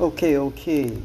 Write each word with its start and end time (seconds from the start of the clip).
Okay, 0.00 0.36
okay. 0.36 0.96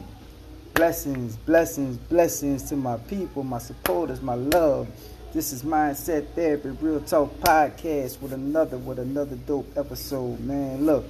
Blessings, 0.75 1.35
blessings, 1.35 1.97
blessings 1.97 2.61
to 2.69 2.75
my 2.75 2.97
people, 2.97 3.41
my 3.41 3.57
supporters, 3.57 4.21
my 4.21 4.35
love. 4.35 4.87
This 5.33 5.51
is 5.51 5.63
Mindset 5.63 6.27
Therapy 6.35 6.69
Real 6.79 7.01
Talk 7.01 7.35
Podcast 7.39 8.21
with 8.21 8.33
another 8.33 8.77
with 8.77 8.99
another 8.99 9.35
dope 9.35 9.75
episode, 9.75 10.39
man. 10.41 10.85
Look, 10.85 11.05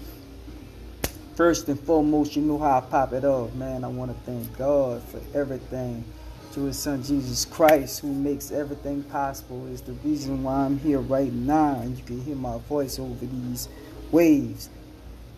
first 1.36 1.68
and 1.68 1.78
foremost, 1.78 2.38
you 2.38 2.42
know 2.44 2.58
how 2.58 2.78
I 2.78 2.82
pop 2.90 3.12
it 3.12 3.26
off, 3.26 3.54
man. 3.54 3.84
I 3.84 3.90
want 3.90 4.18
to 4.18 4.32
thank 4.32 4.58
God 4.58 5.04
for 5.04 5.20
everything. 5.38 6.06
To 6.54 6.64
his 6.64 6.80
son 6.80 7.04
Jesus 7.04 7.44
Christ, 7.44 8.00
who 8.00 8.14
makes 8.14 8.50
everything 8.54 9.04
possible, 9.04 9.68
is 9.68 9.82
the 9.82 9.92
reason 9.92 10.42
why 10.44 10.54
I'm 10.62 10.80
here 10.80 11.00
right 11.00 11.34
now, 11.34 11.82
and 11.82 11.98
you 11.98 12.04
can 12.06 12.22
hear 12.22 12.38
my 12.38 12.60
voice 12.60 12.98
over 12.98 13.26
these 13.26 13.68
waves. 14.10 14.70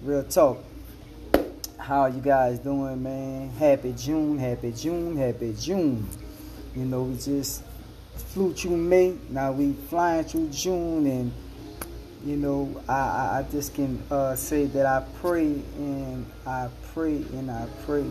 Real 0.03 0.23
talk 0.23 0.63
how 1.85 2.07
you 2.07 2.19
guys 2.19 2.57
doing, 2.57 3.03
man? 3.03 3.47
Happy 3.59 3.93
June, 3.95 4.39
happy 4.39 4.71
June, 4.71 5.15
happy 5.15 5.53
June. 5.53 6.09
You 6.75 6.83
know, 6.83 7.03
we 7.03 7.15
just 7.15 7.61
flew 8.15 8.55
through 8.55 8.77
May. 8.77 9.15
Now 9.29 9.51
we 9.51 9.73
flying 9.73 10.23
through 10.23 10.49
June, 10.49 11.05
and 11.05 11.31
you 12.25 12.37
know, 12.37 12.81
I 12.89 12.93
I, 12.93 13.37
I 13.37 13.51
just 13.51 13.75
can 13.75 14.01
uh, 14.09 14.35
say 14.35 14.65
that 14.65 14.87
I 14.87 15.05
pray 15.21 15.61
and 15.77 16.25
I 16.47 16.69
pray 16.91 17.17
and 17.17 17.51
I 17.51 17.67
pray 17.85 18.09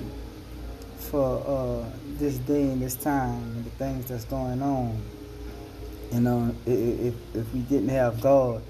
for 0.97 1.43
uh, 1.45 1.91
this 2.19 2.39
day 2.39 2.63
and 2.63 2.81
this 2.81 2.95
time 2.95 3.43
and 3.43 3.65
the 3.65 3.71
things 3.71 4.07
that's 4.07 4.25
going 4.27 4.63
on. 4.63 5.03
You 6.13 6.21
know, 6.21 6.55
if 6.65 7.15
if 7.35 7.53
we 7.53 7.59
didn't 7.63 7.89
have 7.89 8.21
God, 8.21 8.63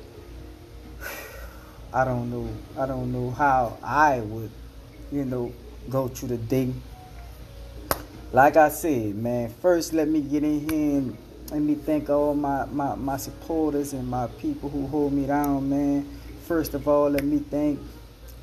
I 1.92 2.06
don't 2.06 2.30
know. 2.30 2.48
I 2.78 2.86
don't 2.86 3.12
know 3.12 3.32
how 3.32 3.77
I 3.82 4.20
would 4.20 4.50
you 5.14 5.24
know, 5.24 5.52
go 5.88 6.09
through 6.09 6.28
the 6.28 6.36
day. 6.36 6.73
Like 8.33 8.56
I 8.56 8.69
said, 8.69 9.14
man, 9.14 9.48
first 9.62 9.92
let 9.92 10.08
me 10.08 10.20
get 10.20 10.42
in 10.42 10.69
here 10.69 10.98
and 10.98 11.16
let 11.50 11.61
me 11.61 11.77
thank 11.77 12.11
all 12.11 12.34
my, 12.34 12.64
my, 12.66 12.97
my 12.97 13.16
supporters 13.16 13.92
and 13.92 14.08
my 14.08 14.27
people 14.38 14.69
who 14.69 14.88
hold 14.88 15.12
me 15.12 15.27
down, 15.27 15.70
man. 15.70 16.08
First 16.48 16.75
of 16.75 16.88
all, 16.88 17.11
let 17.11 17.22
me 17.22 17.38
thank 17.38 17.78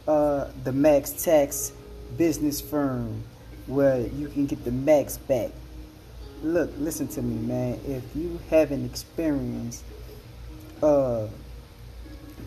uh, 0.07 0.47
the 0.63 0.71
Max 0.71 1.11
Tax 1.11 1.73
business 2.17 2.61
firm 2.61 3.21
where 3.67 3.99
you 3.99 4.29
can 4.29 4.45
get 4.45 4.63
the 4.63 4.71
max 4.71 5.17
back. 5.17 5.51
Look, 6.41 6.71
listen 6.77 7.07
to 7.09 7.21
me, 7.21 7.35
man. 7.35 7.79
If 7.85 8.03
you 8.15 8.39
haven't 8.49 8.85
experienced 8.85 9.83
uh, 10.81 11.27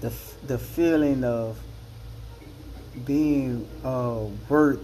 the 0.01 0.13
the 0.47 0.59
feeling 0.59 1.23
of 1.25 1.59
being 3.05 3.69
uh, 3.85 4.27
worth 4.49 4.81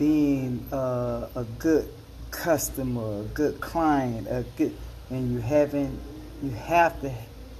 being 0.00 0.66
uh, 0.72 1.28
a 1.36 1.44
good 1.58 1.86
customer, 2.30 3.20
a 3.20 3.24
good 3.24 3.60
client, 3.60 4.26
a 4.28 4.44
good, 4.56 4.74
and 5.10 5.30
you 5.30 5.40
haven't, 5.40 6.00
you 6.42 6.50
have 6.50 6.98
to 7.02 7.12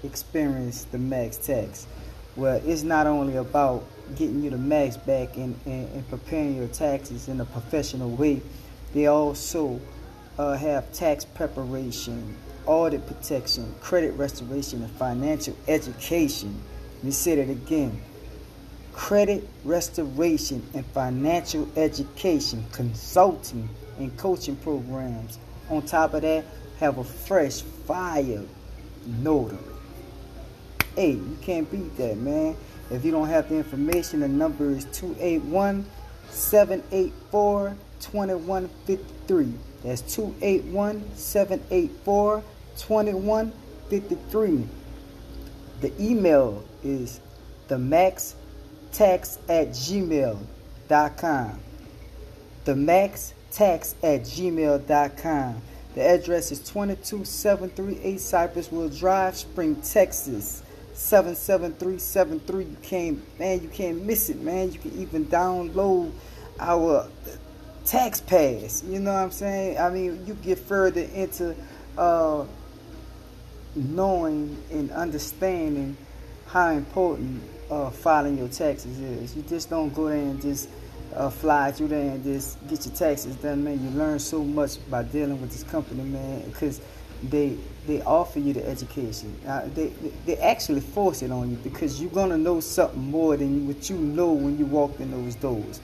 experience 0.02 0.84
the 0.84 0.96
max 0.96 1.36
tax. 1.36 1.86
Well, 2.36 2.62
it's 2.64 2.82
not 2.82 3.06
only 3.06 3.36
about 3.36 3.84
getting 4.16 4.42
you 4.42 4.48
the 4.48 4.56
max 4.56 4.96
back 4.96 5.36
and, 5.36 5.54
and, 5.66 5.92
and 5.92 6.08
preparing 6.08 6.56
your 6.56 6.68
taxes 6.68 7.28
in 7.28 7.40
a 7.42 7.44
professional 7.44 8.10
way, 8.10 8.40
they 8.94 9.06
also 9.06 9.78
uh, 10.38 10.56
have 10.56 10.90
tax 10.94 11.26
preparation, 11.26 12.34
audit 12.64 13.06
protection, 13.06 13.74
credit 13.82 14.12
restoration, 14.12 14.82
and 14.82 14.90
financial 14.92 15.54
education. 15.68 16.58
Let 16.96 17.04
me 17.04 17.10
say 17.10 17.34
that 17.34 17.50
again 17.50 18.00
credit 18.92 19.48
restoration 19.64 20.66
and 20.74 20.84
financial 20.86 21.68
education, 21.76 22.64
consulting 22.72 23.68
and 23.98 24.16
coaching 24.16 24.56
programs. 24.56 25.38
On 25.68 25.82
top 25.82 26.14
of 26.14 26.22
that, 26.22 26.44
have 26.78 26.98
a 26.98 27.04
fresh 27.04 27.60
fire 27.60 28.42
notary. 29.06 29.58
Hey, 30.96 31.12
you 31.12 31.38
can't 31.42 31.70
beat 31.70 31.96
that, 31.96 32.16
man. 32.16 32.56
If 32.90 33.04
you 33.04 33.12
don't 33.12 33.28
have 33.28 33.48
the 33.48 33.56
information, 33.56 34.20
the 34.20 34.28
number 34.28 34.70
is 34.70 34.84
281 34.86 35.86
784 36.30 37.76
2153. 38.00 39.52
That's 39.84 40.02
281 40.14 41.16
784 41.16 42.42
2153. 42.76 44.68
The 45.80 45.92
email 46.02 46.64
is 46.82 47.20
the 47.68 47.78
max 47.78 48.34
tax 48.92 49.38
at 49.48 49.68
gmail.com. 49.68 51.60
The 52.64 52.76
max 52.76 53.34
tax 53.50 53.94
at 54.02 54.22
gmail.com. 54.22 55.62
The 55.94 56.02
address 56.02 56.52
is 56.52 56.60
22738 56.60 58.16
Cypressville 58.18 58.98
Drive, 58.98 59.36
Spring, 59.36 59.76
Texas. 59.82 60.62
77373. 60.94 62.64
You 62.64 62.76
can't, 62.82 63.38
man, 63.38 63.62
you 63.62 63.68
can't 63.68 64.04
miss 64.04 64.28
it, 64.28 64.40
man. 64.40 64.70
You 64.70 64.78
can 64.78 65.00
even 65.00 65.26
download 65.26 66.12
our 66.58 67.08
tax 67.86 68.20
pass. 68.20 68.84
You 68.86 69.00
know 69.00 69.12
what 69.12 69.20
I'm 69.20 69.30
saying? 69.30 69.78
I 69.78 69.90
mean, 69.90 70.24
you 70.26 70.34
get 70.34 70.58
further 70.58 71.00
into 71.00 71.56
uh, 71.96 72.44
knowing 73.74 74.62
and 74.70 74.90
understanding 74.92 75.96
how 76.46 76.70
important 76.70 77.42
uh, 77.70 77.90
filing 77.90 78.36
your 78.36 78.48
taxes 78.48 78.98
is. 78.98 79.36
You 79.36 79.42
just 79.42 79.70
don't 79.70 79.94
go 79.94 80.08
there 80.08 80.18
and 80.18 80.40
just 80.40 80.68
uh, 81.14 81.30
fly 81.30 81.72
through 81.72 81.88
there 81.88 82.12
and 82.12 82.22
just 82.22 82.58
get 82.68 82.84
your 82.84 82.94
taxes 82.94 83.36
done, 83.36 83.64
man. 83.64 83.82
You 83.82 83.90
learn 83.90 84.18
so 84.18 84.42
much 84.42 84.78
by 84.90 85.02
dealing 85.02 85.40
with 85.40 85.50
this 85.52 85.62
company, 85.64 86.02
man, 86.02 86.42
because 86.50 86.80
they 87.22 87.56
they 87.86 88.02
offer 88.02 88.38
you 88.38 88.52
the 88.52 88.66
education. 88.66 89.34
Uh, 89.46 89.68
they 89.74 89.92
they 90.26 90.36
actually 90.38 90.80
force 90.80 91.22
it 91.22 91.30
on 91.30 91.50
you 91.50 91.56
because 91.56 92.00
you're 92.00 92.10
gonna 92.10 92.38
know 92.38 92.60
something 92.60 93.00
more 93.00 93.36
than 93.36 93.66
what 93.66 93.88
you 93.90 93.96
know 93.96 94.32
when 94.32 94.58
you 94.58 94.66
walk 94.66 94.98
in 95.00 95.10
those 95.10 95.34
doors. 95.36 95.80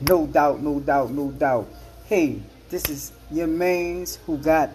No 0.00 0.26
doubt, 0.26 0.60
no 0.60 0.80
doubt, 0.80 1.10
no 1.10 1.30
doubt. 1.32 1.68
Hey, 2.06 2.40
this 2.70 2.88
is 2.88 3.12
your 3.30 3.46
mains 3.46 4.16
who 4.26 4.38
got 4.38 4.70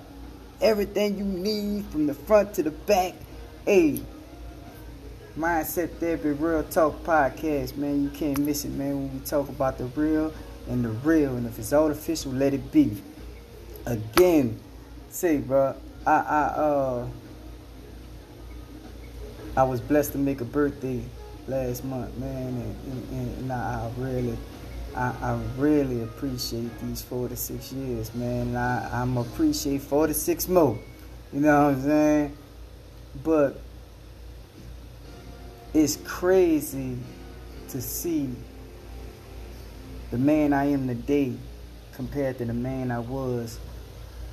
everything 0.61 1.17
you 1.17 1.25
need 1.25 1.85
from 1.85 2.07
the 2.07 2.13
front 2.13 2.53
to 2.55 2.63
the 2.63 2.71
back. 2.71 3.13
Hey, 3.65 4.01
Mindset 5.37 5.89
Therapy 5.97 6.29
Real 6.29 6.61
Talk 6.61 7.03
Podcast, 7.03 7.75
man. 7.75 8.03
You 8.03 8.09
can't 8.11 8.37
miss 8.37 8.65
it, 8.65 8.71
man, 8.71 8.95
when 8.95 9.13
we 9.13 9.25
talk 9.25 9.49
about 9.49 9.79
the 9.79 9.85
real 9.85 10.31
and 10.69 10.85
the 10.85 10.89
real. 10.89 11.35
And 11.35 11.47
if 11.47 11.57
it's 11.57 11.73
artificial, 11.73 12.33
let 12.33 12.53
it 12.53 12.71
be. 12.71 13.01
Again, 13.87 14.59
say, 15.09 15.39
bro, 15.39 15.75
I, 16.05 16.11
I, 16.11 16.41
uh, 16.55 17.07
I 19.57 19.63
was 19.63 19.81
blessed 19.81 20.11
to 20.11 20.19
make 20.19 20.39
a 20.41 20.45
birthday 20.45 21.03
last 21.47 21.83
month, 21.83 22.15
man, 22.19 22.53
and, 22.53 23.11
and, 23.11 23.37
and 23.39 23.51
I, 23.51 23.85
I 23.85 23.91
really, 23.99 24.37
I, 24.95 25.15
I, 25.19 25.39
really 25.57 26.03
appreciate 26.03 26.79
these 26.79 27.01
46 27.01 27.73
years, 27.73 28.13
man. 28.13 28.55
I, 28.55 29.01
I'm 29.01 29.17
appreciate 29.17 29.81
46 29.81 30.47
more. 30.47 30.77
You 31.33 31.39
know 31.39 31.65
what 31.65 31.73
I'm 31.73 31.81
saying? 31.81 32.37
But 33.23 33.62
it's 35.73 35.97
crazy 36.05 36.97
to 37.69 37.81
see 37.81 38.29
the 40.11 40.17
man 40.17 40.53
I 40.53 40.65
am 40.65 40.87
today 40.87 41.33
compared 41.95 42.37
to 42.37 42.45
the 42.45 42.53
man 42.53 42.91
I 42.91 42.99
was 42.99 43.59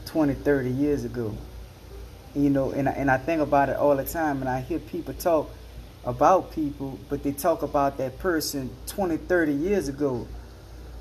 20, 0.06 0.34
30 0.34 0.71
years 0.71 1.05
ago. 1.05 1.34
You 2.34 2.51
know, 2.51 2.73
and 2.73 2.89
I, 2.89 2.93
and 2.93 3.11
I 3.11 3.17
think 3.17 3.41
about 3.41 3.71
it 3.71 3.77
all 3.77 3.97
the 3.97 4.05
time, 4.05 4.41
and 4.41 4.49
I 4.49 4.61
hear 4.61 4.78
people 4.78 5.15
talk 5.15 5.51
about 6.05 6.53
people, 6.53 6.99
but 7.09 7.23
they 7.23 7.33
talk 7.33 7.62
about 7.62 7.97
that 7.99 8.19
person 8.19 8.71
20, 8.87 9.17
30 9.17 9.53
years 9.53 9.89
ago 9.89 10.28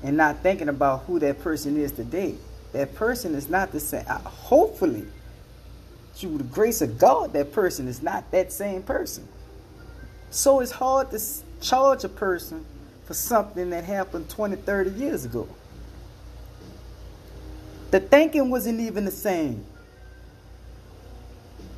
and 0.02 0.16
not 0.16 0.38
thinking 0.42 0.68
about 0.68 1.02
who 1.02 1.18
that 1.20 1.40
person 1.40 1.76
is 1.76 1.92
today. 1.92 2.34
That 2.72 2.94
person 2.94 3.34
is 3.34 3.48
not 3.48 3.72
the 3.72 3.80
same. 3.80 4.04
Hopefully, 4.06 5.04
through 6.14 6.38
the 6.38 6.44
grace 6.44 6.80
of 6.80 6.98
God, 6.98 7.32
that 7.34 7.52
person 7.52 7.88
is 7.88 8.02
not 8.02 8.30
that 8.30 8.52
same 8.52 8.82
person. 8.82 9.28
So 10.30 10.60
it's 10.60 10.70
hard 10.70 11.10
to 11.10 11.20
charge 11.60 12.04
a 12.04 12.08
person 12.08 12.64
for 13.04 13.14
something 13.14 13.70
that 13.70 13.84
happened 13.84 14.28
20, 14.28 14.56
30 14.56 14.90
years 14.90 15.24
ago. 15.24 15.48
The 17.90 17.98
thinking 17.98 18.50
wasn't 18.50 18.80
even 18.80 19.04
the 19.04 19.10
same. 19.10 19.64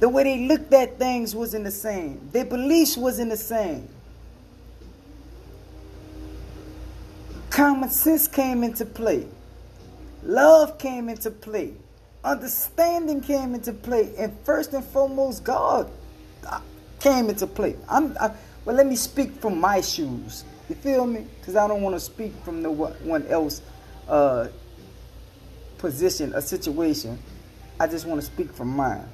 The 0.01 0.09
way 0.09 0.25
they 0.25 0.47
looked 0.47 0.73
at 0.75 0.99
things 0.99 1.35
wasn't 1.35 1.65
the 1.65 1.71
same. 1.71 2.29
Their 2.33 2.45
beliefs 2.45 2.97
wasn't 2.97 3.31
the 3.31 3.37
same. 3.37 3.89
Common 7.49 7.89
sense 7.89 8.29
came 8.29 8.65
into 8.65 8.85
play. 8.85 9.27
Love 10.25 10.79
came 10.79 11.09
into 11.09 11.31
play. 11.31 11.73
Understanding 12.25 13.21
came 13.21 13.55
into 13.55 13.73
play. 13.73 14.13
And 14.19 14.37
first 14.45 14.75
and 14.75 14.85
foremost, 14.85 15.45
God 15.45 15.91
came 17.03 17.29
into 17.29 17.47
play. 17.47 17.77
I'm, 17.89 18.17
I, 18.21 18.31
well, 18.65 18.77
let 18.77 18.87
me 18.87 18.95
speak 18.97 19.33
from 19.41 19.61
my 19.61 19.81
shoes. 19.81 20.45
You 20.69 20.77
feel 20.77 21.05
me? 21.05 21.27
Because 21.41 21.57
I 21.57 21.67
don't 21.67 21.83
want 21.83 21.97
to 21.97 22.01
speak 22.01 22.33
from 22.45 22.63
the 22.63 22.71
one 22.71 23.27
else 23.27 23.61
uh, 24.09 24.49
position, 25.79 26.33
a 26.35 26.41
situation. 26.41 27.19
I 27.81 27.89
just 27.89 28.07
want 28.07 28.21
to 28.21 28.27
speak 28.27 28.53
from 28.53 28.69
mine. 28.69 29.09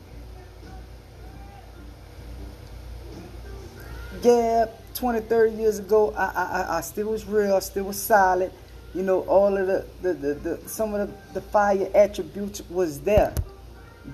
Yeah, 4.22 4.66
20, 4.94 5.20
30 5.20 5.56
years 5.56 5.78
ago, 5.78 6.12
I, 6.16 6.24
I, 6.24 6.78
I 6.78 6.80
still 6.82 7.08
was 7.08 7.24
real, 7.24 7.54
I 7.54 7.60
still 7.60 7.84
was 7.84 8.00
solid. 8.00 8.52
You 8.94 9.02
know, 9.02 9.20
all 9.22 9.56
of 9.56 9.66
the, 9.66 9.86
the, 10.02 10.12
the, 10.12 10.34
the 10.34 10.68
some 10.68 10.92
of 10.94 11.08
the, 11.08 11.34
the 11.34 11.40
fire 11.40 11.88
attributes 11.94 12.62
was 12.68 13.00
there. 13.00 13.32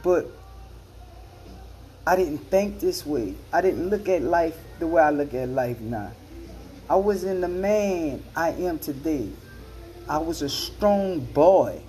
But 0.03 0.31
I 2.07 2.17
didn't 2.17 2.39
think 2.51 2.81
this 2.81 3.07
way. 3.07 3.35
I 3.53 3.61
didn't 3.61 3.89
look 3.89 4.09
at 4.09 4.23
life 4.23 4.57
the 4.79 4.87
way 4.87 5.03
I 5.03 5.11
look 5.11 5.33
at 5.33 5.49
life 5.49 5.81
now. 5.81 6.13
I 6.89 6.97
wasn't 6.97 7.41
the 7.41 7.49
man 7.49 8.23
I 8.37 8.51
am 8.51 8.79
today. 8.79 9.29
I 10.09 10.19
was 10.19 10.43
a 10.43 10.49
strong 10.49 11.21
boy. 11.21 11.81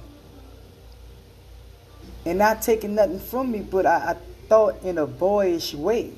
And 2.26 2.40
not 2.40 2.62
taking 2.62 2.96
nothing 2.96 3.20
from 3.20 3.52
me, 3.52 3.60
but 3.60 3.86
I, 3.86 4.12
I 4.12 4.16
thought 4.48 4.82
in 4.84 4.98
a 4.98 5.06
boyish 5.06 5.74
way. 5.74 6.14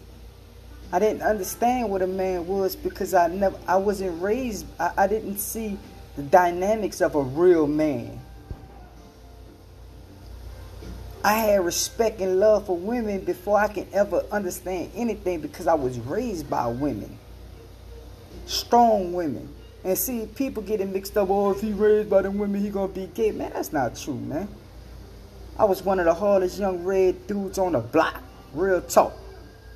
I 0.92 1.00
didn't 1.00 1.22
understand 1.22 1.90
what 1.90 2.02
a 2.02 2.08
man 2.08 2.48
was 2.48 2.76
because 2.76 3.14
I 3.14 3.28
never 3.28 3.58
I 3.68 3.76
wasn't 3.76 4.22
raised 4.22 4.66
I, 4.80 4.92
I 4.98 5.08
didn't 5.08 5.38
see 5.40 5.78
the 6.16 6.24
dynamics 6.24 7.02
of 7.02 7.16
a 7.16 7.22
real 7.22 7.68
man. 7.68 8.22
I 11.24 11.34
had 11.34 11.66
respect 11.66 12.22
and 12.22 12.40
love 12.40 12.68
for 12.68 12.78
women 12.78 13.22
before 13.22 13.60
I 13.60 13.68
can 13.68 13.88
ever 13.92 14.24
understand 14.32 14.92
anything 14.96 15.42
because 15.42 15.68
I 15.68 15.74
was 15.74 16.00
raised 16.00 16.50
by 16.50 16.68
women. 16.68 17.18
Strong 18.46 19.14
women. 19.14 19.54
And 19.84 19.98
see, 19.98 20.28
people 20.36 20.64
getting 20.64 20.92
mixed 20.92 21.18
up, 21.18 21.30
oh, 21.30 21.52
if 21.52 21.62
he 21.62 21.72
raised 21.72 22.10
by 22.10 22.22
the 22.22 22.32
women, 22.32 22.62
he 22.62 22.70
gonna 22.70 22.88
be 22.88 23.08
gay. 23.08 23.32
Man, 23.32 23.52
that's 23.54 23.74
not 23.74 23.96
true, 23.96 24.16
man. 24.16 24.48
I 25.60 25.66
was 25.66 25.84
one 25.84 26.00
of 26.00 26.06
the 26.06 26.14
hardest 26.14 26.60
young 26.60 26.84
red 26.84 27.28
dudes 27.28 27.58
on 27.58 27.72
the 27.72 27.80
block. 27.80 28.22
Real 28.54 28.82
talk. 28.82 29.14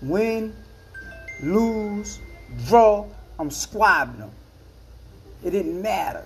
Win, 0.01 0.55
lose, 1.41 2.19
draw, 2.67 3.07
I'm 3.39 3.49
squabbing 3.49 4.19
them. 4.19 4.31
It 5.43 5.51
didn't 5.51 5.81
matter. 5.81 6.25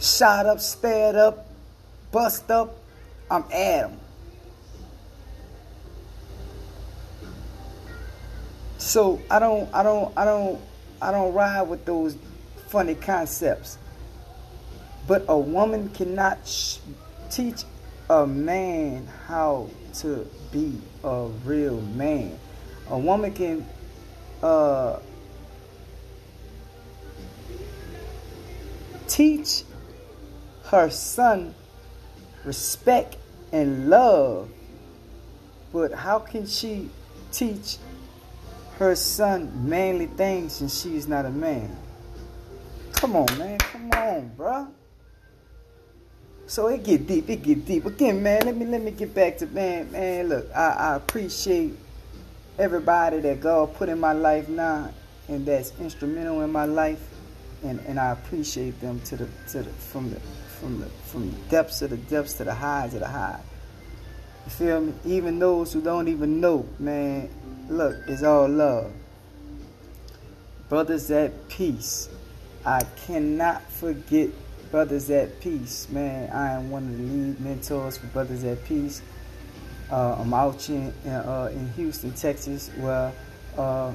Shot 0.00 0.46
up, 0.46 0.60
stared 0.60 1.16
up, 1.16 1.45
bust 2.16 2.50
up, 2.50 2.74
I'm 3.30 3.46
them. 3.50 4.00
So 8.78 9.20
I 9.30 9.38
don't, 9.38 9.68
I 9.74 9.82
don't, 9.82 10.16
I 10.16 10.24
don't, 10.24 10.58
I 11.02 11.10
don't 11.10 11.34
ride 11.34 11.68
with 11.68 11.84
those 11.84 12.16
funny 12.68 12.94
concepts. 12.94 13.76
But 15.06 15.26
a 15.28 15.38
woman 15.38 15.90
cannot 15.90 16.38
teach 17.30 17.64
a 18.08 18.26
man 18.26 19.06
how 19.26 19.68
to 19.96 20.26
be 20.50 20.80
a 21.04 21.26
real 21.44 21.82
man. 21.82 22.38
A 22.88 22.98
woman 22.98 23.34
can 23.34 23.66
uh, 24.42 25.00
teach 29.06 29.64
her 30.64 30.88
son 30.88 31.54
respect 32.46 33.16
and 33.52 33.90
love. 33.90 34.48
But 35.72 35.92
how 35.92 36.20
can 36.20 36.46
she 36.46 36.88
teach 37.32 37.76
her 38.78 38.94
son 38.94 39.68
manly 39.68 40.06
things 40.06 40.60
and 40.60 40.70
she's 40.70 41.06
not 41.06 41.26
a 41.26 41.30
man? 41.30 41.76
Come 42.92 43.16
on, 43.16 43.38
man. 43.38 43.58
Come 43.58 43.90
on, 43.90 44.30
bruh. 44.38 44.68
So 46.46 46.68
it 46.68 46.84
get 46.84 47.06
deep, 47.06 47.28
it 47.28 47.42
get 47.42 47.66
deep. 47.66 47.84
Again, 47.84 48.22
man, 48.22 48.42
let 48.44 48.56
me 48.56 48.64
let 48.66 48.80
me 48.80 48.92
get 48.92 49.12
back 49.12 49.36
to 49.38 49.46
man, 49.46 49.90
man. 49.90 50.28
Look, 50.28 50.48
I, 50.54 50.68
I 50.68 50.94
appreciate 50.94 51.74
everybody 52.58 53.18
that 53.20 53.40
God 53.40 53.74
put 53.74 53.88
in 53.88 53.98
my 53.98 54.12
life 54.12 54.48
now 54.48 54.90
and 55.28 55.44
that's 55.44 55.72
instrumental 55.80 56.42
in 56.42 56.52
my 56.52 56.64
life. 56.64 57.00
And, 57.64 57.80
and 57.80 57.98
I 57.98 58.12
appreciate 58.12 58.80
them 58.80 59.00
to 59.06 59.16
the 59.16 59.28
to 59.48 59.62
the 59.62 59.70
from 59.70 60.10
the 60.10 60.20
from 60.60 60.80
the 60.80 60.86
from 61.06 61.30
the 61.30 61.36
depths 61.48 61.82
of 61.82 61.90
the 61.90 61.96
depths 61.96 62.34
to 62.34 62.44
the 62.44 62.54
highs 62.54 62.94
of 62.94 63.00
the 63.00 63.08
high. 63.08 63.40
You 64.44 64.50
feel 64.50 64.80
me? 64.80 64.94
Even 65.04 65.38
those 65.38 65.72
who 65.72 65.80
don't 65.80 66.08
even 66.08 66.40
know, 66.40 66.66
man, 66.78 67.28
look, 67.68 67.96
it's 68.06 68.22
all 68.22 68.48
love. 68.48 68.92
Brothers 70.68 71.10
at 71.10 71.48
peace. 71.48 72.08
I 72.64 72.82
cannot 73.06 73.62
forget 73.70 74.30
Brothers 74.70 75.10
at 75.10 75.40
Peace, 75.40 75.88
man. 75.88 76.30
I 76.32 76.52
am 76.52 76.70
one 76.70 76.82
of 76.84 76.98
the 76.98 77.04
lead 77.04 77.40
mentors 77.40 77.98
for 77.98 78.06
Brothers 78.08 78.42
at 78.42 78.64
Peace. 78.64 79.02
Uh, 79.90 80.16
I'm 80.18 80.34
out 80.34 80.68
in, 80.68 80.88
uh, 81.06 81.50
in 81.52 81.72
Houston, 81.74 82.12
Texas, 82.12 82.70
where 82.76 83.12
uh, 83.56 83.92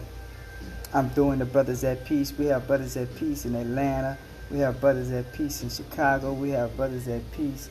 I'm 0.94 1.10
doing 1.10 1.40
the 1.40 1.46
Brothers 1.46 1.84
at 1.84 2.06
Peace. 2.06 2.32
We 2.38 2.46
have 2.46 2.66
Brothers 2.68 2.96
at 2.96 3.14
Peace 3.18 3.46
in 3.46 3.56
Atlanta. 3.56 4.18
We 4.52 4.60
have 4.60 4.82
Brothers 4.82 5.12
at 5.12 5.32
Peace 5.34 5.64
in 5.64 5.70
Chicago. 5.70 6.34
We 6.34 6.50
have 6.50 6.76
Brothers 6.76 7.08
at 7.08 7.30
Peace 7.32 7.70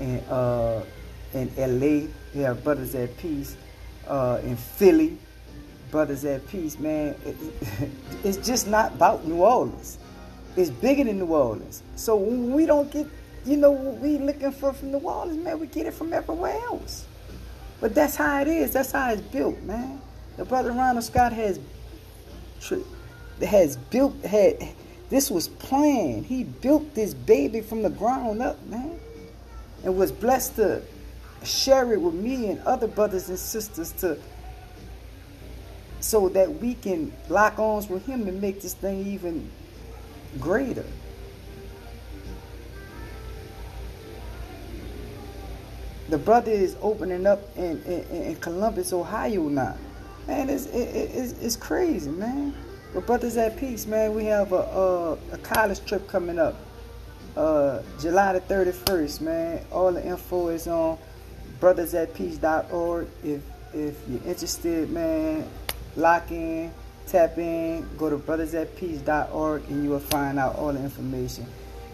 in 0.00 0.18
uh, 0.28 0.84
in 1.32 1.50
LA. 1.56 2.08
We 2.34 2.40
have 2.40 2.64
Brothers 2.64 2.94
at 2.96 3.16
Peace 3.16 3.56
uh, 4.08 4.40
in 4.42 4.56
Philly. 4.56 5.18
Brothers 5.92 6.24
at 6.24 6.46
Peace, 6.48 6.78
man. 6.80 7.14
It, 7.24 7.36
it's 8.24 8.44
just 8.44 8.66
not 8.66 8.94
about 8.94 9.24
New 9.24 9.36
Orleans. 9.36 9.98
It's 10.56 10.70
bigger 10.70 11.04
than 11.04 11.18
New 11.18 11.26
Orleans. 11.26 11.82
So 11.94 12.16
we 12.16 12.66
don't 12.66 12.90
get, 12.90 13.06
you 13.44 13.56
know, 13.56 13.70
what 13.70 14.00
we 14.00 14.18
looking 14.18 14.50
for 14.50 14.72
from 14.72 14.90
New 14.90 14.98
Orleans, 14.98 15.44
man, 15.44 15.60
we 15.60 15.68
get 15.68 15.86
it 15.86 15.94
from 15.94 16.12
everywhere 16.12 16.58
else. 16.64 17.06
But 17.80 17.94
that's 17.94 18.16
how 18.16 18.40
it 18.40 18.48
is. 18.48 18.72
That's 18.72 18.90
how 18.90 19.12
it's 19.12 19.20
built, 19.20 19.60
man. 19.62 20.00
The 20.38 20.44
brother 20.44 20.72
Ronald 20.72 21.04
Scott 21.04 21.32
has 21.32 21.60
has 23.40 23.76
built 23.76 24.16
had 24.24 24.56
this 25.08 25.30
was 25.30 25.48
planned. 25.48 26.26
He 26.26 26.44
built 26.44 26.94
this 26.94 27.14
baby 27.14 27.60
from 27.60 27.82
the 27.82 27.90
ground 27.90 28.42
up, 28.42 28.64
man. 28.66 28.98
And 29.84 29.96
was 29.96 30.10
blessed 30.10 30.56
to 30.56 30.82
share 31.44 31.92
it 31.92 32.00
with 32.00 32.14
me 32.14 32.48
and 32.48 32.60
other 32.62 32.88
brothers 32.88 33.28
and 33.28 33.38
sisters 33.38 33.92
to 33.92 34.18
so 36.00 36.28
that 36.30 36.60
we 36.60 36.74
can 36.74 37.12
lock 37.28 37.58
arms 37.58 37.88
with 37.88 38.04
him 38.06 38.28
and 38.28 38.40
make 38.40 38.60
this 38.60 38.74
thing 38.74 39.06
even 39.06 39.50
greater. 40.38 40.84
The 46.08 46.18
brother 46.18 46.52
is 46.52 46.76
opening 46.80 47.26
up 47.26 47.40
in, 47.56 47.82
in, 47.82 48.22
in 48.22 48.36
Columbus, 48.36 48.92
Ohio 48.92 49.48
now. 49.48 49.76
Man, 50.28 50.48
it's, 50.50 50.66
it, 50.66 50.76
it's, 50.76 51.32
it's 51.40 51.56
crazy, 51.56 52.10
man. 52.10 52.54
But 52.96 53.04
brothers 53.04 53.36
at 53.36 53.58
peace, 53.58 53.84
man, 53.84 54.14
we 54.14 54.24
have 54.24 54.52
a, 54.52 54.56
a, 54.56 55.12
a 55.32 55.38
college 55.42 55.84
trip 55.84 56.08
coming 56.08 56.38
up. 56.38 56.56
Uh, 57.36 57.82
July 58.00 58.32
the 58.32 58.40
31st, 58.40 59.20
man. 59.20 59.62
All 59.70 59.92
the 59.92 60.02
info 60.02 60.48
is 60.48 60.66
on 60.66 60.96
brothersatpeace.org. 61.60 63.06
If 63.22 63.42
if 63.74 63.98
you're 64.08 64.22
interested, 64.24 64.88
man, 64.88 65.46
lock 65.94 66.30
in, 66.30 66.72
tap 67.06 67.36
in, 67.36 67.86
go 67.98 68.08
to 68.08 68.16
brothersatpeace.org, 68.16 69.68
and 69.68 69.84
you 69.84 69.90
will 69.90 70.00
find 70.00 70.38
out 70.38 70.56
all 70.56 70.72
the 70.72 70.82
information. 70.82 71.44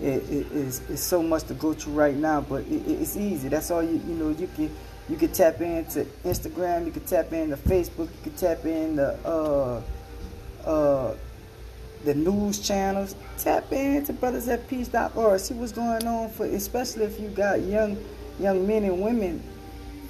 It, 0.01 0.23
it, 0.31 0.47
it's, 0.53 0.83
it's 0.89 1.03
so 1.03 1.21
much 1.21 1.43
to 1.49 1.55
go 1.55 1.73
through 1.73 1.95
right 1.95 2.15
now, 2.15 2.43
but 2.43 2.63
it, 2.67 2.87
it's 2.87 3.17
easy. 3.17 3.49
That's 3.49 3.73
all 3.73 3.83
you 3.83 4.01
you 4.07 4.15
know. 4.15 4.29
You 4.29 4.49
can 4.55 4.71
you 5.09 5.17
can 5.17 5.33
tap 5.33 5.61
into 5.61 6.05
Instagram, 6.25 6.87
you 6.87 6.93
can 6.93 7.05
tap 7.05 7.33
into 7.33 7.57
Facebook, 7.57 8.09
you 8.09 8.23
can 8.23 8.35
tap 8.35 8.65
in 8.65 8.95
the 8.95 9.15
uh, 9.27 9.83
uh, 10.65 11.15
the 12.05 12.15
news 12.15 12.59
channels. 12.59 13.15
Tap 13.39 13.73
into 13.73 14.13
brothersatpeace.org. 14.13 15.41
See 15.41 15.55
what's 15.55 15.73
going 15.73 16.07
on 16.07 16.31
for, 16.31 16.47
especially 16.47 17.05
if 17.05 17.21
you 17.21 17.29
got 17.29 17.61
young 17.61 17.97
young 18.39 18.67
men 18.67 18.85
and 18.85 19.01
women. 19.01 19.43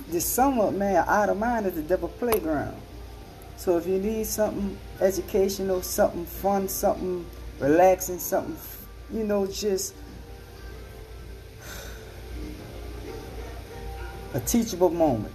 This 0.09 0.25
summer, 0.25 0.71
man, 0.71 1.05
out 1.07 1.29
of 1.29 1.39
mind 1.39 1.67
is 1.67 1.75
the 1.75 1.83
devil 1.83 2.09
playground. 2.09 2.77
So 3.57 3.79
if 3.79 3.87
you 3.87 3.99
need 3.99 4.27
something 4.27 4.77
educational, 5.01 5.83
something 5.83 6.27
fun, 6.27 6.69
something 6.69 7.25
relaxing, 7.61 8.19
something, 8.19 8.57
you 9.13 9.25
know, 9.25 9.47
just 9.47 9.95
a 14.35 14.41
teachable 14.41 14.91
moment. 14.91 15.33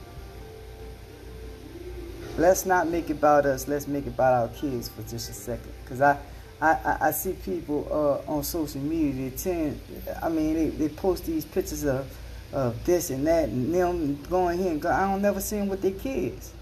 Let's 2.37 2.67
not 2.67 2.87
make 2.87 3.09
it 3.09 3.13
about 3.13 3.47
us. 3.47 3.67
Let's 3.67 3.87
make 3.87 4.05
it 4.05 4.09
about 4.09 4.33
our 4.33 4.55
kids 4.55 4.89
for 4.89 5.01
just 5.01 5.29
a 5.29 5.33
second. 5.33 5.71
Cause 5.87 6.01
I, 6.01 6.19
I, 6.61 6.97
I 7.01 7.11
see 7.11 7.33
people 7.33 7.87
uh, 7.91 8.31
on 8.31 8.43
social 8.43 8.79
media. 8.81 9.29
They 9.29 9.35
tend, 9.35 9.81
I 10.21 10.29
mean, 10.29 10.53
they, 10.53 10.69
they 10.69 10.89
post 10.89 11.25
these 11.25 11.45
pictures 11.45 11.83
of, 11.83 12.07
of 12.53 12.85
this 12.85 13.09
and 13.09 13.25
that, 13.25 13.49
and 13.49 13.73
them 13.73 14.21
going 14.29 14.59
here 14.59 14.71
and 14.71 14.81
go. 14.81 14.89
I 14.89 15.01
don't 15.11 15.21
never 15.21 15.41
see 15.41 15.57
them 15.57 15.67
with 15.67 15.81
their 15.81 15.91
kids. 15.91 16.53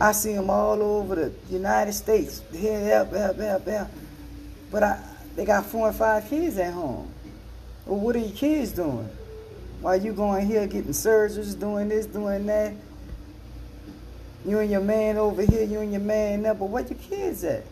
I 0.00 0.12
see 0.12 0.34
them 0.34 0.50
all 0.50 0.80
over 0.80 1.14
the 1.16 1.32
United 1.50 1.92
States. 1.92 2.42
Here, 2.52 2.80
there, 2.80 3.04
there, 3.04 3.32
there, 3.32 3.58
there. 3.58 3.90
But 4.70 4.82
I, 4.84 5.02
they 5.34 5.44
got 5.44 5.66
four 5.66 5.88
and 5.88 5.96
five 5.96 6.28
kids 6.28 6.56
at 6.58 6.72
home. 6.72 7.12
Well, 7.86 7.98
what 7.98 8.16
are 8.16 8.20
your 8.20 8.36
kids 8.36 8.72
doing? 8.72 9.08
While 9.80 10.00
you 10.00 10.12
going 10.12 10.46
here 10.46 10.66
getting 10.66 10.92
surgeries, 10.92 11.58
doing 11.58 11.88
this, 11.88 12.06
doing 12.06 12.46
that. 12.46 12.74
You 14.44 14.58
and 14.58 14.70
your 14.70 14.80
man 14.80 15.18
over 15.18 15.42
here, 15.42 15.62
you 15.62 15.80
and 15.80 15.92
your 15.92 16.00
man 16.00 16.42
there, 16.42 16.54
but 16.54 16.66
where 16.66 16.84
your 16.84 16.98
kids 16.98 17.44
at? 17.44 17.64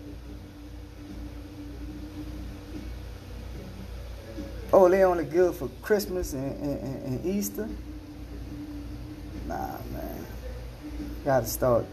Oh, 4.72 4.88
they 4.88 5.02
only 5.02 5.24
good 5.24 5.54
for 5.56 5.68
Christmas 5.82 6.32
and, 6.32 6.60
and, 6.60 7.04
and 7.04 7.26
Easter? 7.26 7.68
Nah, 9.48 9.78
man. 9.92 10.26
Gotta 11.24 11.46
start, 11.46 11.86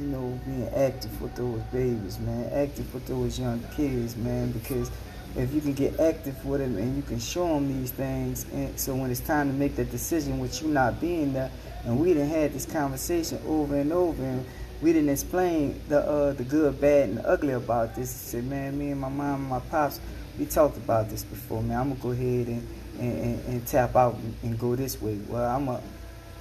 you 0.00 0.06
know, 0.06 0.40
being 0.46 0.68
active 0.74 1.20
with 1.20 1.36
those 1.36 1.60
babies, 1.64 2.18
man. 2.20 2.48
Active 2.54 2.92
with 2.94 3.06
those 3.06 3.38
young 3.38 3.62
kids, 3.76 4.16
man, 4.16 4.50
because 4.52 4.90
if 5.36 5.52
you 5.52 5.60
can 5.60 5.74
get 5.74 6.00
active 6.00 6.42
with 6.46 6.62
them 6.62 6.78
and 6.78 6.96
you 6.96 7.02
can 7.02 7.18
show 7.18 7.46
them 7.48 7.68
these 7.68 7.90
things, 7.90 8.46
and 8.54 8.78
so 8.80 8.94
when 8.94 9.10
it's 9.10 9.20
time 9.20 9.48
to 9.48 9.54
make 9.54 9.76
that 9.76 9.90
decision 9.90 10.38
with 10.38 10.62
you 10.62 10.68
not 10.68 11.02
being 11.02 11.34
there, 11.34 11.50
and 11.84 11.98
we 11.98 12.14
didn't 12.14 12.30
had 12.30 12.52
this 12.52 12.66
conversation 12.66 13.40
over 13.46 13.76
and 13.76 13.92
over, 13.92 14.22
and 14.22 14.44
we 14.80 14.92
didn't 14.92 15.10
explain 15.10 15.80
the 15.88 16.00
uh, 16.00 16.32
the 16.32 16.44
good, 16.44 16.80
bad, 16.80 17.10
and 17.10 17.20
ugly 17.24 17.54
about 17.54 17.94
this. 17.94 18.10
I 18.10 18.30
Said, 18.30 18.44
man, 18.44 18.78
me 18.78 18.90
and 18.90 19.00
my 19.00 19.08
mom 19.08 19.40
and 19.40 19.48
my 19.48 19.60
pops, 19.60 20.00
we 20.38 20.46
talked 20.46 20.76
about 20.76 21.08
this 21.08 21.24
before, 21.24 21.62
man. 21.62 21.78
I'm 21.78 21.88
gonna 21.90 22.00
go 22.00 22.10
ahead 22.10 22.46
and 22.48 22.68
and, 22.98 23.18
and, 23.18 23.44
and 23.46 23.66
tap 23.66 23.96
out 23.96 24.14
and, 24.14 24.34
and, 24.42 24.58
go 24.58 24.76
this 24.76 25.00
way. 25.00 25.18
Well, 25.28 25.44
I'm 25.44 25.66
a 25.68 25.80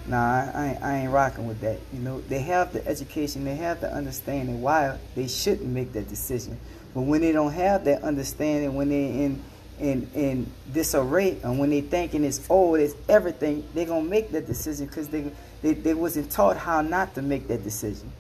Nah, 0.07 0.51
I 0.53 0.67
ain't, 0.67 0.83
I 0.83 0.98
ain't 0.98 1.12
rocking 1.12 1.48
with 1.48 1.62
that. 1.62 1.79
You 1.93 2.00
know, 2.00 2.21
they 2.21 2.39
have 2.39 2.74
the 2.74 2.86
education, 2.88 3.45
they 3.45 3.55
have 3.55 3.81
the 3.81 3.93
understanding 3.93 4.62
why 4.62 4.98
they 5.15 5.27
shouldn't 5.27 5.69
make 5.69 5.93
that 5.93 6.10
decision. 6.10 6.60
But 6.93 7.01
when 7.01 7.21
they 7.21 7.31
don't 7.31 7.51
have 7.51 7.86
that 7.86 8.01
understanding, 8.03 8.74
when 8.74 8.89
they're 8.89 8.98
in 8.98 9.43
in 9.81 10.09
in 10.13 10.51
disarray, 10.71 11.38
and 11.43 11.59
when 11.59 11.69
they 11.69 11.81
thinking 11.81 12.23
it's 12.23 12.50
old, 12.50 12.79
it's 12.79 12.95
everything, 13.09 13.67
they're 13.73 13.85
gonna 13.85 14.07
make 14.07 14.31
that 14.31 14.47
decision 14.47 14.85
because 14.85 15.09
they, 15.09 15.31
they 15.61 15.73
they 15.73 15.93
wasn't 15.93 16.31
taught 16.31 16.57
how 16.57 16.81
not 16.81 17.13
to 17.15 17.21
make 17.21 17.47
that 17.47 17.63
decision. 17.63 18.11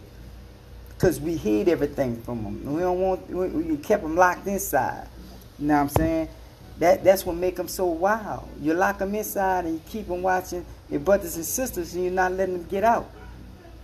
Because 0.89 1.19
we 1.19 1.35
hid 1.35 1.67
everything 1.69 2.21
from 2.21 2.43
them. 2.43 2.73
We 2.73 2.81
don't 2.81 2.99
want 2.99 3.29
we, 3.29 3.47
we 3.47 3.77
kept 3.77 4.03
them 4.03 4.15
locked 4.15 4.47
inside. 4.47 5.07
You 5.57 5.67
know 5.67 5.75
what 5.75 5.79
I'm 5.81 5.89
saying? 5.89 6.29
That 6.79 7.03
that's 7.03 7.25
what 7.25 7.35
make 7.35 7.55
them 7.55 7.67
so 7.67 7.85
wild. 7.85 8.47
You 8.59 8.73
lock 8.73 8.99
them 8.99 9.13
inside 9.15 9.65
and 9.65 9.75
you 9.75 9.81
keep 9.87 10.07
them 10.07 10.21
watching 10.21 10.65
your 10.89 10.99
brothers 10.99 11.35
and 11.35 11.45
sisters, 11.45 11.93
and 11.93 12.03
you're 12.03 12.13
not 12.13 12.33
letting 12.33 12.57
them 12.57 12.67
get 12.67 12.83
out. 12.83 13.09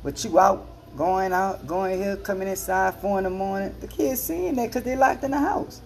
But 0.03 0.23
you 0.23 0.39
out 0.39 0.67
going 0.97 1.31
out, 1.31 1.67
going 1.67 2.01
here, 2.01 2.17
coming 2.17 2.47
inside 2.47 2.95
four 2.95 3.19
in 3.19 3.25
the 3.25 3.29
morning. 3.29 3.73
The 3.79 3.87
kids 3.87 4.21
seeing 4.21 4.55
that 4.55 4.67
because 4.67 4.83
they 4.83 4.95
locked 4.95 5.23
in 5.23 5.31
the 5.31 5.39
house. 5.39 5.81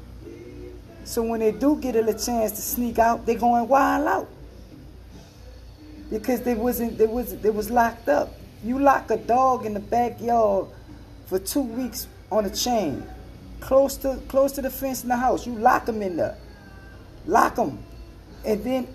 So 1.03 1.24
when 1.24 1.39
they 1.39 1.51
do 1.51 1.77
get 1.77 1.96
a 1.96 2.03
chance 2.13 2.51
to 2.53 2.62
sneak 2.62 3.00
out, 3.00 3.25
they're 3.25 3.38
going 3.38 3.67
wild 3.67 4.08
out. 4.08 4.29
Because 6.10 6.41
they 6.41 6.55
wasn't 6.55 6.98
they 6.98 7.08
was 7.08 7.38
they 7.39 7.50
was 7.50 7.70
locked 7.72 8.10
up. 8.10 8.34
You 8.63 8.79
lock 8.79 9.10
a 9.12 9.17
dog 9.17 9.65
in 9.65 9.74
the 9.74 9.79
backyard 9.79 10.67
for 11.25 11.39
two 11.39 11.62
weeks 11.62 12.08
on 12.31 12.46
a 12.46 12.50
chain, 12.50 13.03
close 13.60 13.96
to 13.98 14.22
close 14.27 14.51
to 14.53 14.62
the 14.62 14.70
fence 14.70 15.03
in 15.03 15.10
the 15.10 15.15
house. 15.15 15.48
You 15.48 15.55
lock 15.55 15.86
them 15.86 16.01
in 16.01 16.17
there. 16.17 16.38
Lock 17.25 17.55
them. 17.55 17.84
And 18.46 18.63
then 18.63 18.88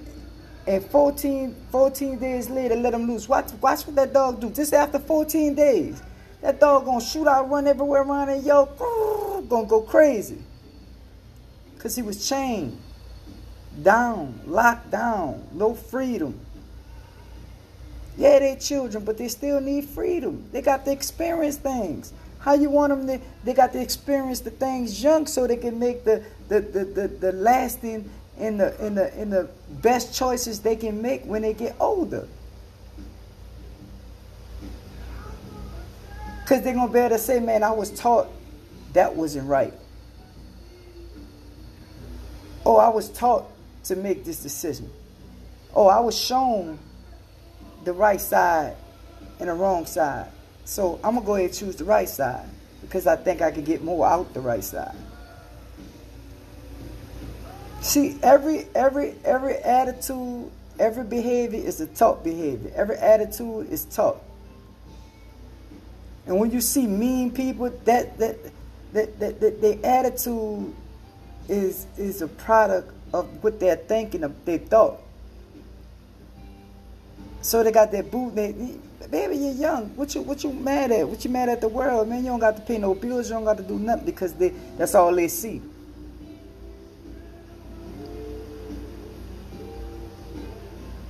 and 0.66 0.84
14, 0.84 1.54
14 1.70 2.18
days 2.18 2.50
later, 2.50 2.74
let 2.74 2.92
him 2.92 3.06
loose. 3.06 3.28
Watch, 3.28 3.52
watch 3.60 3.86
what 3.86 3.94
that 3.96 4.12
dog 4.12 4.40
do. 4.40 4.50
Just 4.50 4.74
after 4.74 4.98
14 4.98 5.54
days, 5.54 6.02
that 6.42 6.58
dog 6.58 6.84
gonna 6.84 7.00
shoot 7.00 7.28
out, 7.28 7.48
run 7.48 7.68
everywhere 7.68 8.02
around, 8.02 8.30
and 8.30 8.44
yo, 8.44 8.66
gonna 9.48 9.66
go 9.66 9.80
crazy. 9.80 10.38
Cause 11.78 11.94
he 11.94 12.02
was 12.02 12.28
chained, 12.28 12.78
down, 13.82 14.40
locked 14.46 14.90
down, 14.90 15.46
no 15.52 15.74
freedom. 15.74 16.38
Yeah, 18.16 18.38
they 18.38 18.56
children, 18.56 19.04
but 19.04 19.18
they 19.18 19.28
still 19.28 19.60
need 19.60 19.84
freedom. 19.84 20.48
They 20.50 20.62
got 20.62 20.84
to 20.86 20.92
experience 20.92 21.58
things. 21.58 22.12
How 22.38 22.54
you 22.54 22.70
want 22.70 22.90
them 22.90 23.06
to? 23.06 23.24
They 23.44 23.52
got 23.52 23.72
to 23.72 23.80
experience 23.80 24.40
the 24.40 24.50
things 24.50 25.02
young, 25.02 25.26
so 25.26 25.46
they 25.46 25.56
can 25.56 25.78
make 25.78 26.04
the 26.04 26.24
the 26.48 26.60
the 26.60 26.84
the, 26.84 27.08
the 27.08 27.32
lasting 27.32 28.08
in 28.38 28.56
the 28.56 28.86
in 28.86 28.94
the 28.94 29.20
in 29.20 29.30
the 29.30 29.48
best 29.82 30.14
choices 30.14 30.60
they 30.60 30.76
can 30.76 31.02
make 31.02 31.24
when 31.24 31.42
they 31.42 31.52
get 31.52 31.76
older. 31.78 32.26
Cause 36.46 36.62
they're 36.62 36.74
gonna 36.74 36.92
be 36.92 37.00
able 37.00 37.16
to 37.16 37.18
say, 37.18 37.40
man, 37.40 37.64
I 37.64 37.72
was 37.72 37.90
taught 37.90 38.28
that 38.92 39.14
wasn't 39.14 39.48
right. 39.48 39.74
Oh, 42.66 42.78
I 42.78 42.88
was 42.88 43.08
taught 43.10 43.44
to 43.84 43.94
make 43.94 44.24
this 44.24 44.42
decision. 44.42 44.90
Oh, 45.72 45.86
I 45.86 46.00
was 46.00 46.18
shown 46.18 46.80
the 47.84 47.92
right 47.92 48.20
side 48.20 48.74
and 49.38 49.48
the 49.48 49.52
wrong 49.52 49.86
side. 49.86 50.32
So 50.64 50.98
I'm 51.04 51.14
gonna 51.14 51.24
go 51.24 51.36
ahead 51.36 51.50
and 51.50 51.54
choose 51.54 51.76
the 51.76 51.84
right 51.84 52.08
side 52.08 52.48
because 52.80 53.06
I 53.06 53.14
think 53.14 53.40
I 53.40 53.52
could 53.52 53.66
get 53.66 53.84
more 53.84 54.04
out 54.04 54.34
the 54.34 54.40
right 54.40 54.64
side. 54.64 54.96
See, 57.82 58.18
every 58.20 58.66
every 58.74 59.14
every 59.24 59.54
attitude, 59.58 60.50
every 60.80 61.04
behavior 61.04 61.60
is 61.60 61.80
a 61.80 61.86
taught 61.86 62.24
behavior. 62.24 62.72
Every 62.74 62.96
attitude 62.96 63.70
is 63.70 63.84
taught. 63.84 64.20
And 66.26 66.40
when 66.40 66.50
you 66.50 66.60
see 66.60 66.88
mean 66.88 67.30
people, 67.30 67.70
that 67.84 68.18
that 68.18 68.38
that 68.92 69.20
that, 69.20 69.38
that 69.38 69.60
their 69.62 69.78
attitude 69.84 70.74
is 71.48 71.86
is 71.96 72.22
a 72.22 72.28
product 72.28 72.92
of 73.12 73.42
what 73.42 73.60
they're 73.60 73.76
thinking 73.76 74.24
of 74.24 74.44
their 74.44 74.58
thought. 74.58 75.00
So 77.42 77.62
they 77.62 77.70
got 77.70 77.92
that 77.92 78.10
boot. 78.10 78.34
Baby, 78.34 79.36
you're 79.36 79.52
young. 79.52 79.86
What 79.96 80.14
you 80.14 80.22
what 80.22 80.42
you 80.42 80.52
mad 80.52 80.90
at? 80.90 81.08
What 81.08 81.24
you 81.24 81.30
mad 81.30 81.48
at 81.48 81.60
the 81.60 81.68
world, 81.68 82.08
man? 82.08 82.24
You 82.24 82.30
don't 82.30 82.40
got 82.40 82.56
to 82.56 82.62
pay 82.62 82.78
no 82.78 82.94
bills. 82.94 83.28
You 83.28 83.34
don't 83.34 83.44
got 83.44 83.56
to 83.58 83.62
do 83.62 83.78
nothing 83.78 84.04
because 84.06 84.32
they 84.34 84.52
that's 84.76 84.94
all 84.94 85.14
they 85.14 85.28
see. 85.28 85.62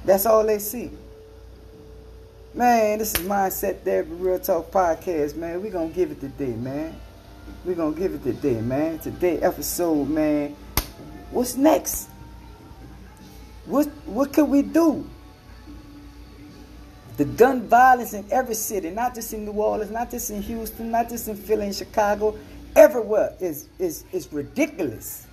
That's 0.04 0.26
all 0.26 0.44
they 0.44 0.58
see. 0.58 0.90
Man, 2.54 2.98
this 2.98 3.12
is 3.12 3.26
Mindset 3.26 3.80
Therapy 3.80 4.12
Real 4.12 4.38
Talk 4.38 4.70
Podcast, 4.70 5.36
man. 5.36 5.60
we 5.60 5.68
going 5.68 5.90
to 5.90 5.94
give 5.94 6.10
it 6.10 6.20
today, 6.20 6.54
man. 6.54 6.96
We 7.64 7.74
to 7.74 7.92
give 7.92 8.14
it 8.14 8.22
today, 8.22 8.60
man. 8.60 8.98
Today 9.00 9.38
episode, 9.40 10.08
man. 10.08 10.54
What's 11.30 11.56
next? 11.56 12.08
What, 13.64 13.86
what 14.06 14.32
can 14.32 14.48
we 14.48 14.62
do? 14.62 15.04
The 17.16 17.24
gun 17.24 17.66
violence 17.66 18.12
in 18.12 18.24
every 18.30 18.54
city, 18.54 18.90
not 18.90 19.14
just 19.14 19.32
in 19.32 19.44
New 19.44 19.52
Orleans, 19.52 19.90
not 19.90 20.10
just 20.10 20.30
in 20.30 20.42
Houston, 20.42 20.90
not 20.90 21.08
just 21.08 21.26
in 21.26 21.34
Philly 21.34 21.66
and 21.66 21.74
Chicago, 21.74 22.38
everywhere 22.76 23.34
is, 23.40 23.68
is, 23.78 24.04
is 24.12 24.32
ridiculous. 24.32 25.26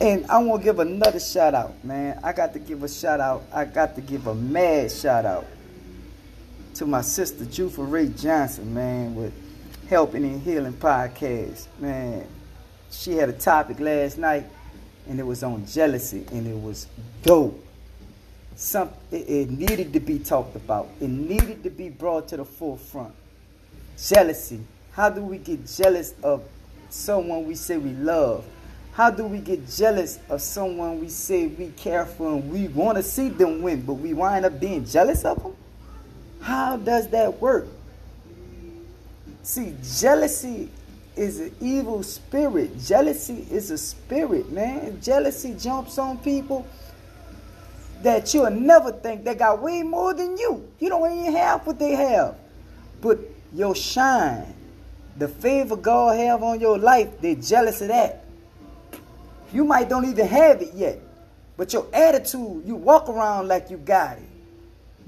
And 0.00 0.26
I 0.26 0.38
want 0.38 0.62
to 0.62 0.64
give 0.64 0.78
another 0.78 1.20
shout 1.20 1.54
out, 1.54 1.84
man. 1.84 2.18
I 2.24 2.32
got 2.32 2.52
to 2.54 2.58
give 2.58 2.82
a 2.82 2.88
shout 2.88 3.20
out. 3.20 3.44
I 3.52 3.64
got 3.64 3.94
to 3.96 4.00
give 4.00 4.26
a 4.26 4.34
mad 4.34 4.90
shout 4.90 5.24
out 5.24 5.44
to 6.78 6.86
my 6.86 7.00
sister, 7.00 7.44
Jufa 7.44 7.90
Ray 7.90 8.06
Johnson, 8.06 8.72
man, 8.72 9.16
with 9.16 9.32
Helping 9.88 10.22
and 10.22 10.40
Healing 10.40 10.74
podcast. 10.74 11.66
Man, 11.80 12.24
she 12.88 13.14
had 13.14 13.28
a 13.28 13.32
topic 13.32 13.80
last 13.80 14.16
night, 14.16 14.44
and 15.08 15.18
it 15.18 15.24
was 15.24 15.42
on 15.42 15.66
jealousy, 15.66 16.24
and 16.30 16.46
it 16.46 16.56
was 16.56 16.86
dope. 17.24 17.66
Some, 18.54 18.90
it, 19.10 19.28
it 19.28 19.50
needed 19.50 19.92
to 19.92 19.98
be 19.98 20.20
talked 20.20 20.54
about. 20.54 20.88
It 21.00 21.08
needed 21.08 21.64
to 21.64 21.70
be 21.70 21.88
brought 21.88 22.28
to 22.28 22.36
the 22.36 22.44
forefront. 22.44 23.14
Jealousy. 24.00 24.60
How 24.92 25.10
do 25.10 25.22
we 25.22 25.38
get 25.38 25.66
jealous 25.66 26.14
of 26.22 26.44
someone 26.90 27.44
we 27.44 27.56
say 27.56 27.76
we 27.76 27.90
love? 27.90 28.44
How 28.92 29.10
do 29.10 29.24
we 29.24 29.40
get 29.40 29.68
jealous 29.68 30.20
of 30.28 30.40
someone 30.40 31.00
we 31.00 31.08
say 31.08 31.48
we 31.48 31.70
care 31.70 32.06
for 32.06 32.34
and 32.34 32.52
we 32.52 32.68
want 32.68 32.98
to 32.98 33.02
see 33.02 33.30
them 33.30 33.62
win, 33.62 33.82
but 33.82 33.94
we 33.94 34.14
wind 34.14 34.44
up 34.44 34.60
being 34.60 34.84
jealous 34.84 35.24
of 35.24 35.42
them? 35.42 35.56
How 36.40 36.76
does 36.76 37.08
that 37.08 37.40
work? 37.40 37.66
See, 39.42 39.74
jealousy 39.82 40.70
is 41.16 41.40
an 41.40 41.54
evil 41.60 42.02
spirit. 42.02 42.78
Jealousy 42.80 43.46
is 43.50 43.70
a 43.70 43.78
spirit, 43.78 44.50
man. 44.52 45.00
Jealousy 45.00 45.54
jumps 45.58 45.98
on 45.98 46.18
people 46.18 46.66
that 48.02 48.32
you'll 48.32 48.50
never 48.50 48.92
think 48.92 49.24
they 49.24 49.34
got 49.34 49.60
way 49.60 49.82
more 49.82 50.14
than 50.14 50.36
you. 50.36 50.68
You 50.78 50.88
don't 50.88 51.20
even 51.20 51.32
have 51.32 51.66
what 51.66 51.78
they 51.78 51.92
have. 51.92 52.36
But 53.00 53.18
your 53.52 53.74
shine, 53.74 54.54
the 55.16 55.28
favor 55.28 55.76
God 55.76 56.16
have 56.18 56.42
on 56.42 56.60
your 56.60 56.78
life, 56.78 57.20
they're 57.20 57.34
jealous 57.34 57.80
of 57.80 57.88
that. 57.88 58.24
You 59.52 59.64
might 59.64 59.88
don't 59.88 60.04
even 60.04 60.26
have 60.26 60.62
it 60.62 60.74
yet. 60.74 61.00
But 61.56 61.72
your 61.72 61.86
attitude, 61.92 62.62
you 62.64 62.76
walk 62.76 63.08
around 63.08 63.48
like 63.48 63.70
you 63.70 63.78
got 63.78 64.18
it. 64.18 64.22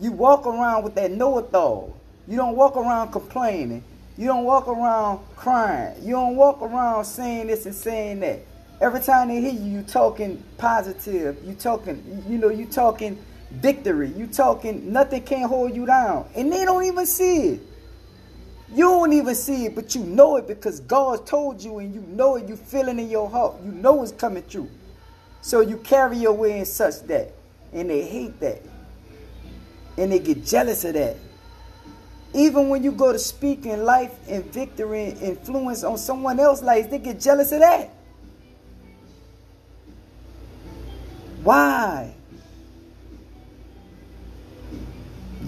You 0.01 0.13
walk 0.13 0.47
around 0.47 0.83
with 0.83 0.95
that 0.95 1.11
know-it-all. 1.11 1.95
You 2.27 2.37
don't 2.37 2.57
walk 2.57 2.77
around 2.77 3.13
complaining. 3.13 3.85
You 4.17 4.27
don't 4.27 4.45
walk 4.45 4.67
around 4.67 5.21
crying. 5.37 5.95
You 6.03 6.13
don't 6.13 6.37
walk 6.37 6.63
around 6.63 7.05
saying 7.05 7.49
this 7.49 7.67
and 7.67 7.75
saying 7.75 8.21
that. 8.21 8.41
Every 8.81 9.01
time 9.01 9.29
they 9.29 9.41
hear 9.41 9.53
you, 9.53 9.79
you 9.79 9.83
talking 9.83 10.43
positive. 10.57 11.37
You 11.45 11.55
talking, 11.55 12.25
you 12.29 12.39
know, 12.39 12.49
you 12.49 12.65
talking 12.67 13.19
victory. 13.51 14.11
You 14.17 14.27
talking 14.27 14.91
nothing 14.91 15.23
can 15.23 15.47
hold 15.47 15.77
you 15.77 15.85
down. 15.85 16.29
And 16.35 16.51
they 16.51 16.65
don't 16.65 16.85
even 16.85 17.05
see 17.05 17.49
it. 17.49 17.61
You 18.73 18.85
don't 18.85 19.13
even 19.13 19.35
see 19.35 19.67
it, 19.67 19.75
but 19.75 19.95
you 19.95 20.03
know 20.05 20.37
it 20.37 20.47
because 20.47 20.81
God 20.81 21.27
told 21.27 21.63
you 21.63 21.79
and 21.79 21.93
you 21.93 22.01
know 22.03 22.37
it. 22.37 22.49
You 22.49 22.57
feel 22.57 22.89
it 22.89 22.99
in 22.99 23.11
your 23.11 23.29
heart. 23.29 23.57
You 23.65 23.73
know 23.73 24.03
it's 24.03 24.13
coming 24.13 24.45
true. 24.49 24.71
So 25.43 25.61
you 25.61 25.77
carry 25.79 26.17
your 26.17 26.33
way 26.33 26.59
in 26.59 26.65
such 26.65 27.03
that. 27.09 27.33
And 27.73 27.91
they 27.91 28.03
hate 28.03 28.39
that. 28.41 28.63
And 29.97 30.13
they 30.13 30.19
get 30.19 30.45
jealous 30.45 30.85
of 30.85 30.95
that. 30.95 31.17
Even 32.33 32.69
when 32.69 32.85
you 32.85 32.93
go 32.93 33.13
to 33.13 33.19
speak 33.19 33.67
in 33.67 33.85
life 33.85 34.17
and 34.29 34.45
victory 34.53 35.11
and 35.11 35.23
influence 35.23 35.83
on 35.83 35.99
someone 35.99 36.39
else's 36.39 36.65
life, 36.65 36.91
they 36.91 36.99
get 36.99 37.21
jealous 37.21 37.51
of 37.53 37.61
that. 37.61 37.91
Why? 41.43 42.15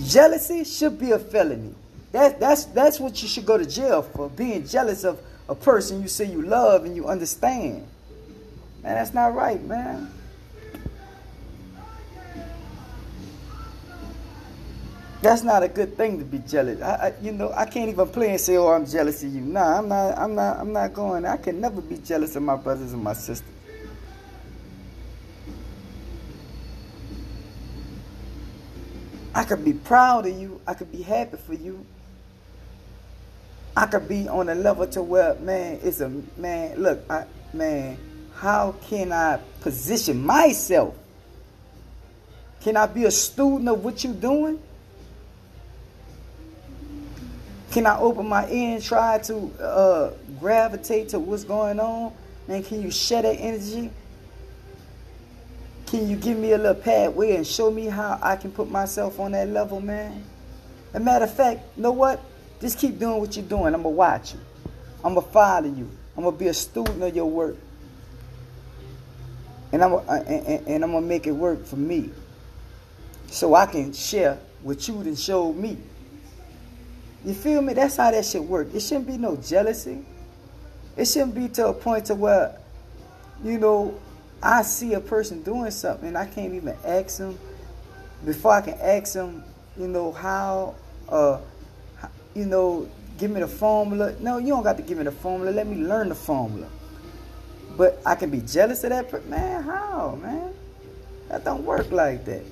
Jealousy 0.00 0.64
should 0.64 0.98
be 0.98 1.12
a 1.12 1.18
felony. 1.18 1.74
That, 2.10 2.40
that's, 2.40 2.64
that's 2.66 2.98
what 2.98 3.22
you 3.22 3.28
should 3.28 3.46
go 3.46 3.56
to 3.56 3.64
jail 3.64 4.02
for, 4.02 4.28
being 4.28 4.66
jealous 4.66 5.04
of 5.04 5.20
a 5.48 5.54
person 5.54 6.02
you 6.02 6.08
say 6.08 6.24
you 6.24 6.42
love 6.42 6.84
and 6.84 6.96
you 6.96 7.06
understand. 7.06 7.86
Man, 8.82 8.94
that's 8.94 9.14
not 9.14 9.34
right, 9.34 9.62
man. 9.62 10.12
That's 15.22 15.44
not 15.44 15.62
a 15.62 15.68
good 15.68 15.96
thing 15.96 16.18
to 16.18 16.24
be 16.24 16.38
jealous. 16.38 16.82
I, 16.82 16.94
I, 16.94 17.14
you 17.22 17.30
know, 17.30 17.52
I 17.52 17.64
can't 17.64 17.88
even 17.88 18.08
play 18.08 18.30
and 18.30 18.40
say, 18.40 18.56
"Oh, 18.56 18.66
I'm 18.68 18.84
jealous 18.84 19.22
of 19.22 19.32
you." 19.32 19.40
Nah, 19.40 19.78
I'm 19.78 19.88
not. 19.88 20.18
I'm 20.18 20.34
not. 20.34 20.58
I'm 20.58 20.72
not 20.72 20.92
going. 20.92 21.24
I 21.24 21.36
can 21.36 21.60
never 21.60 21.80
be 21.80 21.98
jealous 21.98 22.34
of 22.34 22.42
my 22.42 22.56
brothers 22.56 22.92
and 22.92 23.04
my 23.04 23.12
sisters. 23.12 23.48
I 29.32 29.44
could 29.44 29.64
be 29.64 29.72
proud 29.74 30.26
of 30.26 30.36
you. 30.36 30.60
I 30.66 30.74
could 30.74 30.90
be 30.90 31.02
happy 31.02 31.36
for 31.36 31.54
you. 31.54 31.86
I 33.76 33.86
could 33.86 34.08
be 34.08 34.28
on 34.28 34.48
a 34.48 34.56
level 34.56 34.88
to 34.88 35.02
where, 35.02 35.36
man, 35.36 35.78
it's 35.84 36.00
a 36.00 36.08
man. 36.36 36.82
Look, 36.82 37.04
I, 37.08 37.26
man, 37.52 37.96
how 38.34 38.72
can 38.88 39.12
I 39.12 39.38
position 39.60 40.26
myself? 40.26 40.96
Can 42.60 42.76
I 42.76 42.86
be 42.86 43.04
a 43.04 43.10
student 43.12 43.68
of 43.68 43.84
what 43.84 44.02
you're 44.02 44.12
doing? 44.12 44.60
Can 47.72 47.86
I 47.86 47.98
open 47.98 48.28
my 48.28 48.46
ear 48.50 48.74
and 48.74 48.84
try 48.84 49.18
to 49.20 49.50
uh, 49.58 50.10
gravitate 50.38 51.08
to 51.08 51.18
what's 51.18 51.42
going 51.42 51.80
on? 51.80 52.12
And 52.46 52.62
can 52.62 52.82
you 52.82 52.90
share 52.90 53.22
that 53.22 53.32
energy? 53.32 53.90
Can 55.86 56.06
you 56.06 56.16
give 56.16 56.36
me 56.36 56.52
a 56.52 56.58
little 56.58 56.74
pathway 56.74 57.34
and 57.34 57.46
show 57.46 57.70
me 57.70 57.86
how 57.86 58.18
I 58.20 58.36
can 58.36 58.52
put 58.52 58.70
myself 58.70 59.18
on 59.18 59.32
that 59.32 59.48
level, 59.48 59.80
man? 59.80 60.22
As 60.90 61.00
a 61.00 61.04
matter 61.04 61.24
of 61.24 61.34
fact, 61.34 61.60
you 61.76 61.82
know 61.82 61.92
what? 61.92 62.22
Just 62.60 62.78
keep 62.78 62.98
doing 62.98 63.18
what 63.18 63.34
you're 63.36 63.46
doing. 63.46 63.74
I'm 63.74 63.82
going 63.82 63.84
to 63.84 63.88
watch 63.88 64.34
you. 64.34 64.40
I'm 65.02 65.14
going 65.14 65.26
to 65.26 65.32
follow 65.32 65.66
you. 65.66 65.90
I'm 66.14 66.24
going 66.24 66.34
to 66.34 66.38
be 66.38 66.48
a 66.48 66.54
student 66.54 67.02
of 67.02 67.16
your 67.16 67.24
work. 67.24 67.56
And 69.72 69.82
I'm, 69.82 69.94
and, 69.94 70.28
and, 70.28 70.66
and 70.66 70.84
I'm 70.84 70.90
going 70.90 71.04
to 71.04 71.08
make 71.08 71.26
it 71.26 71.32
work 71.32 71.64
for 71.64 71.76
me. 71.76 72.10
So 73.28 73.54
I 73.54 73.64
can 73.64 73.94
share 73.94 74.38
what 74.62 74.86
you 74.86 75.02
done 75.02 75.16
showed 75.16 75.56
me. 75.56 75.78
You 77.24 77.34
feel 77.34 77.62
me? 77.62 77.72
That's 77.74 77.96
how 77.96 78.10
that 78.10 78.24
should 78.24 78.42
work. 78.42 78.74
It 78.74 78.80
shouldn't 78.80 79.06
be 79.06 79.16
no 79.16 79.36
jealousy. 79.36 80.04
It 80.96 81.06
shouldn't 81.06 81.34
be 81.34 81.48
to 81.50 81.68
a 81.68 81.72
point 81.72 82.06
to 82.06 82.14
where, 82.14 82.58
you 83.44 83.58
know, 83.58 83.98
I 84.42 84.62
see 84.62 84.94
a 84.94 85.00
person 85.00 85.42
doing 85.42 85.70
something 85.70 86.08
and 86.08 86.18
I 86.18 86.26
can't 86.26 86.52
even 86.54 86.76
ask 86.84 87.18
them 87.18 87.38
before 88.24 88.52
I 88.52 88.60
can 88.60 88.74
ask 88.74 89.14
them, 89.14 89.44
you 89.78 89.86
know, 89.86 90.12
how, 90.12 90.74
uh, 91.08 91.38
you 92.34 92.44
know, 92.44 92.88
give 93.18 93.30
me 93.30 93.40
the 93.40 93.48
formula. 93.48 94.14
No, 94.20 94.38
you 94.38 94.48
don't 94.48 94.64
got 94.64 94.76
to 94.76 94.82
give 94.82 94.98
me 94.98 95.04
the 95.04 95.12
formula. 95.12 95.52
Let 95.52 95.66
me 95.66 95.76
learn 95.76 96.08
the 96.08 96.14
formula. 96.14 96.68
But 97.76 98.02
I 98.04 98.16
can 98.16 98.30
be 98.30 98.40
jealous 98.40 98.84
of 98.84 98.90
that. 98.90 99.28
Man, 99.28 99.62
how, 99.62 100.18
man? 100.20 100.52
That 101.28 101.44
don't 101.44 101.64
work 101.64 101.90
like 101.90 102.24
that. 102.26 102.42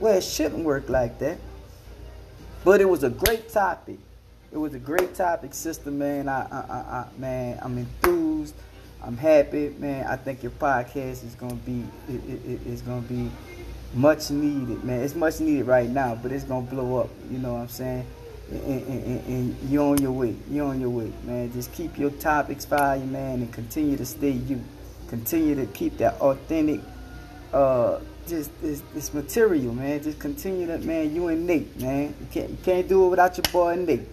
Well, 0.00 0.16
it 0.16 0.24
shouldn't 0.24 0.64
work 0.64 0.88
like 0.88 1.18
that. 1.20 1.38
But 2.64 2.80
it 2.80 2.88
was 2.88 3.02
a 3.02 3.10
great 3.10 3.48
topic. 3.50 3.98
It 4.52 4.58
was 4.58 4.74
a 4.74 4.78
great 4.78 5.14
topic, 5.14 5.54
sister, 5.54 5.90
man. 5.90 6.28
I, 6.28 6.42
I, 6.42 6.56
I, 6.56 7.06
man, 7.18 7.58
I'm 7.62 7.78
enthused. 7.78 8.54
I'm 9.02 9.16
happy, 9.16 9.74
man. 9.78 10.06
I 10.06 10.16
think 10.16 10.42
your 10.42 10.52
podcast 10.52 11.24
is 11.24 11.34
gonna 11.38 11.54
be 11.54 11.84
it, 12.08 12.20
it, 12.28 12.60
it's 12.66 12.82
gonna 12.82 13.00
be 13.02 13.30
much 13.94 14.30
needed, 14.30 14.84
man. 14.84 15.02
It's 15.02 15.14
much 15.14 15.40
needed 15.40 15.66
right 15.66 15.88
now, 15.88 16.14
but 16.14 16.30
it's 16.30 16.44
gonna 16.44 16.66
blow 16.66 17.00
up. 17.00 17.10
You 17.30 17.38
know 17.38 17.54
what 17.54 17.60
I'm 17.60 17.68
saying? 17.68 18.06
And, 18.50 18.62
and, 18.62 19.06
and, 19.06 19.26
and 19.26 19.70
you're 19.70 19.84
on 19.84 19.98
your 20.00 20.12
way. 20.12 20.36
You're 20.50 20.66
on 20.66 20.80
your 20.80 20.90
way, 20.90 21.10
man. 21.24 21.52
Just 21.52 21.72
keep 21.72 21.98
your 21.98 22.10
topics 22.10 22.64
fire, 22.64 22.98
man, 22.98 23.40
and 23.40 23.52
continue 23.52 23.96
to 23.96 24.06
stay 24.06 24.30
you. 24.30 24.62
Continue 25.08 25.54
to 25.56 25.66
keep 25.66 25.98
that 25.98 26.20
authentic, 26.20 26.80
uh, 27.52 27.98
just 28.26 28.50
this, 28.60 28.82
this 28.94 29.14
material, 29.14 29.74
man. 29.74 30.02
Just 30.02 30.18
continue 30.18 30.66
that, 30.66 30.82
man. 30.84 31.14
You 31.14 31.28
and 31.28 31.46
Nate, 31.46 31.80
man. 31.80 32.14
You 32.20 32.26
can't 32.30 32.50
you 32.50 32.58
can't 32.62 32.88
do 32.88 33.06
it 33.06 33.08
without 33.10 33.36
your 33.36 33.52
boy 33.52 33.76
Nate. 33.76 34.08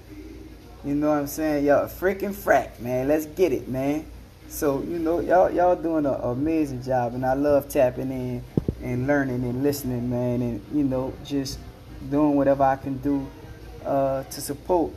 You 0.84 0.96
know 0.96 1.10
what 1.10 1.18
I'm 1.18 1.28
saying? 1.28 1.66
Y'all 1.66 1.88
freaking 1.88 2.34
frack, 2.34 2.80
man. 2.80 3.08
Let's 3.08 3.26
get 3.26 3.52
it, 3.52 3.68
man. 3.68 4.06
So 4.48 4.82
you 4.82 5.00
know, 5.00 5.20
y'all 5.20 5.52
y'all 5.52 5.76
doing 5.76 6.06
an 6.06 6.16
amazing 6.16 6.84
job, 6.84 7.14
and 7.14 7.26
I 7.26 7.34
love 7.34 7.70
tapping 7.70 8.12
in 8.12 8.44
and 8.82 9.08
learning 9.08 9.44
and 9.44 9.62
listening, 9.62 10.10
man, 10.10 10.42
and 10.42 10.66
you 10.74 10.84
know, 10.84 11.14
just 11.24 11.60
doing 12.10 12.36
whatever 12.36 12.64
I 12.64 12.78
can 12.78 12.98
do 12.98 13.28
uh, 13.86 14.24
to 14.24 14.42
support 14.42 14.92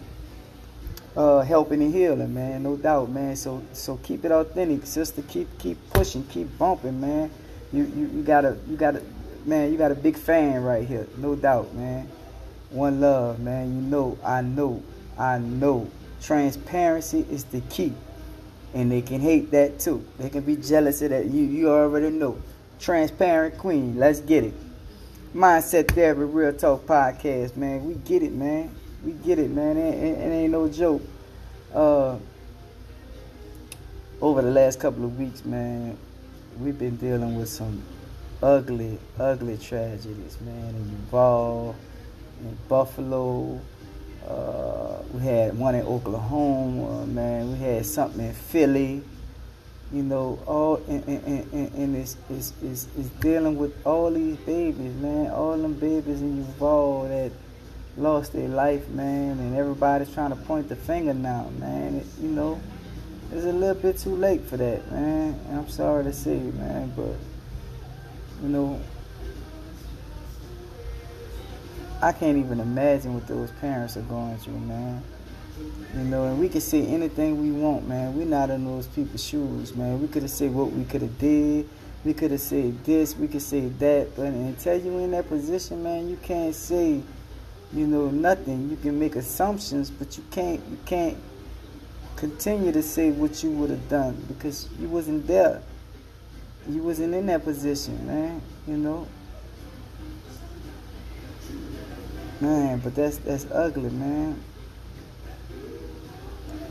uh, 1.17 1.41
helping 1.41 1.83
and 1.83 1.93
healing, 1.93 2.33
man. 2.33 2.63
No 2.63 2.77
doubt, 2.77 3.11
man. 3.11 3.37
So 3.37 3.63
so 3.73 3.97
keep 3.99 4.25
it 4.25 4.33
authentic, 4.33 4.87
sister. 4.87 5.23
Keep 5.23 5.59
keep 5.59 5.79
pushing, 5.91 6.25
keep 6.25 6.57
bumping, 6.59 7.01
man. 7.01 7.31
You 7.73 7.85
you, 7.85 8.11
you 8.15 8.23
got 8.23 8.45
a 8.45 8.57
you 8.69 8.77
got 8.77 8.97
a 8.97 9.03
man. 9.45 9.73
You 9.73 9.79
got 9.79 9.91
a 9.91 9.95
big 9.95 10.17
fan 10.17 10.63
right 10.63 10.87
here, 10.87 11.07
no 11.17 11.35
doubt, 11.35 11.75
man. 11.75 12.09
One 12.71 13.01
love, 13.01 13.41
man. 13.41 13.75
You 13.75 13.83
know, 13.83 14.19
I 14.25 14.43
know, 14.43 14.83
I 15.19 15.39
know. 15.39 15.91
Transparency 16.23 17.27
is 17.31 17.45
the 17.45 17.61
key. 17.63 17.93
And 18.75 18.91
they 18.91 19.03
can 19.03 19.21
hate 19.21 19.51
that 19.51 19.79
too. 19.79 20.05
They 20.19 20.31
can 20.31 20.43
be 20.45 20.57
jealous 20.57 21.03
of 21.03 21.11
that. 21.11 21.27
You 21.27 21.43
you 21.43 21.71
already 21.71 22.11
know. 22.11 22.39
Transparent 22.81 23.59
queen. 23.59 23.97
Let's 23.97 24.21
get 24.21 24.45
it. 24.45 24.55
Mindset 25.35 25.91
Therapy 25.93 26.23
Real 26.23 26.53
Talk 26.53 26.87
Podcast, 26.87 27.57
man. 27.57 27.87
We 27.87 27.95
get 27.95 28.23
it, 28.23 28.33
man. 28.33 28.75
We 29.05 29.13
get 29.13 29.39
it, 29.39 29.51
man. 29.51 29.77
It, 29.77 29.95
it, 29.95 30.19
it 30.19 30.33
ain't 30.33 30.53
no 30.53 30.69
joke. 30.69 31.03
Uh, 31.75 32.19
over 34.21 34.43
the 34.43 34.51
last 34.51 34.79
couple 34.79 35.05
of 35.05 35.19
weeks, 35.19 35.45
man, 35.45 35.97
we've 36.59 36.79
been 36.79 36.97
dealing 36.97 37.37
with 37.37 37.49
some 37.49 37.83
ugly, 38.43 38.99
ugly 39.19 39.57
tragedies, 39.57 40.39
man. 40.41 40.75
In 40.75 40.91
Uvalde, 40.91 41.77
in 42.41 42.59
Buffalo, 42.69 43.61
uh, 44.27 45.03
we 45.13 45.23
had 45.23 45.57
one 45.57 45.75
in 45.75 45.87
Oklahoma, 45.87 47.07
man. 47.07 47.53
We 47.53 47.59
had 47.59 47.87
something 47.87 48.27
in 48.27 48.33
Philly. 48.33 49.03
You 49.93 50.03
know, 50.03 50.39
all 50.47 50.77
and, 50.89 51.07
and, 51.07 51.53
and, 51.53 51.75
and 51.75 51.97
it's, 51.97 52.17
it's, 52.31 52.55
it's, 52.63 52.89
it's 52.97 53.11
dealing 53.21 53.59
with 53.59 53.75
all 53.87 54.11
these 54.11 54.37
babies, 54.39 54.95
man. 54.95 55.31
All 55.31 55.59
them 55.59 55.75
babies 55.75 56.23
in 56.23 56.39
Uvalde 56.39 57.11
that 57.11 57.33
lost 57.99 58.33
their 58.33 58.49
life, 58.49 58.89
man. 58.89 59.39
And 59.39 59.55
everybody's 59.55 60.13
trying 60.13 60.31
to 60.31 60.37
point 60.37 60.71
the 60.71 60.77
finger 60.77 61.13
now, 61.13 61.51
man. 61.59 61.97
It, 61.97 62.07
you 62.23 62.29
know, 62.29 62.59
it's 63.33 63.47
a 63.47 63.53
little 63.53 63.75
bit 63.75 63.97
too 63.97 64.15
late 64.15 64.43
for 64.43 64.59
that, 64.59 64.93
man. 64.93 65.39
I'm 65.51 65.69
sorry 65.69 66.05
to 66.05 66.13
say, 66.13 66.37
man, 66.37 66.93
but 66.95 67.17
you 68.43 68.49
know, 68.49 68.81
I 72.03 72.13
can't 72.13 72.37
even 72.37 72.61
imagine 72.61 73.15
what 73.15 73.27
those 73.27 73.51
parents 73.53 73.97
are 73.97 74.03
going 74.03 74.37
through, 74.37 74.59
man. 74.59 75.03
You 75.97 76.05
know, 76.05 76.25
and 76.25 76.39
we 76.39 76.49
can 76.49 76.61
say 76.61 76.85
anything 76.87 77.41
we 77.41 77.53
want, 77.53 77.89
man. 77.89 78.17
We're 78.17 78.27
not 78.27 78.51
in 78.51 78.65
those 78.65 78.87
people's 78.89 79.25
shoes, 79.25 79.75
man. 79.75 80.01
We 80.03 80.09
could 80.09 80.23
have 80.23 80.31
said 80.31 80.53
what 80.53 80.73
we 80.73 80.85
could 80.85 81.03
have 81.03 81.19
did. 81.19 81.69
We 82.05 82.13
could 82.15 82.33
have 82.33 82.41
said 82.41 82.85
this. 82.85 83.17
We 83.17 83.29
could 83.29 83.43
say 83.43 83.69
that. 83.69 84.17
But 84.17 84.27
until 84.27 84.79
you're 84.79 85.01
in 85.01 85.13
that 85.13 85.29
position, 85.29 85.83
man, 85.83 86.09
you 86.09 86.17
can't 86.17 86.55
say, 86.55 87.01
you 87.73 87.87
know, 87.87 88.11
nothing. 88.11 88.69
You 88.69 88.77
can 88.77 88.99
make 88.99 89.17
assumptions, 89.17 89.91
but 89.91 90.17
you 90.17 90.25
can't. 90.31 90.61
You 90.69 90.79
can't 90.85 91.17
continue 92.17 92.73
to 92.73 92.83
say 92.83 93.11
what 93.11 93.43
you 93.43 93.51
would 93.51 93.71
have 93.71 93.89
done 93.89 94.25
because 94.29 94.69
you 94.79 94.89
wasn't 94.89 95.27
there. 95.27 95.63
You 96.69 96.83
wasn't 96.83 97.15
in 97.15 97.27
that 97.27 97.45
position, 97.45 98.07
man. 98.07 98.41
You 98.67 98.77
know. 98.77 99.09
Man, 102.41 102.79
but 102.81 102.95
that's 102.95 103.19
that's 103.19 103.47
ugly, 103.51 103.91
man. 103.91 104.41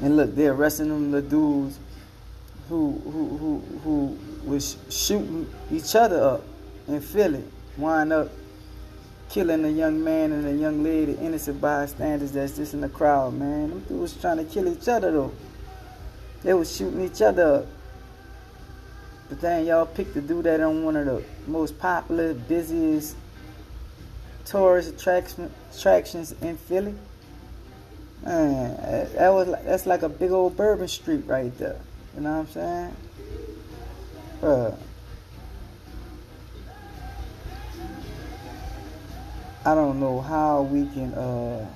And 0.01 0.17
look, 0.17 0.35
they're 0.35 0.53
arresting 0.53 0.89
them 0.89 1.11
the 1.11 1.21
dudes 1.21 1.79
who 2.67 2.99
who 3.03 3.37
who 3.37 3.79
who 3.83 4.19
was 4.49 4.77
shooting 4.89 5.47
each 5.71 5.95
other 5.95 6.23
up 6.23 6.43
in 6.87 6.99
Philly, 7.01 7.43
wind 7.77 8.11
up 8.11 8.29
killing 9.31 9.63
a 9.63 9.69
young 9.69 10.03
man 10.03 10.33
and 10.33 10.45
a 10.45 10.53
young 10.53 10.83
lady, 10.83 11.13
innocent 11.13 11.61
bystanders 11.61 12.33
that's 12.33 12.57
just 12.57 12.73
in 12.73 12.81
the 12.81 12.89
crowd, 12.89 13.33
man. 13.33 13.69
Them 13.69 13.79
dudes 13.87 14.19
trying 14.19 14.37
to 14.37 14.43
kill 14.43 14.67
each 14.67 14.87
other 14.87 15.11
though. 15.11 15.31
They 16.43 16.53
was 16.53 16.75
shooting 16.75 17.01
each 17.01 17.21
other 17.21 17.55
up. 17.55 17.65
But 19.29 19.39
then 19.39 19.65
y'all 19.65 19.85
picked 19.85 20.13
to 20.15 20.21
do 20.21 20.41
that 20.41 20.59
on 20.59 20.83
one 20.83 20.97
of 20.97 21.05
the 21.05 21.23
most 21.47 21.79
popular, 21.79 22.33
busiest 22.33 23.15
tourist 24.43 24.89
attraction, 24.89 25.49
attractions 25.73 26.33
in 26.41 26.57
Philly. 26.57 26.95
Man, 28.25 28.75
that 29.15 29.29
was 29.29 29.47
like, 29.47 29.63
that's 29.63 29.85
like 29.85 30.01
a 30.01 30.09
big 30.09 30.31
old 30.31 30.57
Bourbon 30.57 30.89
Street 30.89 31.23
right 31.25 31.57
there. 31.57 31.79
You 32.15 32.21
know 32.21 32.39
what 32.39 32.39
I'm 32.39 32.47
saying? 32.47 32.95
Bruh. 34.41 34.77
I 39.63 39.75
don't 39.75 39.99
know 39.99 40.21
how 40.21 40.63
we 40.63 40.87
can 40.87 41.13
uh, 41.13 41.67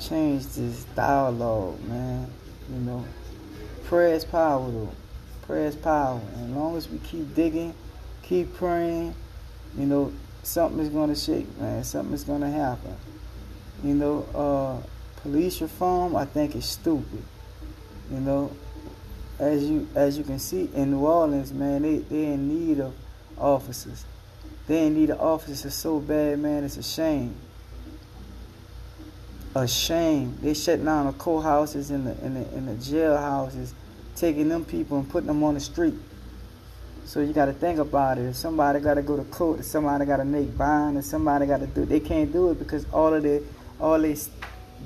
change 0.00 0.46
this 0.48 0.84
dialogue, 0.94 1.82
man. 1.84 2.30
You 2.70 2.80
know, 2.80 3.04
prayer 3.84 4.14
is 4.14 4.24
power, 4.24 4.70
though. 4.70 4.92
Prayer 5.42 5.66
is 5.66 5.74
power. 5.74 6.20
And 6.36 6.50
as 6.50 6.56
long 6.56 6.76
as 6.76 6.88
we 6.88 6.98
keep 6.98 7.34
digging, 7.34 7.74
keep 8.22 8.54
praying, 8.54 9.14
you 9.76 9.86
know, 9.86 10.12
something 10.44 10.78
is 10.78 10.90
going 10.90 11.08
to 11.08 11.16
shake, 11.16 11.58
man. 11.58 11.82
Something 11.82 12.14
is 12.14 12.22
going 12.22 12.42
to 12.42 12.50
happen. 12.50 12.96
You 13.82 13.94
know, 13.94 14.22
uh, 14.32 15.20
police 15.22 15.60
reform, 15.60 16.14
I 16.14 16.24
think, 16.24 16.54
is 16.54 16.66
stupid. 16.66 17.24
You 18.12 18.20
know, 18.20 18.52
as 19.40 19.64
you 19.64 19.88
as 19.96 20.16
you 20.16 20.22
can 20.22 20.38
see 20.38 20.70
in 20.72 20.92
New 20.92 21.04
Orleans, 21.04 21.52
man, 21.52 21.82
they 21.82 21.98
they 21.98 22.26
in 22.26 22.48
need 22.48 22.78
of 22.78 22.94
officers. 23.36 24.04
They 24.66 24.78
ain't 24.78 24.96
need 24.96 25.10
an 25.10 25.18
officer 25.18 25.70
so 25.70 26.00
bad, 26.00 26.38
man. 26.38 26.64
It's 26.64 26.76
a 26.76 26.82
shame. 26.82 27.34
A 29.54 29.68
shame. 29.68 30.38
They 30.40 30.54
shut 30.54 30.84
down 30.84 31.06
the 31.06 31.12
courthouses 31.12 31.90
and 31.90 32.06
the 32.06 32.24
in 32.24 32.34
the 32.34 32.56
in 32.56 32.66
the 32.66 32.72
jailhouses, 32.72 33.72
taking 34.16 34.48
them 34.48 34.64
people 34.64 34.98
and 34.98 35.08
putting 35.08 35.26
them 35.28 35.42
on 35.44 35.54
the 35.54 35.60
street. 35.60 35.94
So 37.04 37.20
you 37.20 37.34
got 37.34 37.46
to 37.46 37.52
think 37.52 37.78
about 37.78 38.16
it. 38.16 38.22
If 38.22 38.36
somebody 38.36 38.80
got 38.80 38.94
to 38.94 39.02
go 39.02 39.16
to 39.16 39.24
court, 39.24 39.60
if 39.60 39.66
somebody 39.66 40.06
got 40.06 40.16
to 40.16 40.24
make 40.24 40.56
bond, 40.56 40.96
if 40.96 41.04
somebody 41.04 41.46
got 41.46 41.60
to 41.60 41.66
do, 41.66 41.84
they 41.84 42.00
can't 42.00 42.32
do 42.32 42.50
it 42.50 42.58
because 42.58 42.86
all 42.92 43.12
of 43.12 43.22
the 43.22 43.42
all 43.78 44.00
these 44.00 44.30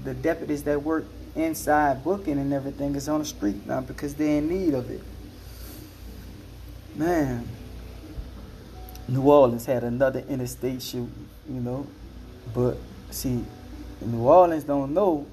the 0.05 0.15
deputies 0.15 0.65
that 0.65 0.83
work 0.83 1.05
inside 1.37 2.03
booking 2.03 2.39
and 2.39 2.53
everything 2.53 2.97
is 2.97 3.09
on 3.09 3.21
the 3.21 3.25
street 3.25 3.65
now 3.67 3.81
because 3.81 4.15
they're 4.17 4.39
in 4.39 4.49
need 4.49 4.75
of 4.75 4.91
it. 4.91 5.03
Man. 6.97 7.49
New 9.09 9.23
Orleans 9.23 9.65
had 9.65 9.85
another 9.85 10.21
interstate 10.29 10.83
shooting, 10.83 11.29
you 11.49 11.61
know. 11.61 11.87
But 12.55 12.77
see, 13.11 13.43
New 14.03 14.23
Orleans 14.23 14.65
don't 14.65 14.93
know 14.93 15.27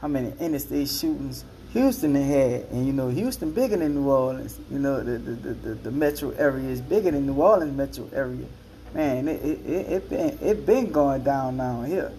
how 0.00 0.08
many 0.08 0.32
interstate 0.38 0.88
shootings 0.88 1.44
Houston 1.72 2.14
had. 2.14 2.62
And 2.70 2.86
you 2.86 2.92
know, 2.92 3.08
Houston 3.08 3.52
bigger 3.52 3.76
than 3.76 3.94
New 3.94 4.08
Orleans. 4.10 4.58
You 4.70 4.78
know, 4.78 5.02
the 5.02 5.18
the, 5.18 5.54
the, 5.54 5.74
the 5.74 5.90
metro 5.90 6.30
area 6.30 6.68
is 6.68 6.80
bigger 6.80 7.10
than 7.10 7.26
New 7.26 7.34
Orleans 7.34 7.76
metro 7.76 8.08
area. 8.12 8.46
Man, 8.92 9.28
it 9.28 9.42
it, 9.42 9.66
it, 9.66 9.92
it 9.92 10.10
been 10.10 10.38
it 10.40 10.66
been 10.66 10.92
going 10.92 11.24
down 11.24 11.56
down 11.56 11.86
here. 11.86 12.12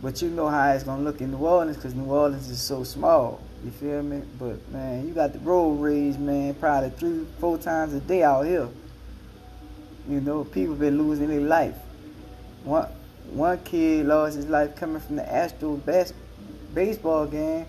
But 0.00 0.22
you 0.22 0.30
know 0.30 0.48
how 0.48 0.70
it's 0.72 0.84
gonna 0.84 1.02
look 1.02 1.20
in 1.20 1.30
New 1.32 1.38
Orleans 1.38 1.76
because 1.76 1.94
New 1.94 2.06
Orleans 2.06 2.48
is 2.48 2.60
so 2.60 2.82
small. 2.82 3.40
You 3.64 3.70
feel 3.70 4.02
me? 4.02 4.22
But 4.38 4.68
man, 4.72 5.06
you 5.06 5.14
got 5.14 5.32
the 5.32 5.38
road 5.40 5.74
rage, 5.74 6.16
man, 6.16 6.54
probably 6.54 6.90
three, 6.90 7.26
four 7.38 7.58
times 7.58 7.94
a 7.94 8.00
day 8.00 8.22
out 8.22 8.46
here. 8.46 8.68
You 10.08 10.20
know, 10.20 10.44
people 10.44 10.74
been 10.74 10.98
losing 10.98 11.28
their 11.28 11.40
life. 11.40 11.76
One 12.64 12.88
one 13.30 13.58
kid 13.64 14.06
lost 14.06 14.36
his 14.36 14.46
life 14.46 14.76
coming 14.76 15.00
from 15.00 15.16
the 15.16 15.32
Astro 15.32 15.76
bas- 15.76 16.12
baseball 16.74 17.26
game. 17.26 17.66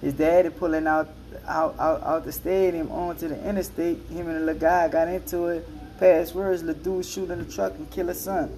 His 0.00 0.14
daddy 0.14 0.50
pulling 0.50 0.86
out, 0.86 1.08
out 1.46 1.78
out 1.78 2.02
out 2.02 2.24
the 2.24 2.32
stadium 2.32 2.90
onto 2.90 3.28
the 3.28 3.48
interstate. 3.48 3.98
Him 4.08 4.28
and 4.28 4.36
the 4.36 4.40
little 4.40 4.60
guy 4.60 4.88
got 4.88 5.08
into 5.08 5.46
it. 5.46 5.68
Past 5.98 6.34
words, 6.34 6.62
the 6.62 6.74
dude 6.74 7.06
shooting 7.06 7.38
the 7.38 7.44
truck 7.44 7.74
and 7.74 7.90
kill 7.90 8.08
his 8.08 8.20
son. 8.20 8.48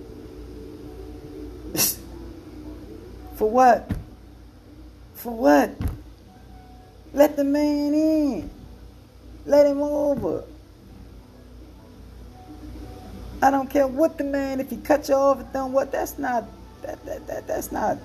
For 3.36 3.50
what? 3.50 3.90
For 5.14 5.36
what? 5.36 5.70
Let 7.12 7.36
the 7.36 7.44
man 7.44 7.92
in. 7.92 8.50
Let 9.44 9.66
him 9.66 9.82
over. 9.82 10.44
I 13.42 13.50
don't 13.50 13.68
care 13.68 13.86
what 13.86 14.16
the 14.18 14.24
man, 14.24 14.60
if 14.60 14.70
he 14.70 14.76
cut 14.78 15.08
you 15.08 15.14
off 15.14 15.40
and 15.40 15.52
done 15.52 15.72
what, 15.72 15.92
that's 15.92 16.18
not, 16.18 16.44
that, 16.82 17.04
that, 17.04 17.26
that, 17.26 17.46
that's 17.46 17.70
not, 17.70 17.98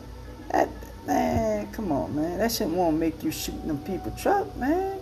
that, 0.52 0.70
man, 1.08 1.72
come 1.72 1.92
on, 1.92 2.16
man. 2.16 2.38
That 2.40 2.52
shit 2.52 2.68
won't 2.68 2.98
make 2.98 3.24
you 3.24 3.32
shoot 3.32 3.66
them 3.66 3.78
people 3.84 4.12
truck, 4.18 4.56
man. 4.58 4.98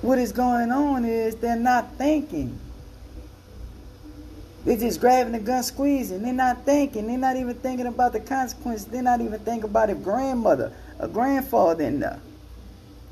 What 0.00 0.18
is 0.18 0.32
going 0.32 0.72
on 0.72 1.04
is 1.04 1.36
they're 1.36 1.54
not 1.54 1.94
thinking. 1.96 2.58
They're 4.64 4.76
just 4.76 5.00
grabbing 5.00 5.32
the 5.32 5.38
gun, 5.38 5.62
squeezing. 5.62 6.22
They're 6.22 6.32
not 6.32 6.64
thinking. 6.64 7.06
They're 7.06 7.18
not 7.18 7.36
even 7.36 7.54
thinking 7.54 7.86
about 7.86 8.12
the 8.12 8.20
consequences. 8.20 8.86
They're 8.86 9.02
not 9.02 9.20
even 9.20 9.38
thinking 9.40 9.70
about 9.70 9.90
a 9.90 9.94
grandmother, 9.94 10.72
a 10.98 11.06
grandfather 11.06 11.84
in 11.84 12.00
there. 12.00 12.20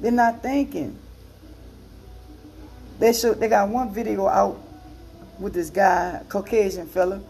They're 0.00 0.10
not 0.10 0.42
thinking. 0.42 0.98
They 3.00 3.14
show 3.14 3.32
they 3.32 3.48
got 3.48 3.70
one 3.70 3.92
video 3.94 4.26
out 4.28 4.60
with 5.38 5.54
this 5.54 5.70
guy, 5.70 6.22
Caucasian 6.28 6.86
fella. 6.86 7.22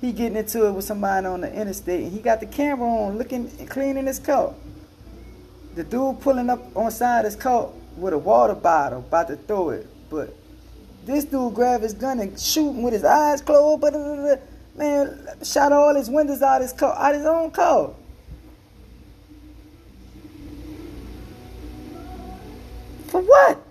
He 0.00 0.10
getting 0.10 0.38
into 0.38 0.66
it 0.66 0.72
with 0.72 0.86
somebody 0.86 1.26
on 1.26 1.42
the 1.42 1.52
interstate, 1.52 2.04
and 2.04 2.12
he 2.12 2.20
got 2.20 2.40
the 2.40 2.46
camera 2.46 2.88
on, 2.88 3.18
looking, 3.18 3.50
cleaning 3.66 4.06
his 4.06 4.18
car. 4.18 4.54
The 5.74 5.84
dude 5.84 6.20
pulling 6.20 6.48
up 6.48 6.74
on 6.74 6.90
side 6.90 7.26
his 7.26 7.36
car 7.36 7.68
with 7.98 8.14
a 8.14 8.18
water 8.18 8.54
bottle, 8.54 9.00
about 9.00 9.28
to 9.28 9.36
throw 9.36 9.68
it, 9.70 9.86
but 10.08 10.34
this 11.04 11.24
dude 11.24 11.54
grab 11.54 11.82
his 11.82 11.92
gun 11.92 12.18
and 12.18 12.40
shooting 12.40 12.82
with 12.82 12.94
his 12.94 13.04
eyes 13.04 13.42
closed. 13.42 13.82
But 13.82 13.94
man, 14.76 15.28
shot 15.44 15.72
all 15.72 15.94
his 15.94 16.08
windows 16.08 16.40
out 16.40 16.62
his 16.62 16.72
car, 16.72 16.96
out 16.96 17.14
his 17.14 17.26
own 17.26 17.50
car. 17.50 17.94
For 23.08 23.20
what? 23.20 23.65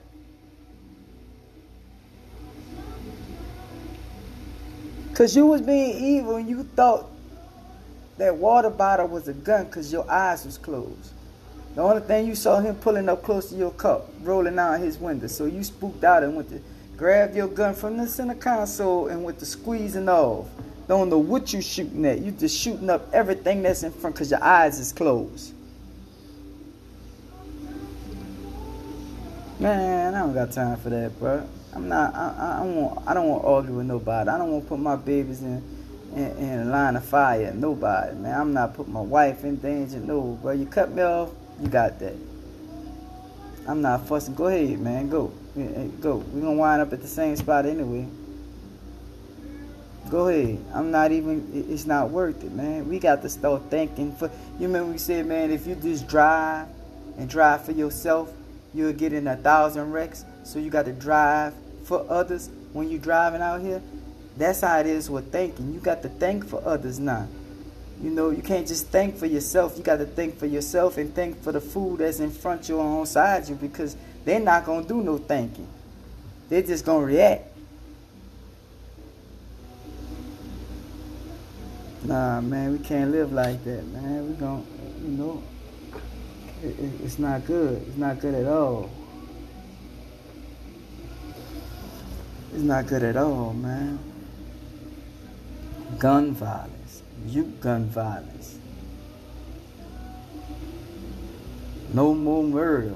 Cause 5.15 5.33
you 5.33 5.45
was 5.45 5.61
being 5.61 5.97
evil 6.03 6.35
and 6.35 6.49
you 6.49 6.63
thought 6.75 7.09
that 8.17 8.35
water 8.35 8.69
bottle 8.69 9.07
was 9.07 9.29
a 9.29 9.33
gun 9.33 9.63
because 9.63 9.89
your 9.91 10.09
eyes 10.11 10.43
was 10.43 10.57
closed. 10.57 11.13
The 11.73 11.81
only 11.81 12.01
thing 12.01 12.27
you 12.27 12.35
saw 12.35 12.59
him 12.59 12.75
pulling 12.75 13.07
up 13.07 13.23
close 13.23 13.49
to 13.49 13.55
your 13.55 13.71
cup, 13.71 14.09
rolling 14.23 14.59
out 14.59 14.79
his 14.79 14.97
window. 14.97 15.27
So 15.27 15.45
you 15.45 15.63
spooked 15.63 16.03
out 16.03 16.23
and 16.23 16.35
went 16.35 16.49
to 16.49 16.61
grab 16.97 17.33
your 17.33 17.47
gun 17.47 17.73
from 17.73 17.95
the 17.95 18.07
center 18.07 18.35
console 18.35 19.07
and 19.07 19.23
went 19.23 19.39
to 19.39 19.45
squeezing 19.45 20.09
off. 20.09 20.49
Don't 20.89 21.09
know 21.09 21.17
what 21.17 21.53
you 21.53 21.61
shooting 21.61 22.05
at. 22.05 22.19
You 22.19 22.31
just 22.31 22.57
shooting 22.57 22.89
up 22.89 23.09
everything 23.13 23.63
that's 23.63 23.83
in 23.83 23.93
front 23.93 24.15
because 24.15 24.31
your 24.31 24.43
eyes 24.43 24.79
is 24.79 24.91
closed. 24.91 25.53
Man, 29.59 30.13
I 30.13 30.19
don't 30.19 30.33
got 30.33 30.51
time 30.51 30.75
for 30.77 30.89
that, 30.89 31.17
bro. 31.19 31.47
I'm 31.75 31.89
not. 31.89 32.15
I, 32.15 32.59
I, 32.59 32.61
want. 32.61 33.07
I 33.07 33.13
don't 33.13 33.27
want 33.27 33.43
to 33.43 33.47
argue 33.47 33.73
with 33.73 33.85
nobody. 33.85 34.29
I 34.29 34.37
don't 34.37 34.49
want 34.49 34.63
to 34.63 34.69
put 34.69 34.79
my 34.79 34.95
babies 34.95 35.41
in, 35.41 35.61
in, 36.15 36.37
in 36.37 36.71
line 36.71 36.95
of 36.95 37.03
fire. 37.03 37.51
Nobody, 37.53 38.15
man. 38.15 38.39
I'm 38.39 38.53
not 38.53 38.73
putting 38.73 38.93
my 38.93 39.01
wife 39.01 39.43
in 39.43 39.57
danger. 39.57 39.99
No, 39.99 40.39
bro. 40.41 40.53
You 40.53 40.65
cut 40.65 40.89
me 40.91 41.01
off. 41.01 41.31
You 41.61 41.67
got 41.67 41.99
that. 41.99 42.15
I'm 43.67 43.81
not 43.81 44.07
fussing. 44.07 44.35
Go 44.35 44.47
ahead, 44.47 44.79
man. 44.79 45.09
Go. 45.09 45.33
Eh, 45.57 45.61
eh, 45.63 45.87
go. 45.99 46.17
We're 46.17 46.41
gonna 46.41 46.53
wind 46.53 46.81
up 46.81 46.93
at 46.93 47.01
the 47.01 47.07
same 47.09 47.35
spot 47.35 47.65
anyway. 47.65 48.07
Go 50.09 50.29
ahead. 50.29 50.63
I'm 50.73 50.91
not 50.91 51.11
even. 51.11 51.67
It's 51.69 51.85
not 51.85 52.09
worth 52.09 52.41
it, 52.41 52.53
man. 52.53 52.87
We 52.87 52.99
got 52.99 53.21
to 53.23 53.29
start 53.29 53.63
thinking. 53.69 54.15
For 54.15 54.31
you 54.59 54.67
remember 54.67 54.93
we 54.93 54.97
said, 54.97 55.25
man, 55.25 55.51
if 55.51 55.67
you 55.67 55.75
just 55.75 56.07
drive 56.07 56.69
and 57.17 57.27
drive 57.29 57.65
for 57.65 57.73
yourself, 57.73 58.31
you'll 58.73 58.93
get 58.93 59.11
in 59.11 59.27
a 59.27 59.35
thousand 59.35 59.91
wrecks. 59.91 60.23
So 60.43 60.59
you 60.59 60.69
got 60.69 60.85
to 60.85 60.93
drive 60.93 61.53
for 61.85 62.05
others 62.09 62.49
when 62.73 62.89
you're 62.89 62.99
driving 62.99 63.41
out 63.41 63.61
here, 63.61 63.81
that's 64.37 64.61
how 64.61 64.79
it 64.79 64.85
is 64.85 65.09
with 65.09 65.31
thinking. 65.31 65.73
You 65.73 65.79
got 65.79 66.01
to 66.01 66.09
think 66.09 66.45
for 66.45 66.61
others 66.65 66.99
now. 66.99 67.27
You 68.01 68.09
know, 68.09 68.31
you 68.31 68.41
can't 68.41 68.67
just 68.67 68.87
think 68.87 69.15
for 69.15 69.25
yourself. 69.25 69.77
You 69.77 69.83
got 69.83 69.97
to 69.97 70.05
think 70.05 70.37
for 70.37 70.45
yourself 70.45 70.97
and 70.97 71.13
think 71.15 71.41
for 71.41 71.53
the 71.53 71.61
food 71.61 71.99
that's 71.99 72.19
in 72.19 72.31
front 72.31 72.67
you 72.67 72.77
or 72.77 73.05
side 73.05 73.47
you 73.47 73.55
because 73.55 73.95
they're 74.25 74.39
not 74.39 74.65
going 74.65 74.81
to 74.83 74.87
do 74.87 75.01
no 75.01 75.17
thinking. 75.17 75.67
They're 76.49 76.61
just 76.61 76.85
going 76.85 77.07
to 77.07 77.13
react. 77.13 77.55
Nah, 82.03 82.41
man, 82.41 82.73
we 82.73 82.79
can't 82.79 83.11
live 83.11 83.31
like 83.31 83.63
that, 83.63 83.83
man. 83.87 84.29
We 84.29 84.35
don't, 84.35 84.65
you 85.01 85.07
know, 85.07 85.43
it, 86.61 86.79
it, 86.79 86.91
it's 87.03 87.17
not 87.17 87.45
good. 87.45 87.81
It's 87.87 87.97
not 87.97 88.19
good 88.19 88.35
at 88.35 88.45
all. 88.45 88.91
It's 92.55 92.63
not 92.63 92.87
good 92.87 93.03
at 93.03 93.17
all, 93.17 93.51
man. 93.51 93.99
Gun 95.99 96.31
violence, 96.31 97.03
youth 97.27 97.59
gun 97.59 97.83
violence. 97.87 98.57
No 101.93 102.15
more 102.15 102.45
murder. 102.45 102.95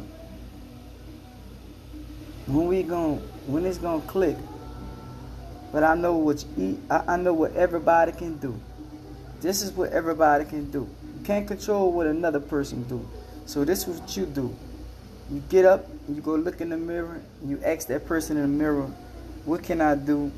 When 2.47 2.67
we 2.67 2.83
gon' 2.83 3.17
when 3.47 3.65
it's 3.65 3.77
gonna 3.77 4.01
click? 4.03 4.37
But 5.73 5.83
I 5.83 5.93
know 5.93 6.15
what 6.15 6.45
you, 6.55 6.81
I 6.89 7.17
know 7.17 7.33
what 7.33 7.53
everybody 7.57 8.13
can 8.13 8.37
do. 8.37 8.57
This 9.41 9.61
is 9.61 9.73
what 9.73 9.91
everybody 9.91 10.45
can 10.45 10.71
do. 10.71 10.87
You 11.17 11.25
can't 11.25 11.45
control 11.45 11.91
what 11.91 12.07
another 12.07 12.39
person 12.39 12.83
do. 12.83 13.05
So 13.45 13.65
this 13.65 13.89
is 13.89 13.99
what 13.99 14.15
you 14.15 14.25
do. 14.25 14.55
You 15.29 15.43
get 15.49 15.65
up, 15.65 15.85
you 16.07 16.21
go 16.21 16.35
look 16.35 16.61
in 16.61 16.69
the 16.69 16.77
mirror, 16.77 17.19
you 17.45 17.59
ask 17.61 17.89
that 17.89 18.05
person 18.05 18.37
in 18.37 18.43
the 18.43 18.47
mirror, 18.47 18.89
what 19.45 19.63
can 19.63 19.81
I 19.81 19.95
do 19.95 20.31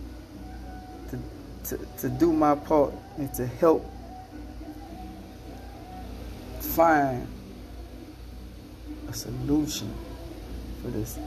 to, 1.10 1.20
to, 1.70 1.86
to 2.00 2.10
do 2.10 2.32
my 2.32 2.56
part 2.56 2.94
and 3.18 3.34
to 3.36 3.46
help 3.46 3.86
find 6.60 7.28
a 9.10 9.14
solution 9.14 9.94
for 10.82 10.90
this 10.90 11.18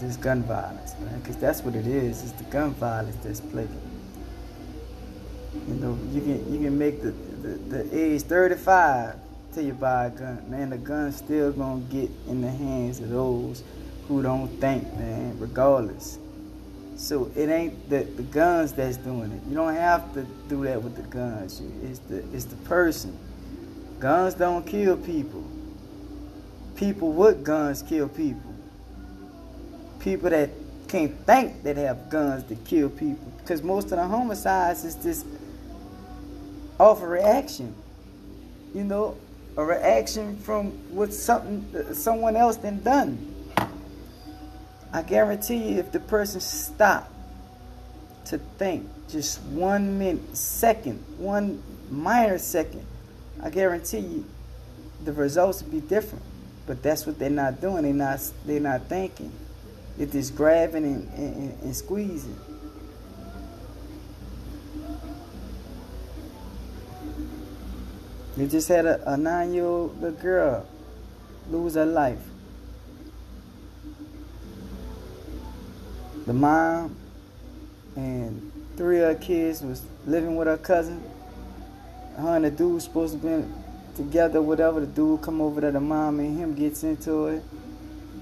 this 0.00 0.16
gun 0.16 0.42
violence, 0.42 0.94
man, 1.00 1.20
because 1.20 1.36
that's 1.36 1.62
what 1.62 1.74
it 1.74 1.86
is. 1.86 2.22
It's 2.22 2.32
the 2.32 2.44
gun 2.44 2.74
violence 2.74 3.16
that's 3.24 3.40
plaguing. 3.40 3.80
You 5.68 5.74
know, 5.74 5.98
you 6.12 6.20
can 6.20 6.52
you 6.52 6.60
can 6.60 6.78
make 6.78 7.02
the, 7.02 7.12
the, 7.12 7.48
the 7.82 7.98
age 7.98 8.22
35 8.22 9.14
till 9.54 9.64
you 9.64 9.72
buy 9.72 10.06
a 10.06 10.10
gun. 10.10 10.50
Man, 10.50 10.70
the 10.70 10.76
gun's 10.76 11.16
still 11.16 11.50
gonna 11.52 11.80
get 11.82 12.10
in 12.28 12.42
the 12.42 12.50
hands 12.50 13.00
of 13.00 13.08
those 13.08 13.62
who 14.06 14.22
don't 14.22 14.48
think, 14.60 14.84
man, 14.98 15.38
regardless. 15.38 16.18
So 16.96 17.30
it 17.36 17.50
ain't 17.50 17.90
the, 17.90 18.04
the 18.04 18.22
guns 18.22 18.72
that's 18.72 18.96
doing 18.96 19.30
it. 19.30 19.42
You 19.48 19.54
don't 19.54 19.74
have 19.74 20.14
to 20.14 20.22
do 20.48 20.64
that 20.64 20.82
with 20.82 20.96
the 20.96 21.02
guns. 21.02 21.60
It's 21.82 21.98
the 22.00 22.24
it's 22.32 22.46
the 22.46 22.56
person. 22.56 23.16
Guns 24.00 24.34
don't 24.34 24.66
kill 24.66 24.96
people. 24.96 25.44
People 26.74 27.12
with 27.12 27.44
guns 27.44 27.82
kill 27.82 28.08
people. 28.08 28.54
People 30.00 30.30
that 30.30 30.50
can't 30.88 31.14
think 31.26 31.62
that 31.64 31.76
have 31.76 32.08
guns 32.08 32.44
to 32.44 32.54
kill 32.54 32.88
people. 32.88 33.32
Because 33.38 33.62
most 33.62 33.84
of 33.84 33.98
the 33.98 34.04
homicides 34.04 34.84
is 34.84 34.94
just 34.94 35.26
off 36.80 37.02
a 37.02 37.06
reaction. 37.06 37.74
You 38.74 38.84
know, 38.84 39.16
a 39.56 39.64
reaction 39.64 40.36
from 40.38 40.70
what 40.94 41.12
something 41.12 41.94
someone 41.94 42.36
else 42.36 42.56
then 42.56 42.82
done. 42.82 43.35
I 44.92 45.02
guarantee 45.02 45.56
you, 45.56 45.78
if 45.78 45.92
the 45.92 46.00
person 46.00 46.40
stopped 46.40 47.12
to 48.26 48.38
think 48.58 48.88
just 49.08 49.40
one 49.42 49.98
minute, 49.98 50.36
second, 50.36 51.02
one 51.18 51.62
minor 51.90 52.38
second, 52.38 52.84
I 53.42 53.50
guarantee 53.50 53.98
you, 53.98 54.24
the 55.04 55.12
results 55.12 55.62
would 55.62 55.70
be 55.70 55.80
different. 55.80 56.24
But 56.66 56.82
that's 56.82 57.06
what 57.06 57.18
they're 57.18 57.30
not 57.30 57.60
doing. 57.60 57.82
They're 57.84 57.92
not. 57.92 58.20
They're 58.44 58.58
not 58.58 58.88
thinking. 58.88 59.30
They're 59.96 60.06
just 60.08 60.34
grabbing 60.34 60.84
and, 60.84 61.12
and, 61.14 61.62
and 61.62 61.76
squeezing. 61.76 62.36
They 68.36 68.48
just 68.48 68.68
had 68.68 68.84
a, 68.84 69.12
a 69.12 69.16
nine-year-old 69.16 70.20
girl 70.20 70.66
lose 71.50 71.74
her 71.74 71.86
life. 71.86 72.18
The 76.26 76.32
mom 76.32 76.96
and 77.94 78.52
three 78.76 79.00
of 79.00 79.08
her 79.08 79.14
kids 79.14 79.62
was 79.62 79.82
living 80.06 80.36
with 80.36 80.48
her 80.48 80.58
cousin. 80.58 81.02
Her 82.16 82.36
and 82.36 82.44
the 82.44 82.50
dude 82.50 82.82
supposed 82.82 83.20
to 83.20 83.42
be 83.42 83.44
together, 83.94 84.42
whatever. 84.42 84.80
The 84.80 84.86
dude 84.86 85.22
come 85.22 85.40
over 85.40 85.60
to 85.60 85.70
the 85.70 85.80
mom 85.80 86.18
and 86.18 86.38
him 86.38 86.54
gets 86.54 86.82
into 86.82 87.26
it. 87.28 87.42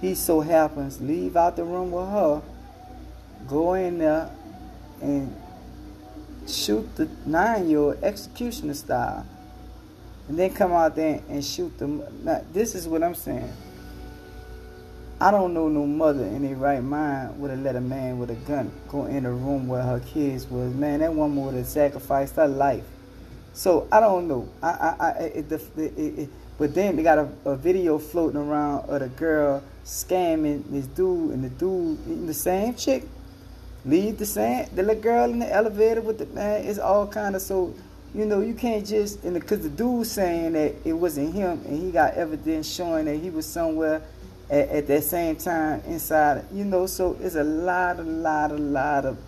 He 0.01 0.15
so 0.15 0.41
happens 0.41 1.01
leave 1.01 1.37
out 1.37 1.57
the 1.57 1.65
room 1.65 1.91
with 1.91 2.09
her, 2.09 2.43
go 3.49 3.75
in 3.75 3.99
there 3.99 4.31
and 5.01 5.35
shoot 6.47 6.95
the 6.97 7.09
nine-year-old 7.25 8.03
executioner 8.03 8.75
style 8.75 9.27
and 10.29 10.39
then 10.39 10.53
come 10.53 10.73
out 10.73 10.95
there 10.95 11.23
and 11.29 11.43
shoot 11.43 11.79
them. 11.79 12.03
Now, 12.23 12.45
this 12.53 12.75
is 12.75 12.87
what 12.87 13.03
I'm 13.03 13.15
saying. 13.15 13.51
I 15.21 15.31
don't 15.31 15.55
know 15.55 15.69
no 15.69 15.87
mother 15.87 16.25
in 16.25 16.43
their 16.43 16.57
right 16.57 16.83
mind 16.83 17.39
would 17.39 17.51
have 17.51 17.61
let 17.61 17.77
a 17.77 17.81
man 17.81 18.19
with 18.19 18.31
a 18.31 18.35
gun 18.35 18.71
go 18.89 19.07
in 19.07 19.25
a 19.27 19.33
room 19.33 19.69
where 19.69 19.83
her 19.83 20.01
kids 20.01 20.47
was. 20.47 20.75
Man, 20.75 21.01
that 21.01 21.15
woman 21.15 21.45
would 21.45 21.55
have 21.55 21.67
sacrificed 21.67 22.37
her 22.37 22.49
life. 22.49 22.85
So 23.53 23.87
I 23.93 24.01
don't 24.01 24.27
know. 24.27 24.49
I, 24.63 24.69
I, 24.69 24.97
I 24.99 25.11
it, 25.23 25.53
it, 25.53 25.99
it, 25.99 26.29
but 26.59 26.75
then 26.75 26.97
they 26.97 27.03
got 27.03 27.19
a, 27.19 27.29
a, 27.45 27.57
video 27.57 27.99
floating 27.99 28.41
around 28.41 28.89
of 28.91 29.01
the 29.01 29.09
girl 29.09 29.63
scamming 29.85 30.65
this 30.71 30.87
dude, 30.87 31.31
and 31.31 31.45
the 31.45 31.49
dude, 31.51 32.27
the 32.27 32.35
same 32.35 32.75
chick, 32.75 33.05
leave 33.85 34.19
the 34.19 34.27
same, 34.27 34.67
the 34.75 34.83
little 34.83 35.03
girl 35.03 35.31
in 35.31 35.39
the 35.39 35.53
elevator 35.53 36.01
with 36.01 36.19
the 36.19 36.27
man. 36.27 36.65
It's 36.65 36.79
all 36.79 37.07
kind 37.07 37.37
of 37.37 37.43
so 37.43 37.75
you 38.15 38.25
know, 38.27 38.41
you 38.41 38.55
can't 38.55 38.87
just, 38.87 39.25
and 39.25 39.35
because 39.35 39.61
the 39.61 39.69
dude 39.69 40.07
saying 40.07 40.53
that 40.53 40.75
it 40.85 40.93
wasn't 40.93 41.35
him, 41.35 41.61
and 41.67 41.83
he 41.83 41.91
got 41.91 42.15
evidence 42.15 42.73
showing 42.73 43.07
that 43.07 43.17
he 43.17 43.29
was 43.29 43.45
somewhere 43.45 44.03
at, 44.51 44.69
at 44.69 44.87
that 44.87 45.05
same 45.05 45.37
time 45.37 45.83
inside, 45.87 46.45
you 46.53 46.65
know, 46.65 46.87
so 46.87 47.17
it's 47.21 47.35
a 47.35 47.45
lot, 47.45 47.99
a 47.99 48.03
lot, 48.03 48.51
a 48.51 48.57
lot 48.57 49.05
of 49.05 49.19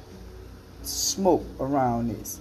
smoke 0.83 1.45
around 1.61 2.09
this. 2.09 2.41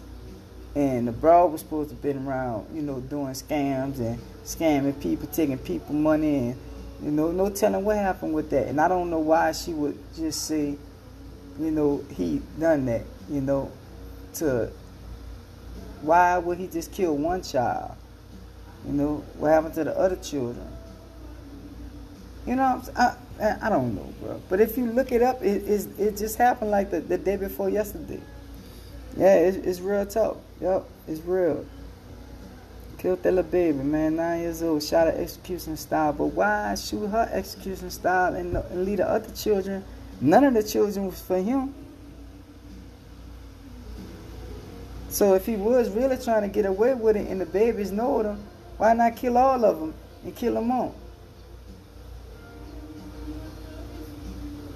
And 0.75 1.07
the 1.07 1.11
broad 1.11 1.51
was 1.51 1.61
supposed 1.61 1.89
to 1.89 1.95
have 1.95 2.01
been 2.01 2.27
around, 2.27 2.67
you 2.75 2.81
know, 2.81 2.99
doing 2.99 3.33
scams 3.33 3.99
and 3.99 4.19
scamming 4.43 5.01
people, 5.01 5.27
taking 5.27 5.57
people 5.57 5.95
money, 5.95 6.38
and 6.38 6.57
you 7.03 7.11
know, 7.11 7.31
no 7.31 7.49
telling 7.49 7.83
what 7.83 7.97
happened 7.97 8.33
with 8.33 8.49
that. 8.49 8.67
And 8.67 8.79
I 8.79 8.88
don't 8.88 9.09
know 9.09 9.19
why 9.19 9.51
she 9.51 9.73
would 9.73 9.97
just 10.15 10.45
say, 10.45 10.77
you 11.59 11.71
know, 11.71 12.03
he 12.15 12.41
done 12.59 12.85
that, 12.85 13.03
you 13.29 13.41
know, 13.41 13.71
to 14.35 14.71
why 16.01 16.38
would 16.38 16.57
he 16.57 16.67
just 16.67 16.91
kill 16.91 17.15
one 17.17 17.41
child? 17.41 17.91
You 18.85 18.93
know, 18.93 19.23
what 19.38 19.49
happened 19.49 19.73
to 19.75 19.83
the 19.85 19.97
other 19.97 20.17
children? 20.17 20.67
You 22.45 22.55
know, 22.55 22.81
I, 22.95 23.15
I 23.62 23.69
don't 23.69 23.95
know, 23.95 24.13
bro. 24.21 24.41
But 24.49 24.62
if 24.62 24.77
you 24.77 24.86
look 24.86 25.12
it 25.12 25.21
up, 25.21 25.41
it, 25.41 25.63
it, 25.63 25.88
it 25.99 26.17
just 26.17 26.38
happened 26.38 26.71
like 26.71 26.91
the, 26.91 26.99
the 26.99 27.17
day 27.17 27.38
before 27.38 27.69
yesterday. 27.69 28.21
Yeah, 29.17 29.36
it's, 29.36 29.58
it's 29.58 29.79
real 29.79 30.05
tough. 30.05 30.38
Yep, 30.62 30.86
it's 31.08 31.21
real. 31.21 31.65
Killed 32.97 33.23
that 33.23 33.34
little 33.34 33.49
baby, 33.49 33.79
man, 33.79 34.15
nine 34.15 34.41
years 34.41 34.62
old, 34.62 34.84
shot 34.84 35.08
her 35.08 35.19
execution 35.19 35.75
style. 35.75 36.13
But 36.13 36.27
why 36.27 36.75
shoot 36.75 37.08
her 37.08 37.29
execution 37.31 37.89
style 37.89 38.36
and, 38.36 38.55
and 38.55 38.86
leave 38.86 38.97
the 38.97 39.10
other 39.10 39.34
children? 39.34 39.84
None 40.21 40.43
of 40.43 40.53
the 40.53 40.63
children 40.63 41.08
was 41.08 41.21
for 41.21 41.38
him. 41.38 41.73
So 45.10 45.34
if 45.34 45.45
he 45.45 45.55
was 45.55 45.89
really 45.89 46.17
trying 46.17 46.41
to 46.41 46.47
get 46.47 46.65
away 46.65 46.93
with 46.93 47.15
it 47.15 47.27
and 47.27 47.39
the 47.39 47.45
babies 47.45 47.91
know 47.91 48.21
them, 48.21 48.43
why 48.77 48.93
not 48.93 49.15
kill 49.15 49.38
all 49.38 49.63
of 49.63 49.79
them 49.79 49.93
and 50.23 50.36
kill 50.36 50.55
them 50.55 50.71
all? 50.71 50.93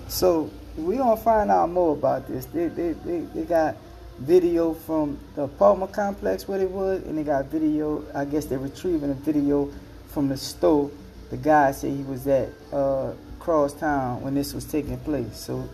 So 0.10 0.50
we 0.76 0.98
gonna 0.98 1.16
find 1.16 1.52
out 1.52 1.70
more 1.70 1.94
about 1.94 2.28
this. 2.28 2.46
They, 2.48 2.68
they, 2.68 2.94
they, 2.94 3.20
they 3.20 3.44
got 3.44 3.78
video 4.18 4.74
from 4.74 5.20
the 5.36 5.44
apartment 5.44 5.94
complex 5.94 6.48
where 6.48 6.58
they 6.58 6.66
was, 6.66 7.04
and 7.04 7.18
they 7.18 7.24
got 7.24 7.46
video. 7.46 8.04
I 8.14 8.26
guess 8.26 8.46
they're 8.46 8.60
retrieving 8.60 9.12
a 9.12 9.14
video 9.14 9.72
from 10.08 10.28
the 10.28 10.36
store. 10.36 10.90
The 11.30 11.38
guy 11.38 11.72
said 11.72 11.92
he 11.92 12.04
was 12.04 12.28
at 12.28 12.50
uh, 12.74 13.14
Cross 13.40 13.74
Town 13.74 14.22
when 14.22 14.34
this 14.34 14.54
was 14.54 14.66
taking 14.66 14.98
place. 14.98 15.38
So 15.38 15.70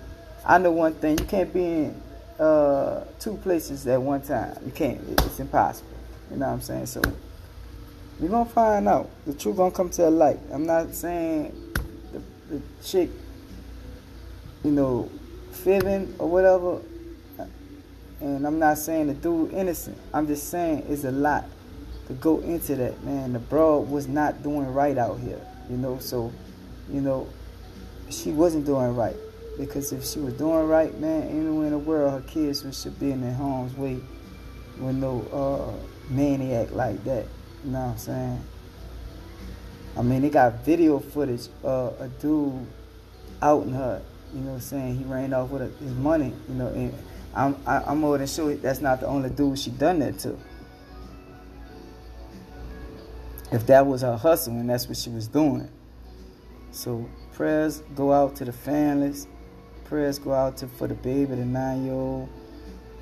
I 0.46 0.58
know 0.58 0.72
one 0.72 0.94
thing: 0.96 1.18
you 1.18 1.26
can't 1.26 1.54
be 1.54 1.64
in 1.66 2.02
uh, 2.38 3.06
two 3.20 3.38
places 3.38 3.88
at 3.88 4.02
one 4.02 4.22
time. 4.22 4.58
You 4.66 4.72
can't. 4.72 5.00
It's 5.08 5.40
impossible. 5.40 5.90
You 6.30 6.38
know 6.38 6.48
what 6.48 6.54
I'm 6.54 6.62
saying? 6.62 6.88
So 6.88 7.02
we're 8.20 8.28
gonna 8.28 8.50
find 8.50 8.88
out. 8.90 9.10
The 9.26 9.34
truth 9.34 9.56
gonna 9.56 9.72
come 9.72 9.90
to 9.92 10.10
light. 10.10 10.40
I'm 10.52 10.66
not 10.66 10.94
saying 10.94 11.54
the, 12.12 12.22
the 12.50 12.62
chick, 12.84 13.10
you 14.66 14.72
know, 14.72 15.10
fibbing 15.52 16.16
or 16.18 16.28
whatever. 16.28 16.82
And 18.20 18.48
I'm 18.48 18.58
not 18.58 18.80
saying 18.80 19.08
the 19.08 19.14
dude 19.14 19.54
innocent. 19.54 19.98
I'm 20.12 20.26
just 20.26 20.50
saying 20.50 20.88
it's 20.90 21.04
a 21.04 21.12
lot 21.12 21.46
to 22.08 22.14
go 22.14 22.40
into 22.40 22.76
that, 22.76 23.04
man. 23.04 23.34
The 23.34 23.40
broad 23.40 23.90
was 23.90 24.08
not 24.08 24.42
doing 24.42 24.74
right 24.74 24.98
out 24.98 25.20
here, 25.20 25.40
you 25.70 25.78
know. 25.78 26.00
So, 26.00 26.34
you 26.90 27.02
know, 27.02 27.28
she 28.10 28.32
wasn't 28.32 28.66
doing 28.66 28.96
right. 28.96 29.16
Because 29.60 29.94
if 29.94 30.04
she 30.04 30.20
was 30.20 30.34
doing 30.34 30.68
right, 30.68 30.98
man, 31.00 31.24
anywhere 31.30 31.68
in 31.68 31.72
the 31.72 31.78
world, 31.78 32.12
her 32.12 32.28
kids 32.28 32.66
should 32.82 33.00
be 33.00 33.12
in 33.12 33.22
their 33.22 33.34
home's 33.34 33.78
way. 33.78 34.02
with 34.80 34.96
no 34.96 35.22
uh, 35.32 36.12
maniac 36.12 36.72
like 36.72 37.04
that. 37.04 37.26
You 37.64 37.72
know 37.72 37.80
what 37.80 37.92
I'm 37.92 37.98
saying? 37.98 38.44
I 39.98 40.02
mean, 40.02 40.24
they 40.24 40.30
got 40.30 40.66
video 40.66 41.00
footage 41.00 41.48
of 41.64 42.00
a 42.02 42.08
dude 42.08 42.66
outing 43.42 43.74
her. 43.74 44.02
You 44.36 44.42
know 44.42 44.48
what 44.48 44.56
I'm 44.56 44.62
saying? 44.62 44.98
He 44.98 45.04
ran 45.06 45.34
off 45.34 45.50
with 45.50 45.80
his 45.80 45.94
money. 45.94 46.34
You 46.50 46.56
know, 46.56 46.68
and 46.68 46.94
I'm 47.34 47.56
I, 47.66 47.92
am 47.92 48.00
more 48.00 48.18
than 48.18 48.28
sure 48.28 48.54
that's 48.56 48.82
not 48.82 49.00
the 49.00 49.08
only 49.08 49.30
dude 49.30 49.58
she 49.58 49.72
done 49.72 50.00
that 50.00 50.20
to. 50.20 50.38
If 53.54 53.66
that 53.68 53.88
was 53.88 54.02
her 54.02 54.18
hustle 54.18 54.54
and 54.54 54.70
that's 54.70 54.90
what 54.90 54.98
she 54.98 55.10
was 55.10 55.30
doing. 55.30 55.70
So 56.72 57.10
prayers 57.32 57.82
go 57.96 58.12
out 58.12 58.36
to 58.38 58.46
the 58.46 58.52
families. 58.52 59.28
Prayers 59.86 60.20
go 60.20 60.34
out 60.34 60.58
to 60.58 60.68
for 60.68 60.88
the 60.88 60.96
baby, 60.96 61.36
the 61.36 61.46
nine 61.46 61.86
year 61.86 61.94
old, 61.94 62.28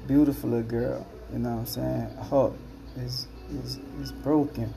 beautiful 0.06 0.52
little 0.52 0.70
girl. 0.70 1.08
You 1.32 1.40
know 1.40 1.50
what 1.50 1.60
I'm 1.60 1.66
saying? 1.66 2.18
Heart 2.18 2.54
is 2.98 3.28
is 3.50 3.80
is 4.00 4.12
broken 4.12 4.72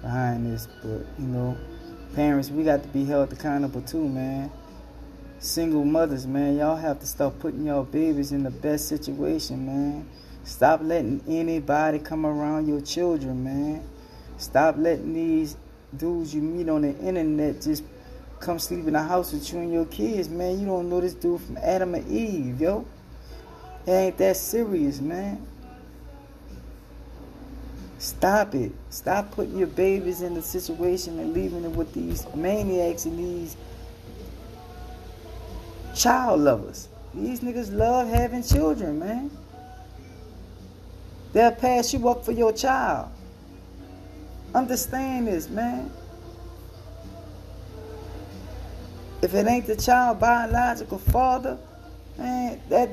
behind 0.00 0.46
this, 0.46 0.68
but 0.82 1.04
you 1.18 1.26
know, 1.26 1.58
parents, 2.14 2.50
we 2.50 2.64
got 2.64 2.82
to 2.82 2.88
be 2.88 3.04
held 3.04 3.30
accountable 3.32 3.82
too, 3.82 4.08
man. 4.08 4.50
Single 5.40 5.84
mothers, 5.84 6.26
man, 6.26 6.56
y'all 6.56 6.76
have 6.76 6.98
to 6.98 7.06
start 7.06 7.38
putting 7.38 7.64
your 7.64 7.84
babies 7.84 8.32
in 8.32 8.42
the 8.42 8.50
best 8.50 8.88
situation, 8.88 9.66
man. 9.66 10.08
Stop 10.42 10.80
letting 10.82 11.22
anybody 11.28 12.00
come 12.00 12.26
around 12.26 12.66
your 12.66 12.80
children, 12.80 13.44
man. 13.44 13.88
Stop 14.36 14.76
letting 14.78 15.14
these 15.14 15.56
dudes 15.96 16.34
you 16.34 16.42
meet 16.42 16.68
on 16.68 16.82
the 16.82 16.96
internet 16.98 17.62
just 17.62 17.84
come 18.40 18.58
sleep 18.58 18.86
in 18.86 18.92
the 18.92 19.02
house 19.02 19.32
with 19.32 19.52
you 19.52 19.60
and 19.60 19.72
your 19.72 19.86
kids, 19.86 20.28
man. 20.28 20.58
You 20.58 20.66
don't 20.66 20.88
know 20.88 21.00
this 21.00 21.14
dude 21.14 21.40
from 21.40 21.56
Adam 21.58 21.94
and 21.94 22.08
Eve, 22.10 22.60
yo. 22.60 22.84
It 23.86 23.90
ain't 23.90 24.18
that 24.18 24.36
serious, 24.36 25.00
man. 25.00 25.46
Stop 27.98 28.54
it. 28.54 28.72
Stop 28.90 29.32
putting 29.32 29.56
your 29.56 29.66
babies 29.66 30.22
in 30.22 30.34
the 30.34 30.42
situation 30.42 31.18
and 31.18 31.32
leaving 31.32 31.62
them 31.62 31.74
with 31.74 31.92
these 31.94 32.26
maniacs 32.34 33.06
and 33.06 33.18
these 33.18 33.56
child 35.94 36.40
lovers. 36.40 36.88
These 37.14 37.40
niggas 37.40 37.72
love 37.72 38.08
having 38.08 38.42
children, 38.42 38.98
man. 38.98 39.30
They'll 41.32 41.52
pass 41.52 41.92
you 41.92 42.08
up 42.08 42.24
for 42.24 42.32
your 42.32 42.52
child. 42.52 43.10
Understand 44.54 45.28
this, 45.28 45.48
man. 45.48 45.90
If 49.20 49.34
it 49.34 49.46
ain't 49.46 49.66
the 49.66 49.76
child 49.76 50.20
biological 50.20 50.98
father, 50.98 51.58
man, 52.16 52.60
that 52.68 52.90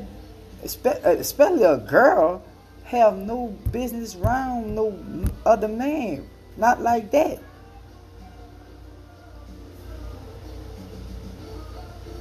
uh, 0.66 1.10
especially 1.20 1.64
a 1.64 1.78
girl 1.78 2.44
have 2.86 3.18
no 3.18 3.48
business 3.72 4.16
around 4.16 4.74
no 4.74 4.98
other 5.46 5.68
man. 5.68 6.28
Not 6.58 6.82
like 6.82 7.12
that. 7.12 7.40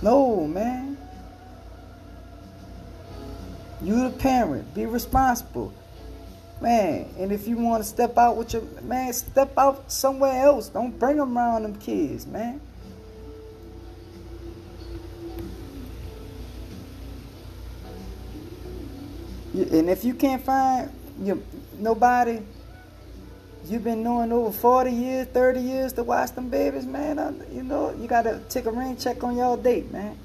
No, 0.04 0.46
man. 0.46 0.98
You 3.80 4.10
the 4.10 4.10
parent. 4.10 4.74
Be 4.74 4.84
responsible. 4.84 5.72
Man, 6.60 7.08
and 7.18 7.32
if 7.32 7.48
you 7.48 7.56
want 7.56 7.82
to 7.82 7.88
step 7.88 8.18
out 8.18 8.36
with 8.36 8.52
your 8.52 8.62
man, 8.82 9.14
step 9.14 9.56
out 9.56 9.90
somewhere 9.90 10.44
else. 10.44 10.68
Don't 10.68 10.98
bring 10.98 11.16
them 11.16 11.38
around 11.38 11.62
them 11.62 11.76
kids, 11.76 12.26
man. 12.26 12.60
And 19.54 19.88
if 19.88 20.04
you 20.04 20.12
can't 20.12 20.44
find 20.44 20.90
you, 21.22 21.42
nobody 21.78 22.40
you've 23.70 23.84
been 23.84 24.02
knowing 24.02 24.32
over 24.32 24.52
40 24.52 24.90
years, 24.90 25.26
30 25.28 25.60
years 25.60 25.92
to 25.94 26.04
watch 26.04 26.32
them 26.32 26.48
babies, 26.48 26.86
man, 26.86 27.18
uh, 27.18 27.32
you 27.52 27.62
know, 27.62 27.94
you 27.98 28.06
got 28.06 28.22
to 28.22 28.40
take 28.48 28.66
a 28.66 28.70
rain 28.70 28.96
check 28.96 29.22
on 29.24 29.36
y'all 29.36 29.56
date, 29.56 29.90
man. 29.92 30.18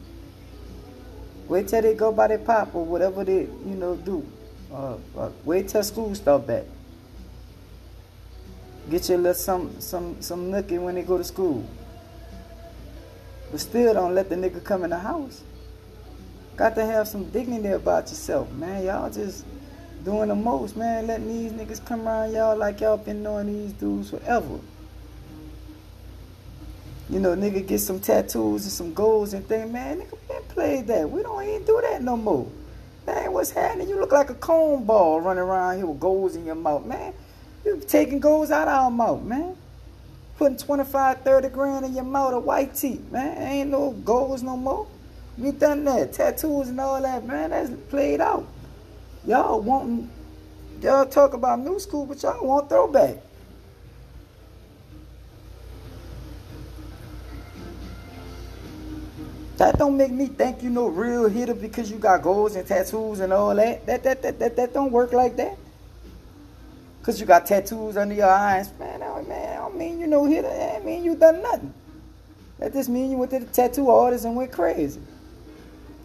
Wait 1.47 1.67
till 1.67 1.82
they 1.82 1.95
go 1.95 2.12
by 2.12 2.28
their 2.28 2.38
pop 2.38 2.75
or 2.75 2.86
whatever 2.86 3.23
they, 3.23 3.41
you 3.41 3.75
know, 3.75 3.95
do. 3.95 4.25
Uh, 4.71 4.97
uh, 5.17 5.30
wait 5.45 5.67
till 5.67 5.82
school 5.84 6.13
start 6.13 6.45
back. 6.45 6.63
Get 8.89 9.10
your 9.10 9.17
little 9.17 9.34
some 9.34 9.80
some 9.82 10.21
some 10.21 10.52
nookie 10.52 10.80
when 10.80 10.95
they 10.95 11.02
go 11.02 11.17
to 11.17 11.23
school. 11.23 11.67
But 13.52 13.60
still 13.60 13.93
don't 13.93 14.13
let 14.13 14.30
the 14.30 14.36
nigga 14.36 14.63
come 14.63 14.84
in 14.84 14.91
the 14.91 14.99
house. 14.99 15.43
Got 16.56 16.75
to 16.75 16.86
have 16.86 17.08
some 17.08 17.30
dignity 17.30 17.69
about 17.69 18.10
yourself, 18.10 18.52
man. 18.52 18.86
Y'all 18.86 19.10
just 19.10 19.43
doing 20.03 20.29
the 20.29 20.35
most, 20.35 20.75
man. 20.75 21.07
Letting 21.07 21.27
these 21.27 21.51
niggas 21.51 21.85
come 21.85 22.07
around 22.07 22.33
y'all 22.33 22.57
like 22.57 22.81
y'all 22.81 22.97
been 22.97 23.23
knowing 23.23 23.47
these 23.47 23.73
dudes 23.73 24.09
forever. 24.09 24.59
You 27.09 27.19
know, 27.19 27.35
nigga 27.35 27.65
get 27.65 27.79
some 27.79 27.99
tattoos 27.99 28.63
and 28.63 28.71
some 28.71 28.93
goals 28.93 29.33
and 29.33 29.45
things, 29.47 29.71
man. 29.71 30.01
Nigga 30.01 30.17
been 30.27 30.43
played 30.49 30.88
that. 30.88 31.09
We 31.09 31.23
don't 31.23 31.43
even 31.43 31.65
do 31.65 31.81
that 31.89 32.03
no 32.03 32.15
more. 32.15 32.47
Man, 33.07 33.33
what's 33.33 33.49
happening? 33.49 33.89
You 33.89 33.99
look 33.99 34.12
like 34.12 34.29
a 34.29 34.35
cone 34.35 34.83
ball 34.85 35.19
running 35.19 35.41
around 35.41 35.77
here 35.77 35.88
with 35.88 35.99
goals 35.99 36.35
in 36.35 36.45
your 36.45 36.55
mouth, 36.55 36.85
man. 36.85 37.13
You 37.65 37.81
taking 37.88 38.19
goals 38.19 38.51
out 38.51 38.67
of 38.67 38.73
our 38.75 38.91
mouth, 38.91 39.23
man. 39.23 39.55
Putting 40.38 40.57
25, 40.57 41.21
30 41.21 41.49
grand 41.49 41.85
in 41.85 41.95
your 41.95 42.03
mouth 42.03 42.33
of 42.33 42.43
white 42.43 42.75
teeth, 42.75 43.12
man. 43.12 43.41
Ain't 43.41 43.71
no 43.71 43.91
goals 43.91 44.43
no 44.43 44.55
more. 44.55 44.88
We 45.38 45.51
done 45.51 45.83
that. 45.85 46.13
Tattoos 46.13 46.69
and 46.69 46.79
all 46.79 47.01
that, 47.01 47.25
man. 47.25 47.49
That's 47.49 47.71
played 47.89 48.21
out. 48.21 48.47
Y'all 49.25 49.60
wanting, 49.62 50.10
y'all 50.82 51.05
talk 51.05 51.34
about 51.34 51.60
new 51.60 51.79
school, 51.79 52.05
but 52.05 52.21
y'all 52.23 52.45
want 52.45 52.69
throwback. 52.69 53.17
That 59.58 59.77
don't 59.77 59.97
make 59.97 60.12
me 60.12 60.27
think 60.27 60.63
you 60.63 60.69
no 60.69 60.88
real 60.88 61.27
hitter 61.27 61.53
because 61.53 61.91
you 61.91 61.97
got 61.97 62.21
goals 62.21 62.55
and 62.55 62.65
tattoos 62.65 63.19
and 63.19 63.34
all 63.34 63.53
that. 63.55 63.86
That 63.86 64.03
that 64.03 64.21
that 64.21 64.39
that, 64.39 64.55
that 64.55 64.73
don't 64.73 64.89
work 64.89 65.12
like 65.12 65.36
that. 65.36 65.58
Cause 67.03 67.19
you 67.19 67.25
got 67.25 67.45
tattoos 67.45 67.97
under 67.97 68.15
your 68.15 68.29
eyes, 68.29 68.71
man. 68.79 69.01
I, 69.03 69.21
man, 69.23 69.53
I 69.53 69.55
don't 69.55 69.77
mean 69.77 69.99
you 69.99 70.08
no 70.08 70.23
hitter. 70.25 70.47
I 70.47 70.79
mean 70.86 71.03
you 71.03 71.15
done 71.15 71.41
nothing. 71.41 71.73
That 72.60 72.71
just 72.71 72.88
mean 72.88 73.12
you 73.12 73.17
went 73.17 73.32
to 73.32 73.39
the 73.39 73.45
tattoo 73.47 73.89
artist 73.89 74.23
and 74.23 74.36
went 74.36 74.51
crazy. 74.51 75.01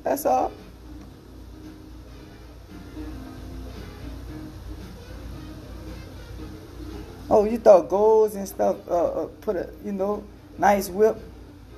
That's 0.02 0.26
all. 0.26 0.50
Oh, 7.36 7.42
you 7.42 7.58
thought 7.58 7.88
goals 7.88 8.36
and 8.36 8.46
stuff, 8.46 8.76
uh, 8.88 9.22
uh, 9.22 9.26
put 9.40 9.56
a, 9.56 9.68
you 9.84 9.90
know, 9.90 10.22
nice 10.56 10.88
whip. 10.88 11.16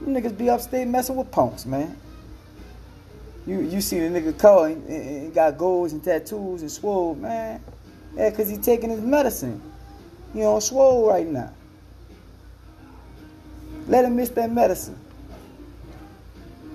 You 0.02 0.08
niggas 0.08 0.36
be 0.36 0.50
upstate 0.50 0.86
messing 0.86 1.16
with 1.16 1.30
punks, 1.30 1.64
man. 1.64 1.96
You 3.46 3.62
you 3.62 3.80
see 3.80 3.98
the 4.00 4.08
nigga 4.08 4.38
call 4.38 4.64
and, 4.64 4.86
and 4.86 5.32
got 5.32 5.56
goals 5.56 5.94
and 5.94 6.04
tattoos 6.04 6.60
and 6.60 6.70
swole, 6.70 7.14
man. 7.14 7.64
Yeah, 8.14 8.28
because 8.28 8.50
he 8.50 8.58
taking 8.58 8.90
his 8.90 9.00
medicine. 9.00 9.62
He 10.34 10.44
on 10.44 10.60
swole 10.60 11.08
right 11.08 11.26
now. 11.26 11.54
Let 13.88 14.04
him 14.04 14.14
miss 14.14 14.28
that 14.28 14.52
medicine. 14.52 14.98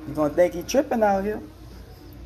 You're 0.08 0.16
gonna 0.16 0.34
think 0.34 0.56
he 0.56 0.64
tripping 0.64 1.04
out 1.04 1.24
here. 1.24 1.40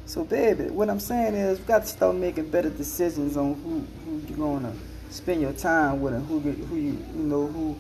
So 0.06 0.24
baby, 0.24 0.70
what 0.70 0.90
I'm 0.90 1.02
saying 1.02 1.34
is 1.34 1.60
we 1.60 1.66
got 1.66 1.82
to 1.82 1.88
start 1.90 2.16
making 2.16 2.50
better 2.50 2.70
decisions 2.70 3.36
on 3.36 3.56
who, 3.56 3.86
who 4.06 4.22
you're 4.26 4.38
gonna 4.38 4.72
spend 5.16 5.42
your 5.42 5.54
time 5.54 6.02
with 6.02 6.14
and 6.14 6.26
who 6.28 6.40
who 6.40 6.76
you 6.76 6.92
you 7.16 7.24
know 7.24 7.48
who 7.48 7.76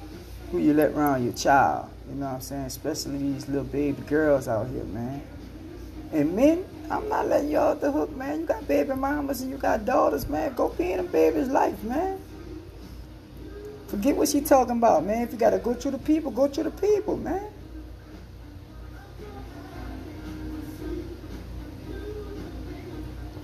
who 0.51 0.59
you 0.59 0.73
let 0.73 0.91
around 0.91 1.23
your 1.23 1.33
child. 1.33 1.89
You 2.09 2.15
know 2.15 2.27
what 2.27 2.35
I'm 2.35 2.41
saying? 2.41 2.65
Especially 2.65 3.17
these 3.17 3.47
little 3.47 3.63
baby 3.63 4.01
girls 4.03 4.47
out 4.47 4.67
here, 4.67 4.83
man. 4.85 5.21
And 6.11 6.35
men, 6.35 6.65
I'm 6.89 7.09
not 7.09 7.27
letting 7.27 7.51
you 7.51 7.57
off 7.57 7.81
the 7.81 7.91
hook, 7.91 8.15
man. 8.15 8.41
You 8.41 8.45
got 8.45 8.67
baby 8.67 8.93
mamas 8.93 9.41
and 9.41 9.51
you 9.51 9.57
got 9.57 9.85
daughters, 9.85 10.29
man. 10.29 10.53
Go 10.53 10.69
be 10.69 10.91
in 10.91 10.99
a 10.99 11.03
baby's 11.03 11.47
life, 11.47 11.83
man. 11.83 12.19
Forget 13.87 14.15
what 14.15 14.29
she 14.29 14.41
talking 14.41 14.77
about, 14.77 15.03
man. 15.03 15.23
If 15.23 15.31
you 15.31 15.37
gotta 15.37 15.57
go 15.59 15.73
to 15.73 15.91
the 15.91 15.97
people, 15.97 16.31
go 16.31 16.47
to 16.47 16.63
the 16.63 16.71
people, 16.71 17.17
man. 17.17 17.47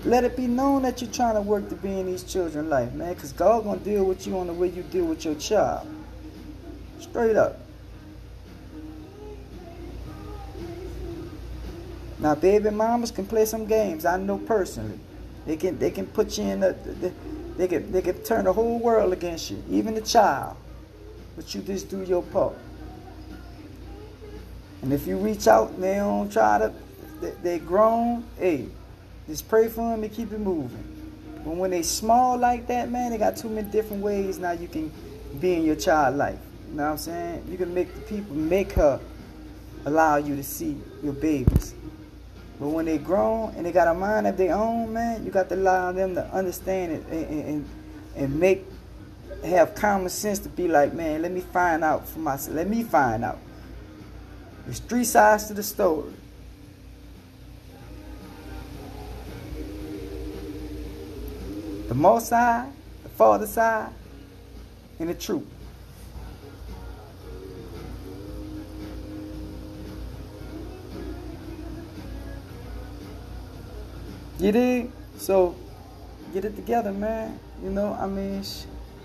Let 0.04 0.24
it 0.24 0.36
be 0.36 0.48
known 0.48 0.82
that 0.82 1.00
you're 1.00 1.10
trying 1.10 1.34
to 1.34 1.40
work 1.40 1.68
to 1.68 1.76
be 1.76 2.00
in 2.00 2.06
these 2.06 2.24
children's 2.24 2.68
life, 2.68 2.92
man. 2.92 3.14
Because 3.14 3.32
God 3.32 3.64
to 3.64 3.84
deal 3.84 4.04
with 4.04 4.26
you 4.26 4.36
on 4.38 4.48
the 4.48 4.52
way 4.52 4.68
you 4.68 4.82
deal 4.82 5.04
with 5.04 5.24
your 5.24 5.36
child. 5.36 5.86
Straight 6.98 7.36
up. 7.36 7.60
Now, 12.18 12.34
baby 12.34 12.70
mamas 12.70 13.10
can 13.10 13.26
play 13.26 13.44
some 13.44 13.66
games. 13.66 14.04
I 14.04 14.16
know 14.16 14.38
personally. 14.38 14.98
They 15.44 15.56
can 15.56 15.78
they 15.78 15.90
can 15.90 16.06
put 16.06 16.38
you 16.38 16.44
in 16.44 16.60
the, 16.60 16.72
the 17.00 17.12
they 17.56 17.66
can 17.66 17.90
they 17.90 18.00
can 18.00 18.22
turn 18.22 18.44
the 18.44 18.52
whole 18.52 18.78
world 18.78 19.12
against 19.12 19.50
you, 19.50 19.62
even 19.68 19.94
the 19.94 20.00
child. 20.00 20.56
But 21.34 21.52
you 21.54 21.62
just 21.62 21.90
do 21.90 22.02
your 22.02 22.22
part. 22.22 22.54
And 24.82 24.92
if 24.92 25.06
you 25.06 25.16
reach 25.16 25.48
out 25.48 25.80
they 25.80 25.96
don't 25.96 26.32
try 26.32 26.58
to, 26.58 26.72
they, 27.20 27.30
they 27.42 27.58
grown, 27.58 28.24
hey, 28.38 28.68
just 29.28 29.48
pray 29.48 29.68
for 29.68 29.90
them 29.90 30.02
and 30.02 30.12
keep 30.12 30.32
it 30.32 30.40
moving. 30.40 30.84
But 31.44 31.56
when 31.56 31.70
they 31.70 31.82
small 31.82 32.38
like 32.38 32.66
that, 32.68 32.90
man, 32.90 33.10
they 33.10 33.18
got 33.18 33.36
too 33.36 33.48
many 33.48 33.68
different 33.68 34.02
ways 34.02 34.38
now 34.38 34.52
you 34.52 34.68
can 34.68 34.92
be 35.40 35.54
in 35.54 35.64
your 35.64 35.76
child 35.76 36.16
life. 36.16 36.38
You 36.68 36.76
know 36.76 36.84
what 36.84 36.92
I'm 36.92 36.98
saying? 36.98 37.46
You 37.50 37.56
can 37.56 37.74
make 37.74 37.92
the 37.94 38.00
people 38.02 38.34
make 38.34 38.72
her 38.72 39.00
allow 39.84 40.16
you 40.16 40.36
to 40.36 40.42
see 40.42 40.76
your 41.02 41.12
babies. 41.12 41.74
But 42.60 42.68
when 42.68 42.84
they 42.84 42.98
grown 42.98 43.54
and 43.56 43.66
they 43.66 43.72
got 43.72 43.88
a 43.88 43.94
mind 43.94 44.26
of 44.26 44.36
their 44.36 44.54
own, 44.54 44.92
man, 44.92 45.24
you 45.24 45.32
got 45.32 45.48
to 45.48 45.56
allow 45.56 45.90
them 45.92 46.14
to 46.14 46.24
understand 46.32 46.92
it 46.92 47.06
and, 47.10 47.48
and, 47.48 47.68
and 48.16 48.40
make 48.40 48.64
have 49.44 49.74
common 49.74 50.08
sense 50.08 50.38
to 50.40 50.48
be 50.48 50.68
like, 50.68 50.92
man, 50.92 51.22
let 51.22 51.32
me 51.32 51.40
find 51.40 51.82
out 51.82 52.08
for 52.08 52.20
myself. 52.20 52.54
Let 52.54 52.68
me 52.68 52.84
find 52.84 53.24
out. 53.24 53.38
There's 54.64 54.78
three 54.78 55.04
sides 55.04 55.48
to 55.48 55.54
the 55.54 55.62
story. 55.62 56.12
The 61.92 61.98
most 61.98 62.28
side, 62.28 62.72
the 63.02 63.10
father 63.10 63.46
side, 63.46 63.90
and 64.98 65.10
the 65.10 65.14
truth. 65.14 65.44
You 74.38 74.52
dig? 74.52 74.90
So 75.18 75.54
get 76.32 76.46
it 76.46 76.56
together, 76.56 76.92
man. 76.92 77.38
You 77.62 77.68
know, 77.68 77.92
I 78.00 78.06
mean, 78.06 78.42
sh- 78.42 78.64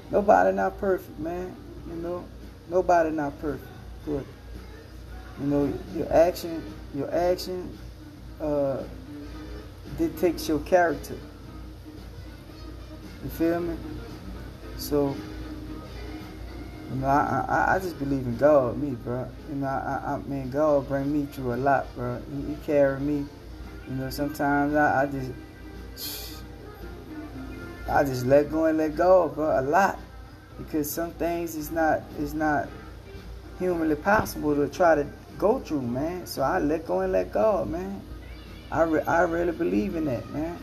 nobody 0.09 0.55
not 0.55 0.79
perfect, 0.79 1.19
man. 1.19 1.53
You 1.89 1.95
know, 1.97 2.23
nobody 2.69 3.11
not 3.11 3.37
perfect. 3.41 3.69
But 4.05 4.23
you 5.41 5.47
know, 5.47 5.73
your 5.93 6.09
action, 6.09 6.63
your 6.95 7.13
action, 7.13 7.77
uh, 8.39 8.83
dictates 9.97 10.47
your 10.47 10.59
character. 10.59 11.17
You 13.23 13.29
feel 13.29 13.59
me? 13.59 13.75
So, 14.77 15.15
you 16.89 16.95
know, 16.95 17.07
I, 17.07 17.45
I, 17.47 17.75
I 17.75 17.79
just 17.79 17.97
believe 17.99 18.25
in 18.25 18.37
God, 18.37 18.77
me, 18.77 18.91
bro. 18.91 19.27
You 19.49 19.55
know, 19.55 19.67
I, 19.67 20.13
I, 20.13 20.29
mean, 20.29 20.49
God 20.49 20.87
bring 20.87 21.11
me 21.11 21.25
through 21.25 21.53
a 21.53 21.55
lot, 21.55 21.93
bro. 21.95 22.21
He, 22.31 22.53
he 22.53 22.55
carry 22.65 22.99
me 22.99 23.25
you 23.89 23.95
know, 23.95 24.09
sometimes 24.09 24.75
I, 24.75 25.03
I 25.03 25.05
just 25.05 25.31
I 27.89 28.03
just 28.03 28.25
let 28.25 28.51
go 28.51 28.65
and 28.65 28.77
let 28.77 28.97
go, 28.97 29.29
bro, 29.29 29.59
a 29.59 29.61
lot. 29.61 29.97
Because 30.57 30.91
some 30.91 31.11
things 31.11 31.55
is 31.55 31.71
not 31.71 32.01
is 32.19 32.33
not 32.33 32.67
humanly 33.59 33.95
possible 33.95 34.55
to 34.55 34.67
try 34.67 34.95
to 34.95 35.07
go 35.37 35.59
through, 35.59 35.83
man. 35.83 36.25
So 36.25 36.41
I 36.41 36.59
let 36.59 36.85
go 36.85 36.99
and 37.01 37.13
let 37.13 37.31
go, 37.31 37.63
man. 37.63 38.01
I, 38.69 38.81
re- 38.81 39.03
I 39.03 39.21
really 39.21 39.53
believe 39.53 39.95
in 39.95 40.05
that, 40.05 40.29
man. 40.31 40.57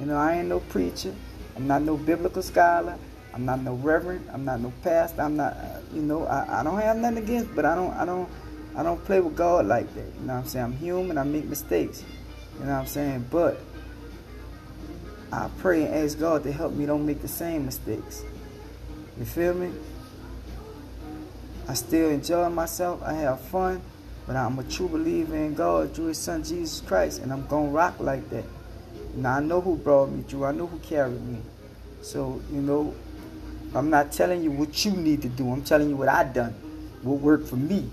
You 0.00 0.06
know, 0.06 0.16
I 0.16 0.38
ain't 0.38 0.48
no 0.48 0.58
preacher. 0.58 1.14
I'm 1.58 1.66
not 1.66 1.82
no 1.82 1.96
biblical 1.96 2.40
scholar. 2.40 2.96
I'm 3.34 3.44
not 3.44 3.62
no 3.62 3.74
reverend. 3.74 4.28
I'm 4.32 4.44
not 4.44 4.60
no 4.60 4.72
pastor. 4.82 5.22
I'm 5.22 5.36
not, 5.36 5.54
uh, 5.54 5.80
you 5.92 6.02
know, 6.02 6.24
I, 6.24 6.60
I 6.60 6.62
don't 6.62 6.80
have 6.80 6.96
nothing 6.96 7.18
against, 7.18 7.52
but 7.54 7.64
I 7.64 7.74
don't, 7.74 7.92
I 7.94 8.04
don't, 8.04 8.28
I 8.76 8.84
don't 8.84 9.04
play 9.04 9.20
with 9.20 9.36
God 9.36 9.66
like 9.66 9.92
that. 9.94 10.06
You 10.20 10.26
know 10.26 10.34
what 10.34 10.40
I'm 10.40 10.46
saying? 10.46 10.64
I'm 10.64 10.72
human. 10.74 11.18
I 11.18 11.24
make 11.24 11.46
mistakes. 11.46 12.04
You 12.60 12.66
know 12.66 12.72
what 12.72 12.78
I'm 12.78 12.86
saying? 12.86 13.26
But 13.28 13.60
I 15.32 15.50
pray 15.58 15.84
and 15.84 15.94
ask 15.96 16.18
God 16.18 16.44
to 16.44 16.52
help 16.52 16.74
me 16.74 16.86
don't 16.86 17.04
make 17.04 17.22
the 17.22 17.28
same 17.28 17.66
mistakes. 17.66 18.22
You 19.18 19.24
feel 19.24 19.54
me? 19.54 19.72
I 21.66 21.74
still 21.74 22.08
enjoy 22.08 22.48
myself. 22.50 23.02
I 23.02 23.14
have 23.14 23.40
fun. 23.40 23.82
But 24.28 24.36
I'm 24.36 24.58
a 24.60 24.64
true 24.64 24.88
believer 24.88 25.34
in 25.34 25.54
God 25.54 25.92
through 25.92 26.06
His 26.06 26.18
Son 26.18 26.44
Jesus 26.44 26.80
Christ. 26.82 27.20
And 27.20 27.32
I'm 27.32 27.46
going 27.46 27.70
to 27.70 27.72
rock 27.72 27.98
like 27.98 28.30
that. 28.30 28.44
Now, 29.18 29.36
I 29.36 29.40
know 29.40 29.60
who 29.60 29.76
brought 29.76 30.10
me 30.10 30.22
through. 30.22 30.44
I 30.44 30.52
know 30.52 30.66
who 30.66 30.78
carried 30.78 31.20
me. 31.20 31.40
So, 32.02 32.40
you 32.52 32.60
know, 32.60 32.94
I'm 33.74 33.90
not 33.90 34.12
telling 34.12 34.42
you 34.42 34.50
what 34.50 34.84
you 34.84 34.92
need 34.92 35.22
to 35.22 35.28
do. 35.28 35.50
I'm 35.50 35.62
telling 35.62 35.88
you 35.88 35.96
what 35.96 36.08
I 36.08 36.24
done. 36.24 36.52
What 37.02 37.20
worked 37.20 37.48
for 37.48 37.56
me. 37.56 37.90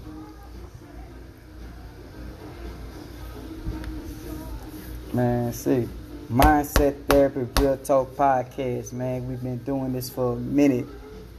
Man, 5.14 5.54
see, 5.54 5.88
Mindset 6.30 7.06
Therapy 7.06 7.48
Real 7.60 7.78
Talk 7.78 8.16
Podcast, 8.16 8.94
man. 8.94 9.28
We've 9.28 9.42
been 9.42 9.60
doing 9.60 9.94
this 9.94 10.10
for 10.10 10.34
a 10.34 10.36
minute 10.36 10.86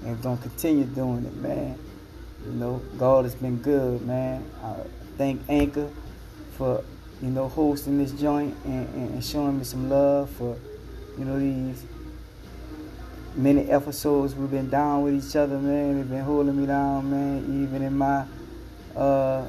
and 0.04 0.20
gonna 0.22 0.40
continue 0.40 0.84
doing 0.84 1.24
it, 1.24 1.36
man. 1.36 1.78
You 2.46 2.52
know, 2.52 2.80
God 2.96 3.24
has 3.24 3.34
been 3.34 3.58
good, 3.58 4.02
man. 4.02 4.44
I 4.62 4.76
thank 5.18 5.42
Anchor 5.48 5.90
for, 6.56 6.84
you 7.22 7.30
know, 7.30 7.48
hosting 7.48 7.98
this 7.98 8.12
joint 8.12 8.54
and, 8.64 8.88
and 8.94 9.24
showing 9.24 9.58
me 9.58 9.64
some 9.64 9.88
love 9.88 10.30
for, 10.30 10.56
you 11.18 11.24
know, 11.24 11.38
these 11.38 11.82
many 13.34 13.70
episodes 13.70 14.34
we've 14.34 14.50
been 14.50 14.70
down 14.70 15.02
with 15.02 15.14
each 15.14 15.36
other, 15.36 15.58
man. 15.58 15.96
They've 15.96 16.08
been 16.08 16.24
holding 16.24 16.58
me 16.60 16.66
down, 16.66 17.10
man, 17.10 17.64
even 17.64 17.82
in 17.82 17.96
my 17.96 18.24
uh 18.94 19.46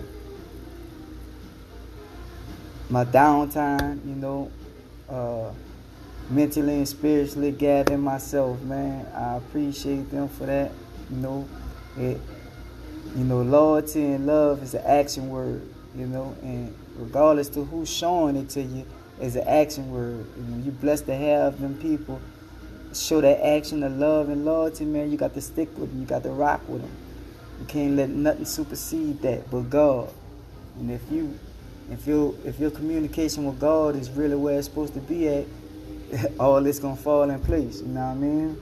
my 2.89 3.03
downtime, 3.03 4.05
you 4.07 4.15
know, 4.15 4.51
uh, 5.09 5.51
mentally 6.29 6.75
and 6.75 6.87
spiritually 6.87 7.51
gathering 7.51 7.99
myself, 7.99 8.61
man. 8.61 9.05
I 9.13 9.35
appreciate 9.35 10.09
them 10.09 10.29
for 10.29 10.45
that. 10.45 10.71
You 11.09 11.17
know, 11.17 11.49
it, 11.97 12.19
you 13.15 13.23
know, 13.23 13.41
loyalty 13.41 14.05
and 14.05 14.25
love 14.25 14.63
is 14.63 14.73
an 14.73 14.83
action 14.85 15.29
word, 15.29 15.67
you 15.95 16.07
know, 16.07 16.35
and 16.41 16.73
regardless 16.97 17.49
to 17.49 17.63
who's 17.63 17.89
showing 17.89 18.35
it 18.35 18.49
to 18.49 18.61
you, 18.61 18.85
is 19.21 19.35
an 19.35 19.47
action 19.47 19.91
word. 19.91 20.25
You 20.37 20.43
know, 20.43 20.63
you're 20.63 20.73
blessed 20.73 21.05
to 21.07 21.15
have 21.15 21.59
them 21.59 21.77
people 21.79 22.21
show 22.93 23.21
that 23.21 23.45
action 23.45 23.83
of 23.83 23.97
love 23.97 24.29
and 24.29 24.45
loyalty, 24.45 24.85
man. 24.85 25.11
You 25.11 25.17
got 25.17 25.33
to 25.33 25.41
stick 25.41 25.69
with 25.77 25.91
them. 25.91 26.01
You 26.01 26.05
got 26.05 26.23
to 26.23 26.29
rock 26.29 26.67
with 26.67 26.81
them. 26.81 26.91
You 27.59 27.65
can't 27.65 27.95
let 27.95 28.09
nothing 28.09 28.45
supersede 28.45 29.21
that 29.21 29.49
but 29.49 29.69
God. 29.69 30.11
And 30.79 30.91
if 30.91 31.01
you 31.11 31.37
if 31.91 32.05
your 32.05 32.35
if 32.45 32.59
your 32.59 32.71
communication 32.71 33.45
with 33.45 33.59
God 33.59 33.95
is 33.95 34.09
really 34.09 34.35
where 34.35 34.57
it's 34.57 34.67
supposed 34.67 34.93
to 34.93 34.99
be 34.99 35.27
at, 35.27 35.45
all 36.39 36.61
this 36.61 36.79
gonna 36.79 36.95
fall 36.95 37.29
in 37.29 37.39
place. 37.39 37.81
You 37.81 37.87
know 37.87 38.01
what 38.01 38.11
I 38.11 38.15
mean? 38.15 38.61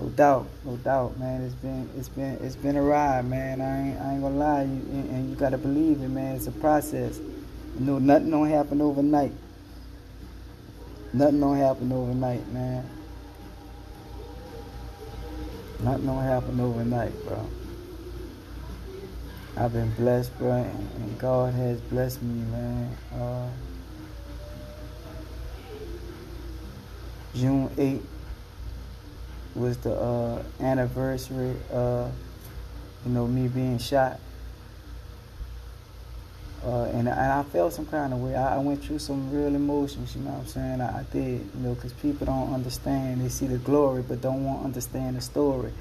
No 0.00 0.08
doubt, 0.10 0.46
no 0.64 0.76
doubt, 0.76 1.18
man. 1.18 1.42
It's 1.42 1.54
been 1.54 1.90
it's 1.96 2.08
been 2.08 2.38
it's 2.40 2.54
been 2.54 2.76
a 2.76 2.82
ride, 2.82 3.24
man. 3.24 3.60
I 3.60 3.88
ain't 3.88 4.00
I 4.00 4.12
ain't 4.12 4.22
gonna 4.22 4.36
lie, 4.36 4.62
you, 4.62 4.68
and, 4.68 5.10
and 5.10 5.30
you 5.30 5.34
gotta 5.34 5.58
believe 5.58 6.00
it, 6.00 6.08
man. 6.08 6.36
It's 6.36 6.46
a 6.46 6.52
process. 6.52 7.18
You 7.18 7.84
know, 7.84 7.98
nothing 7.98 8.30
don't 8.30 8.48
happen 8.48 8.80
overnight. 8.80 9.32
Nothing 11.12 11.40
don't 11.40 11.56
happen 11.56 11.92
overnight, 11.92 12.46
man. 12.52 12.88
Nothing 15.80 16.06
don't 16.06 16.22
happen 16.22 16.60
overnight, 16.60 17.12
bro. 17.26 17.44
I've 19.56 19.72
been 19.72 19.90
blessed, 19.94 20.38
bro, 20.38 20.52
and 20.52 21.18
God 21.18 21.54
has 21.54 21.80
blessed 21.80 22.22
me, 22.22 22.44
man. 22.52 22.96
Uh, 23.12 23.48
June 27.34 27.68
8th 27.70 28.17
was 29.54 29.76
the 29.78 29.92
uh, 29.92 30.42
anniversary 30.60 31.54
of, 31.72 32.12
you 33.04 33.12
know, 33.12 33.26
me 33.26 33.48
being 33.48 33.78
shot. 33.78 34.20
Uh, 36.64 36.84
and, 36.86 37.08
and 37.08 37.10
I 37.10 37.42
felt 37.44 37.72
some 37.72 37.86
kind 37.86 38.12
of 38.12 38.20
way. 38.20 38.34
I, 38.34 38.56
I, 38.56 38.58
went 38.58 38.82
through 38.82 38.98
some 38.98 39.32
real 39.32 39.54
emotions, 39.54 40.16
you 40.16 40.22
know 40.22 40.30
what 40.30 40.40
I'm 40.40 40.46
saying? 40.46 40.80
I, 40.80 41.00
I 41.00 41.02
did, 41.12 41.40
you 41.54 41.60
know, 41.60 41.74
because 41.74 41.92
people 41.94 42.26
don't 42.26 42.52
understand. 42.52 43.20
They 43.20 43.28
see 43.28 43.46
the 43.46 43.58
glory, 43.58 44.02
but 44.02 44.20
don't 44.20 44.44
want 44.44 44.60
to 44.60 44.64
understand 44.64 45.16
the 45.16 45.20
story. 45.20 45.72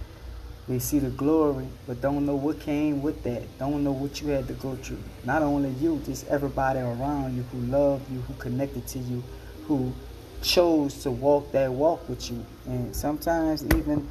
They 0.68 0.80
see 0.80 1.00
the 1.00 1.10
glory, 1.10 1.66
but 1.88 2.02
don't 2.02 2.26
know 2.26 2.36
what 2.36 2.60
came 2.60 3.02
with 3.02 3.24
that. 3.24 3.58
Don't 3.58 3.84
know 3.84 3.94
what 3.94 4.22
you 4.22 4.28
had 4.28 4.48
to 4.50 4.54
go 4.54 4.76
through. 4.76 5.00
Not 5.24 5.42
only 5.42 5.70
you, 5.72 6.02
just 6.06 6.28
everybody 6.28 6.80
around 6.80 7.36
you 7.36 7.44
who 7.44 7.60
loved 7.72 8.12
you, 8.12 8.20
who 8.22 8.34
connected 8.36 8.86
to 8.88 9.00
you, 9.00 9.24
who 9.66 9.94
chose 10.42 11.04
to 11.04 11.12
walk 11.12 11.52
that 11.52 11.72
walk 11.72 12.08
with 12.10 12.30
you. 12.32 12.46
And 12.66 12.96
sometimes 12.96 13.66
even, 13.66 14.08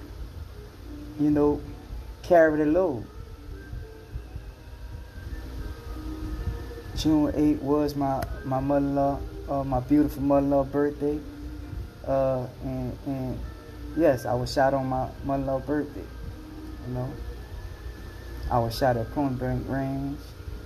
you 1.21 1.31
know, 1.31 1.61
carry 2.23 2.59
the 2.59 2.67
load. 2.67 3.05
June 6.97 7.33
8 7.35 7.63
was 7.63 7.95
my, 7.95 8.25
my 8.45 8.59
mother-in-law, 8.59 9.19
uh, 9.49 9.65
my 9.65 9.81
beautiful 9.81 10.23
mother-in-law 10.23 10.65
birthday. 10.65 11.19
Uh, 12.07 12.47
and, 12.63 12.99
and 13.07 13.39
yes, 13.97 14.25
I 14.25 14.35
was 14.35 14.53
shot 14.53 14.73
on 14.73 14.87
my 14.87 15.09
mother-in-law 15.25 15.61
birthday. 15.61 16.05
You 16.89 16.95
know, 16.95 17.13
I 18.51 18.59
was 18.59 18.79
shot 18.79 18.97
at 18.97 19.13
point 19.13 19.39
blank 19.39 19.65
range, 19.69 20.19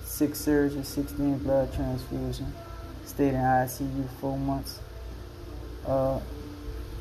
six 0.05 0.41
surgeries, 0.41 0.85
16 0.85 1.39
blood 1.39 1.73
transfusion, 1.75 2.53
stayed 3.05 3.35
in 3.35 3.41
ICU 3.41 4.09
four 4.21 4.39
months. 4.39 4.81
Uh, 5.87 6.20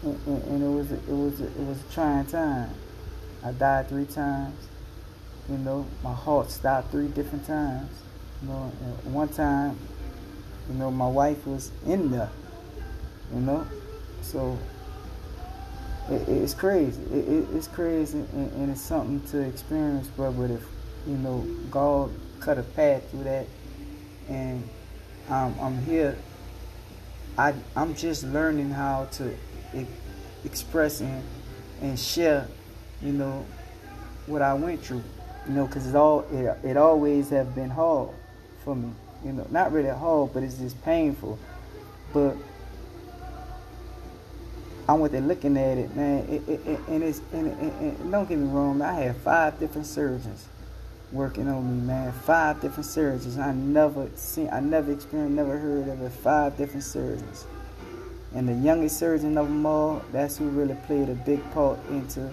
and, 0.04 0.20
and, 0.28 0.44
and, 0.44 0.64
it 0.64 0.68
was 0.68 0.92
it 0.92 1.08
was 1.10 1.42
it 1.42 1.66
was 1.66 1.80
a 1.80 1.94
trying 1.94 2.26
time. 2.26 2.70
I 3.44 3.52
died 3.52 3.90
three 3.90 4.06
times. 4.06 4.56
You 5.50 5.58
know, 5.58 5.86
my 6.04 6.14
heart 6.14 6.50
stopped 6.52 6.92
three 6.92 7.08
different 7.08 7.46
times. 7.46 7.92
You 8.42 8.50
know, 8.50 8.72
one 9.06 9.28
time, 9.28 9.78
you 10.70 10.76
know, 10.76 10.92
my 10.92 11.08
wife 11.08 11.46
was 11.46 11.72
in 11.86 12.12
there. 12.12 12.30
You 13.34 13.42
know, 13.42 13.68
So 14.22 14.58
it, 16.10 16.28
it's 16.30 16.54
crazy. 16.54 17.02
It, 17.12 17.48
it's 17.54 17.68
crazy, 17.68 18.20
and, 18.20 18.52
and, 18.54 18.72
it's 18.72 18.82
something 18.82 19.22
to 19.32 19.40
experience. 19.42 20.10
But, 20.16 20.32
but 20.32 20.52
if 20.52 20.66
you 21.06 21.18
know 21.18 21.46
God 21.70 22.12
cut 22.40 22.58
a 22.58 22.64
path 22.64 23.10
through 23.12 23.26
that, 23.26 23.46
and 24.30 24.68
I'm 25.30 25.78
here. 25.84 26.18
I 27.40 27.54
I'm 27.74 27.96
just 27.96 28.26
learning 28.26 28.70
how 28.70 29.08
to 29.14 29.34
e- 29.74 29.88
express 30.44 31.00
and, 31.00 31.24
and 31.82 31.98
share, 31.98 32.46
you 33.02 33.14
know, 33.14 33.46
what 34.28 34.42
I 34.42 34.54
went 34.56 34.84
through. 34.84 35.04
You 35.48 35.54
know, 35.54 35.66
because 35.66 35.88
it 35.88 35.96
all 35.96 36.26
it, 36.34 36.58
it 36.66 36.76
always 36.76 37.30
have 37.30 37.56
been 37.56 37.70
hard 37.70 38.10
for 38.66 38.76
me. 38.76 38.92
You 39.24 39.32
know, 39.32 39.48
not 39.52 39.72
really 39.72 39.90
hard, 39.90 40.34
but 40.34 40.44
it's 40.44 40.56
just 40.56 40.84
painful. 40.84 41.40
But 42.12 42.36
I 44.90 44.94
went 44.94 45.14
there 45.14 45.22
looking 45.22 45.56
at 45.56 45.78
it, 45.78 45.96
man, 45.96 46.28
it, 46.28 46.42
it, 46.46 46.68
it, 46.68 46.80
and 46.90 47.04
it's 47.04 47.22
and, 47.32 47.48
and, 47.48 48.12
don't 48.12 48.28
get 48.28 48.38
me 48.38 48.50
wrong, 48.50 48.82
I 48.82 48.94
had 48.94 49.16
five 49.18 49.58
different 49.60 49.88
surgeons 49.88 50.46
working 51.12 51.48
on 51.48 51.82
me, 51.82 51.88
man. 51.88 52.12
Five 52.12 52.62
different 52.62 52.86
surgeons. 52.86 53.38
I 53.38 53.54
never 53.54 54.10
seen, 54.16 54.50
I 54.52 54.60
never 54.60 54.92
experienced, 54.92 55.36
never 55.36 55.58
heard 55.58 55.88
of 55.88 56.02
it. 56.02 56.12
Five 56.12 56.58
different 56.58 56.84
surgeons, 56.84 57.46
and 58.34 58.48
the 58.48 58.54
youngest 58.54 58.98
surgeon 58.98 59.38
of 59.38 59.48
them 59.48 59.66
all, 59.66 60.04
that's 60.12 60.38
who 60.38 60.50
really 60.50 60.76
played 60.86 61.10
a 61.10 61.16
big 61.16 61.40
part 61.52 61.80
into 61.90 62.30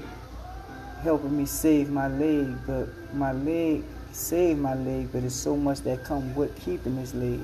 helping 1.02 1.36
me 1.36 1.46
save 1.46 1.90
my 1.90 2.08
leg. 2.08 2.54
But 2.66 2.88
my 3.14 3.32
leg 3.32 3.84
saved 4.12 4.60
my 4.60 4.74
leg, 4.74 5.10
but 5.12 5.22
it's 5.24 5.34
so 5.34 5.56
much 5.56 5.80
that 5.80 6.04
come 6.04 6.34
with 6.34 6.58
keeping 6.60 6.96
this 6.96 7.14
leg. 7.14 7.40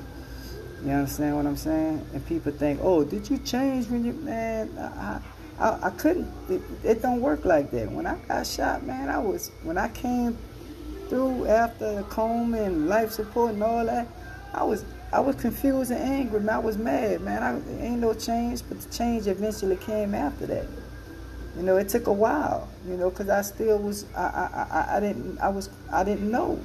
You 0.85 0.91
understand 0.91 1.37
what 1.37 1.47
I'm 1.47 1.57
saying? 1.57 2.05
And 2.13 2.27
people 2.27 2.51
think, 2.51 2.81
oh, 2.83 3.05
did 3.05 3.31
you 3.31 3.39
change 3.39 3.87
when 3.87 4.05
you, 4.05 4.13
man? 4.15 4.77
I, 4.79 5.21
I, 5.61 5.79
I 5.85 5.91
couldn't. 5.91 6.29
It, 6.51 6.61
it 6.83 7.03
don't 7.03 7.21
work 7.21 7.45
like 7.45 7.71
that. 7.71 7.91
When 7.91 8.05
I 8.05 8.17
got 8.27 8.47
shot, 8.47 8.85
man, 8.85 9.09
I 9.09 9.19
was 9.19 9.53
when 9.63 9.79
I 9.79 9.89
came 9.89 10.37
through 11.13 11.47
after 11.47 11.97
the 11.97 12.03
coma 12.05 12.63
and 12.63 12.89
life 12.89 13.11
support 13.11 13.53
and 13.53 13.63
all 13.63 13.85
that, 13.85 14.09
I 14.55 14.65
was 14.65 14.83
I 15.13 15.21
was 15.21 15.37
confused 15.37 15.91
and 15.91 16.01
angry, 16.01 16.41
man. 16.41 16.57
I 16.57 16.59
was 16.59 16.79
mad, 16.79 17.21
man. 17.21 17.43
I 17.43 17.85
ain't 17.85 18.01
no 18.01 18.15
change, 18.15 18.63
but 18.67 18.81
the 18.81 18.91
change 18.91 19.27
eventually 19.27 19.77
came 19.77 20.15
after 20.15 20.47
that. 20.47 20.67
You 21.55 21.65
know, 21.65 21.77
it 21.77 21.91
took 21.91 22.07
a 22.07 22.13
while, 22.13 22.67
you 22.89 22.97
know, 22.97 23.11
because 23.11 23.29
I 23.29 23.43
still 23.43 23.79
was 23.79 24.07
I, 24.17 24.23
I 24.23 24.67
I 24.71 24.97
I 24.97 25.01
didn't 25.01 25.39
I 25.39 25.51
was 25.51 25.69
I 25.93 26.03
didn't 26.03 26.31
know. 26.31 26.59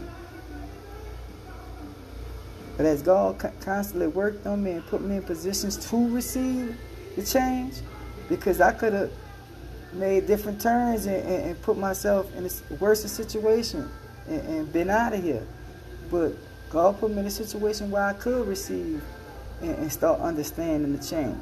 But 2.77 2.85
as 2.85 3.01
God 3.01 3.51
constantly 3.59 4.07
worked 4.07 4.47
on 4.47 4.63
me 4.63 4.71
and 4.71 4.85
put 4.85 5.01
me 5.01 5.17
in 5.17 5.23
positions 5.23 5.75
to 5.89 6.09
receive 6.09 6.77
the 7.17 7.23
change, 7.25 7.81
because 8.29 8.61
I 8.61 8.71
could 8.71 8.93
have 8.93 9.11
made 9.91 10.25
different 10.25 10.61
turns 10.61 11.05
and, 11.05 11.17
and, 11.17 11.45
and, 11.49 11.61
put 11.63 11.77
myself 11.77 12.33
in 12.35 12.45
a 12.45 12.73
worse 12.75 13.03
situation 13.03 13.89
and, 14.27 14.41
and, 14.41 14.73
been 14.73 14.89
out 14.89 15.13
of 15.13 15.23
here. 15.23 15.45
But 16.11 16.33
God 16.69 16.99
put 16.99 17.11
me 17.11 17.19
in 17.19 17.25
a 17.25 17.31
situation 17.31 17.91
where 17.91 18.03
I 18.03 18.13
could 18.13 18.47
receive 18.47 19.01
and, 19.61 19.91
start 19.91 20.19
understanding 20.19 20.95
the 20.95 21.03
change. 21.03 21.37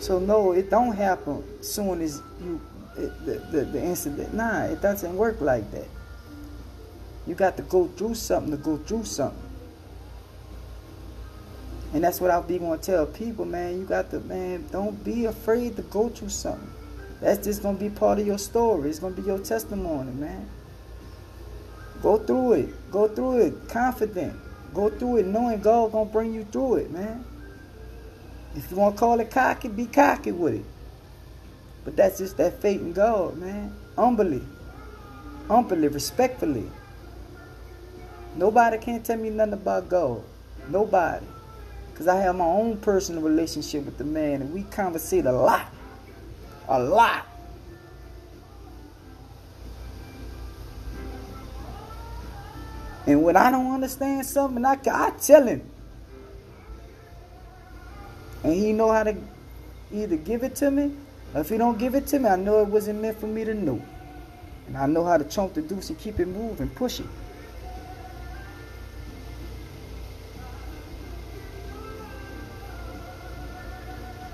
So 0.00 0.18
no, 0.18 0.52
it 0.52 0.70
don't 0.70 0.94
happen 0.94 1.42
soon 1.62 2.00
as 2.02 2.22
you 2.40 2.60
the, 2.94 3.42
the, 3.50 3.64
the 3.64 3.82
incident. 3.82 4.34
Nah, 4.34 4.64
it 4.64 4.80
doesn't 4.80 5.16
work 5.16 5.40
like 5.40 5.70
that. 5.72 5.88
You 7.26 7.34
got 7.34 7.56
to 7.56 7.62
go 7.62 7.88
through 7.88 8.14
something 8.14 8.50
to 8.50 8.56
go 8.56 8.76
through 8.76 9.04
something. 9.04 9.40
And 11.94 12.02
that's 12.02 12.20
what 12.20 12.30
I'll 12.30 12.42
be 12.42 12.58
to 12.58 12.78
tell 12.82 13.06
people, 13.06 13.44
man. 13.44 13.78
You 13.78 13.84
got 13.84 14.10
to, 14.10 14.20
man, 14.20 14.66
don't 14.70 15.02
be 15.04 15.26
afraid 15.26 15.76
to 15.76 15.82
go 15.82 16.08
through 16.08 16.30
something. 16.30 16.73
That's 17.24 17.42
just 17.42 17.62
to 17.62 17.72
be 17.72 17.88
part 17.88 18.18
of 18.18 18.26
your 18.26 18.36
story. 18.36 18.90
It's 18.90 18.98
to 18.98 19.08
be 19.08 19.22
your 19.22 19.38
testimony, 19.38 20.12
man. 20.12 20.46
Go 22.02 22.18
through 22.18 22.52
it. 22.52 22.90
Go 22.92 23.08
through 23.08 23.46
it 23.46 23.54
confident. 23.66 24.36
Go 24.74 24.90
through 24.90 25.16
it 25.16 25.26
knowing 25.26 25.62
God 25.62 25.92
to 25.92 26.04
bring 26.04 26.34
you 26.34 26.44
through 26.44 26.74
it, 26.74 26.90
man. 26.90 27.24
If 28.54 28.70
you 28.70 28.76
want 28.76 28.96
to 28.96 29.00
call 29.00 29.20
it 29.20 29.30
cocky, 29.30 29.68
be 29.68 29.86
cocky 29.86 30.32
with 30.32 30.56
it. 30.56 30.64
But 31.86 31.96
that's 31.96 32.18
just 32.18 32.36
that 32.36 32.60
faith 32.60 32.82
in 32.82 32.92
God, 32.92 33.38
man. 33.38 33.74
Humbly. 33.96 34.42
Humbly, 35.48 35.88
respectfully. 35.88 36.70
Nobody 38.36 38.76
can't 38.76 39.02
tell 39.02 39.16
me 39.16 39.30
nothing 39.30 39.54
about 39.54 39.88
God. 39.88 40.22
Nobody. 40.68 41.24
Because 41.90 42.06
I 42.06 42.20
have 42.20 42.36
my 42.36 42.44
own 42.44 42.76
personal 42.76 43.22
relationship 43.22 43.86
with 43.86 43.96
the 43.96 44.04
man 44.04 44.42
and 44.42 44.52
we 44.52 44.64
conversate 44.64 45.24
a 45.24 45.32
lot. 45.32 45.73
A 46.68 46.78
lot. 46.78 47.26
And 53.06 53.22
when 53.22 53.36
I 53.36 53.50
don't 53.50 53.72
understand 53.72 54.24
something, 54.24 54.64
I, 54.64 54.78
I 54.90 55.10
tell 55.20 55.46
him. 55.46 55.62
And 58.42 58.54
he 58.54 58.72
know 58.72 58.90
how 58.90 59.02
to 59.02 59.16
either 59.92 60.16
give 60.16 60.42
it 60.42 60.56
to 60.56 60.70
me, 60.70 60.92
or 61.34 61.42
if 61.42 61.50
he 61.50 61.58
don't 61.58 61.78
give 61.78 61.94
it 61.94 62.06
to 62.08 62.18
me, 62.18 62.28
I 62.28 62.36
know 62.36 62.60
it 62.60 62.68
wasn't 62.68 63.02
meant 63.02 63.20
for 63.20 63.26
me 63.26 63.44
to 63.44 63.54
know. 63.54 63.82
And 64.66 64.76
I 64.76 64.86
know 64.86 65.04
how 65.04 65.18
to 65.18 65.24
chunk 65.24 65.54
the 65.54 65.62
deuce 65.62 65.90
and 65.90 65.98
keep 65.98 66.18
it 66.18 66.26
moving, 66.26 66.70
push 66.70 67.00
it. 67.00 67.06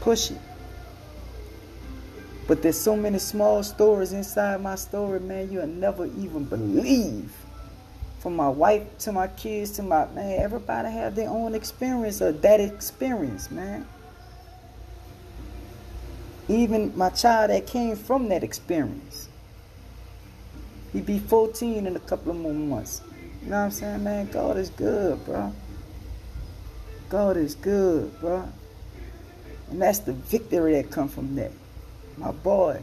push 0.01 0.31
it. 0.33 0.50
But 2.51 2.63
there's 2.63 2.81
so 2.81 2.97
many 2.97 3.21
small 3.21 3.63
stories 3.63 4.13
inside 4.13 4.61
my 4.61 4.75
story, 4.75 5.21
man, 5.21 5.53
you'll 5.53 5.69
never 5.69 6.07
even 6.07 6.43
believe. 6.43 7.33
From 8.19 8.35
my 8.35 8.49
wife 8.49 8.83
to 8.99 9.13
my 9.13 9.29
kids 9.29 9.71
to 9.77 9.85
my 9.85 10.07
man, 10.07 10.43
everybody 10.43 10.91
have 10.91 11.15
their 11.15 11.29
own 11.29 11.55
experience 11.55 12.21
of 12.21 12.43
that 12.43 12.59
experience, 12.59 13.53
man. 13.53 13.87
Even 16.49 16.93
my 16.99 17.11
child 17.11 17.51
that 17.51 17.69
came 17.69 17.95
from 17.95 18.29
that 18.31 18.43
experience. 18.43 19.29
He'd 20.93 21.07
be 21.07 21.21
14 21.21 21.87
in 21.87 21.95
a 21.95 22.01
couple 22.01 22.33
of 22.33 22.37
more 22.37 22.53
months. 22.53 23.01
You 23.45 23.51
know 23.51 23.59
what 23.59 23.63
I'm 23.67 23.71
saying, 23.71 24.03
man? 24.03 24.29
God 24.29 24.57
is 24.57 24.71
good, 24.71 25.25
bro. 25.25 25.55
God 27.11 27.37
is 27.37 27.55
good, 27.55 28.19
bro. 28.19 28.49
And 29.71 29.81
that's 29.81 30.01
the 30.01 30.15
victory 30.15 30.73
that 30.73 30.91
come 30.91 31.09
from 31.09 31.37
that. 31.37 31.53
My 32.17 32.31
boy. 32.33 32.81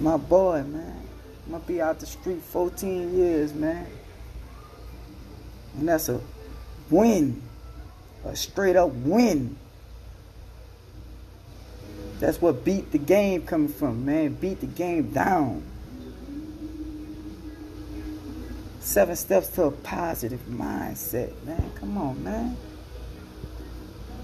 My 0.00 0.16
boy, 0.16 0.62
man. 0.62 1.02
I'm 1.46 1.52
gonna 1.52 1.64
be 1.64 1.80
out 1.80 1.98
the 1.98 2.06
street 2.06 2.42
14 2.42 3.16
years, 3.16 3.52
man. 3.52 3.86
And 5.76 5.88
that's 5.88 6.08
a 6.08 6.20
win. 6.90 7.42
A 8.24 8.36
straight 8.36 8.76
up 8.76 8.90
win. 8.92 9.56
That's 12.20 12.40
what 12.40 12.64
beat 12.64 12.92
the 12.92 12.98
game 12.98 13.42
coming 13.42 13.68
from, 13.68 14.04
man. 14.04 14.34
Beat 14.34 14.60
the 14.60 14.66
game 14.66 15.10
down. 15.10 15.62
Seven 18.88 19.16
steps 19.16 19.48
to 19.48 19.64
a 19.64 19.70
positive 19.70 20.40
mindset, 20.48 21.30
man. 21.44 21.70
Come 21.74 21.98
on, 21.98 22.24
man. 22.24 22.56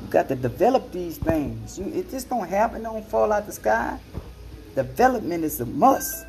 You 0.01 0.09
got 0.09 0.27
to 0.29 0.35
develop 0.35 0.91
these 0.91 1.19
things. 1.19 1.79
You, 1.79 1.85
it 1.93 2.11
just 2.11 2.31
don't 2.31 2.49
happen, 2.49 2.83
don't 2.83 3.07
fall 3.07 3.31
out 3.31 3.45
the 3.45 3.53
sky. 3.53 3.99
Development 4.75 5.45
is 5.45 5.61
a 5.61 5.67
must. 5.67 6.25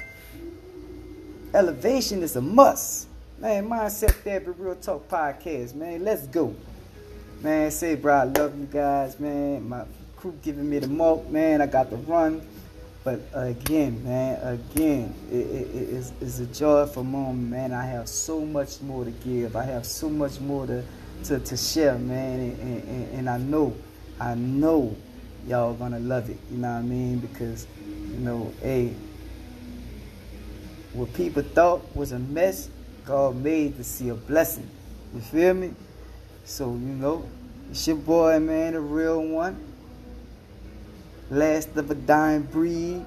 Elevation 1.54 2.24
is 2.24 2.36
a 2.36 2.42
must. 2.42 3.08
Man, 3.40 3.70
mindset 3.70 4.12
therapy, 4.16 4.52
real 4.58 4.76
talk 4.76 5.08
podcast, 5.08 5.74
man. 5.74 6.04
Let's 6.04 6.28
go. 6.28 6.54
Man, 7.42 7.72
say, 7.72 7.96
bro, 7.96 8.16
I 8.16 8.24
love 8.26 8.60
you 8.60 8.66
guys, 8.66 9.18
man. 9.18 9.70
My 9.70 9.86
crew 10.18 10.38
giving 10.44 10.70
me 10.70 10.80
the 10.80 10.90
milk, 10.90 11.30
man. 11.30 11.62
I 11.62 11.68
got 11.68 11.90
the 11.90 11.96
run. 11.96 12.46
But 13.06 13.22
again, 13.34 14.04
man, 14.04 14.40
again, 14.42 15.14
it, 15.32 15.36
it, 15.36 15.94
it's, 15.94 16.12
it's 16.20 16.40
a 16.40 16.48
joyful 16.48 17.04
moment, 17.04 17.52
man. 17.52 17.72
I 17.72 17.86
have 17.86 18.10
so 18.10 18.42
much 18.42 18.82
more 18.82 19.06
to 19.06 19.12
give. 19.12 19.56
I 19.56 19.64
have 19.64 19.86
so 19.86 20.10
much 20.10 20.40
more 20.40 20.66
to, 20.66 20.84
to, 21.26 21.38
to 21.38 21.56
share, 21.56 22.00
man. 22.00 22.40
And, 22.40 22.60
and, 22.60 23.14
and 23.14 23.30
I 23.30 23.38
know, 23.38 23.76
I 24.20 24.34
know 24.34 24.96
y'all 25.48 25.76
gonna 25.76 26.00
love 26.00 26.32
it. 26.32 26.40
You 26.50 26.58
know 26.58 26.72
what 26.72 26.80
I 26.80 26.82
mean? 26.82 27.20
Because, 27.20 27.68
you 27.86 28.22
know, 28.22 28.52
hey, 28.64 28.92
what 30.94 31.14
people 31.14 31.44
thought 31.44 31.96
was 31.96 32.12
a 32.12 32.18
mess, 32.18 32.70
God 33.06 33.36
made 33.36 33.78
to 33.78 33.84
see 33.84 34.10
a 34.10 34.16
blessing. 34.16 34.68
You 35.14 35.22
feel 35.22 35.54
me? 35.54 35.76
So, 36.44 36.72
you 36.72 36.80
know, 36.80 37.30
it's 37.70 37.88
your 37.88 37.98
boy, 37.98 38.40
man, 38.40 38.74
the 38.74 38.80
real 38.80 39.22
one 39.22 39.65
last 41.30 41.76
of 41.76 41.90
a 41.90 41.96
dying 41.96 42.44
breed. 42.44 43.06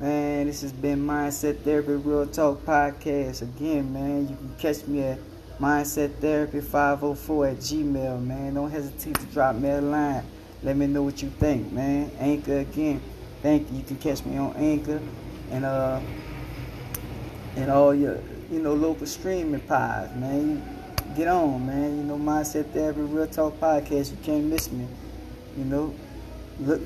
Man, 0.00 0.46
this 0.46 0.62
has 0.62 0.72
been 0.72 1.06
Mindset 1.06 1.60
Therapy 1.60 1.92
Real 1.92 2.26
Talk 2.26 2.64
Podcast. 2.64 3.42
Again, 3.42 3.92
man, 3.92 4.28
you 4.28 4.36
can 4.36 4.54
catch 4.58 4.86
me 4.86 5.02
at 5.02 5.18
Mindset 5.60 6.14
Therapy 6.16 6.60
504 6.60 7.46
at 7.46 7.56
Gmail, 7.58 8.24
man. 8.24 8.54
Don't 8.54 8.70
hesitate 8.70 9.18
to 9.20 9.26
drop 9.26 9.54
me 9.54 9.70
a 9.70 9.80
line. 9.80 10.24
Let 10.64 10.76
me 10.76 10.86
know 10.86 11.02
what 11.02 11.22
you 11.22 11.28
think, 11.28 11.70
man. 11.72 12.10
Anchor 12.18 12.58
again. 12.58 13.00
Thank 13.42 13.70
you. 13.70 13.78
You 13.78 13.84
can 13.84 13.96
catch 13.96 14.24
me 14.24 14.36
on 14.36 14.56
Anchor 14.56 15.00
and 15.50 15.64
uh 15.64 16.00
and 17.56 17.70
all 17.70 17.94
your 17.94 18.18
you 18.50 18.60
know 18.60 18.74
local 18.74 19.06
streaming 19.06 19.60
pods, 19.60 20.14
man. 20.16 20.62
Get 21.16 21.28
on, 21.28 21.66
man. 21.66 21.98
You 21.98 22.02
know, 22.02 22.16
Mindset 22.16 22.70
Therapy 22.72 23.02
Real 23.02 23.26
Talk 23.26 23.60
Podcast. 23.60 24.10
You 24.10 24.16
can't 24.24 24.44
miss 24.44 24.72
me. 24.72 24.88
You 25.56 25.64
know, 25.64 25.94
look, 26.60 26.80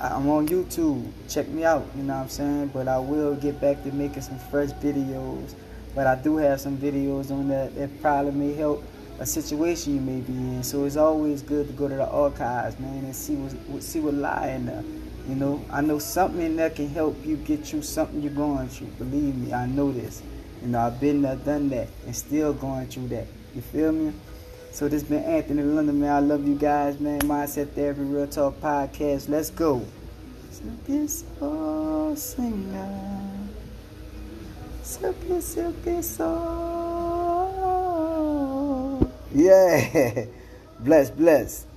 I'm 0.00 0.28
on 0.28 0.48
YouTube. 0.48 1.10
Check 1.28 1.48
me 1.48 1.64
out. 1.64 1.86
You 1.96 2.02
know 2.02 2.14
what 2.14 2.22
I'm 2.22 2.28
saying? 2.28 2.68
But 2.68 2.88
I 2.88 2.98
will 2.98 3.34
get 3.34 3.60
back 3.60 3.82
to 3.84 3.92
making 3.92 4.22
some 4.22 4.38
fresh 4.50 4.70
videos. 4.70 5.54
But 5.94 6.06
I 6.06 6.14
do 6.16 6.36
have 6.36 6.60
some 6.60 6.76
videos 6.78 7.30
on 7.30 7.48
that 7.48 7.74
that 7.74 8.00
probably 8.00 8.32
may 8.32 8.54
help 8.54 8.84
a 9.18 9.26
situation 9.26 9.94
you 9.94 10.00
may 10.00 10.20
be 10.20 10.32
in. 10.32 10.62
So 10.62 10.84
it's 10.84 10.96
always 10.96 11.42
good 11.42 11.66
to 11.66 11.72
go 11.72 11.88
to 11.88 11.94
the 11.94 12.08
archives, 12.08 12.78
man, 12.78 13.04
and 13.04 13.16
see 13.16 13.34
what 13.34 13.82
see 13.82 14.00
what 14.00 14.14
lie 14.14 14.48
in 14.48 14.66
there. 14.66 14.84
You 15.28 15.34
know, 15.34 15.64
I 15.70 15.80
know 15.80 15.98
something 15.98 16.40
in 16.40 16.56
there 16.56 16.70
can 16.70 16.88
help 16.88 17.16
you 17.26 17.36
get 17.36 17.72
you 17.72 17.82
something 17.82 18.22
you're 18.22 18.32
going 18.32 18.68
through. 18.68 18.86
Believe 18.98 19.36
me, 19.36 19.52
I 19.52 19.66
know 19.66 19.92
this. 19.92 20.22
You 20.62 20.68
know, 20.68 20.80
I've 20.80 21.00
been 21.00 21.22
there, 21.22 21.36
done 21.36 21.68
that, 21.70 21.88
and 22.06 22.16
still 22.16 22.52
going 22.52 22.86
through 22.86 23.08
that. 23.08 23.26
You 23.54 23.60
feel 23.60 23.92
me? 23.92 24.12
So 24.72 24.88
this 24.88 25.02
been 25.02 25.24
Anthony 25.24 25.62
London, 25.62 26.00
man. 26.00 26.10
I 26.12 26.20
love 26.20 26.46
you 26.46 26.54
guys, 26.54 27.00
man. 27.00 27.20
Mindset 27.22 27.70
Therapy 27.70 28.02
Real 28.02 28.26
Talk 28.26 28.60
Podcast. 28.60 29.28
Let's 29.28 29.50
go. 29.50 29.84
Silky 30.50 31.08
soul 31.08 32.14
singer. 32.16 33.38
Silky, 34.82 35.40
silky 35.40 36.02
soul. 36.02 36.28
Yeah. 39.34 40.24
bless, 40.80 41.10
bless. 41.10 41.67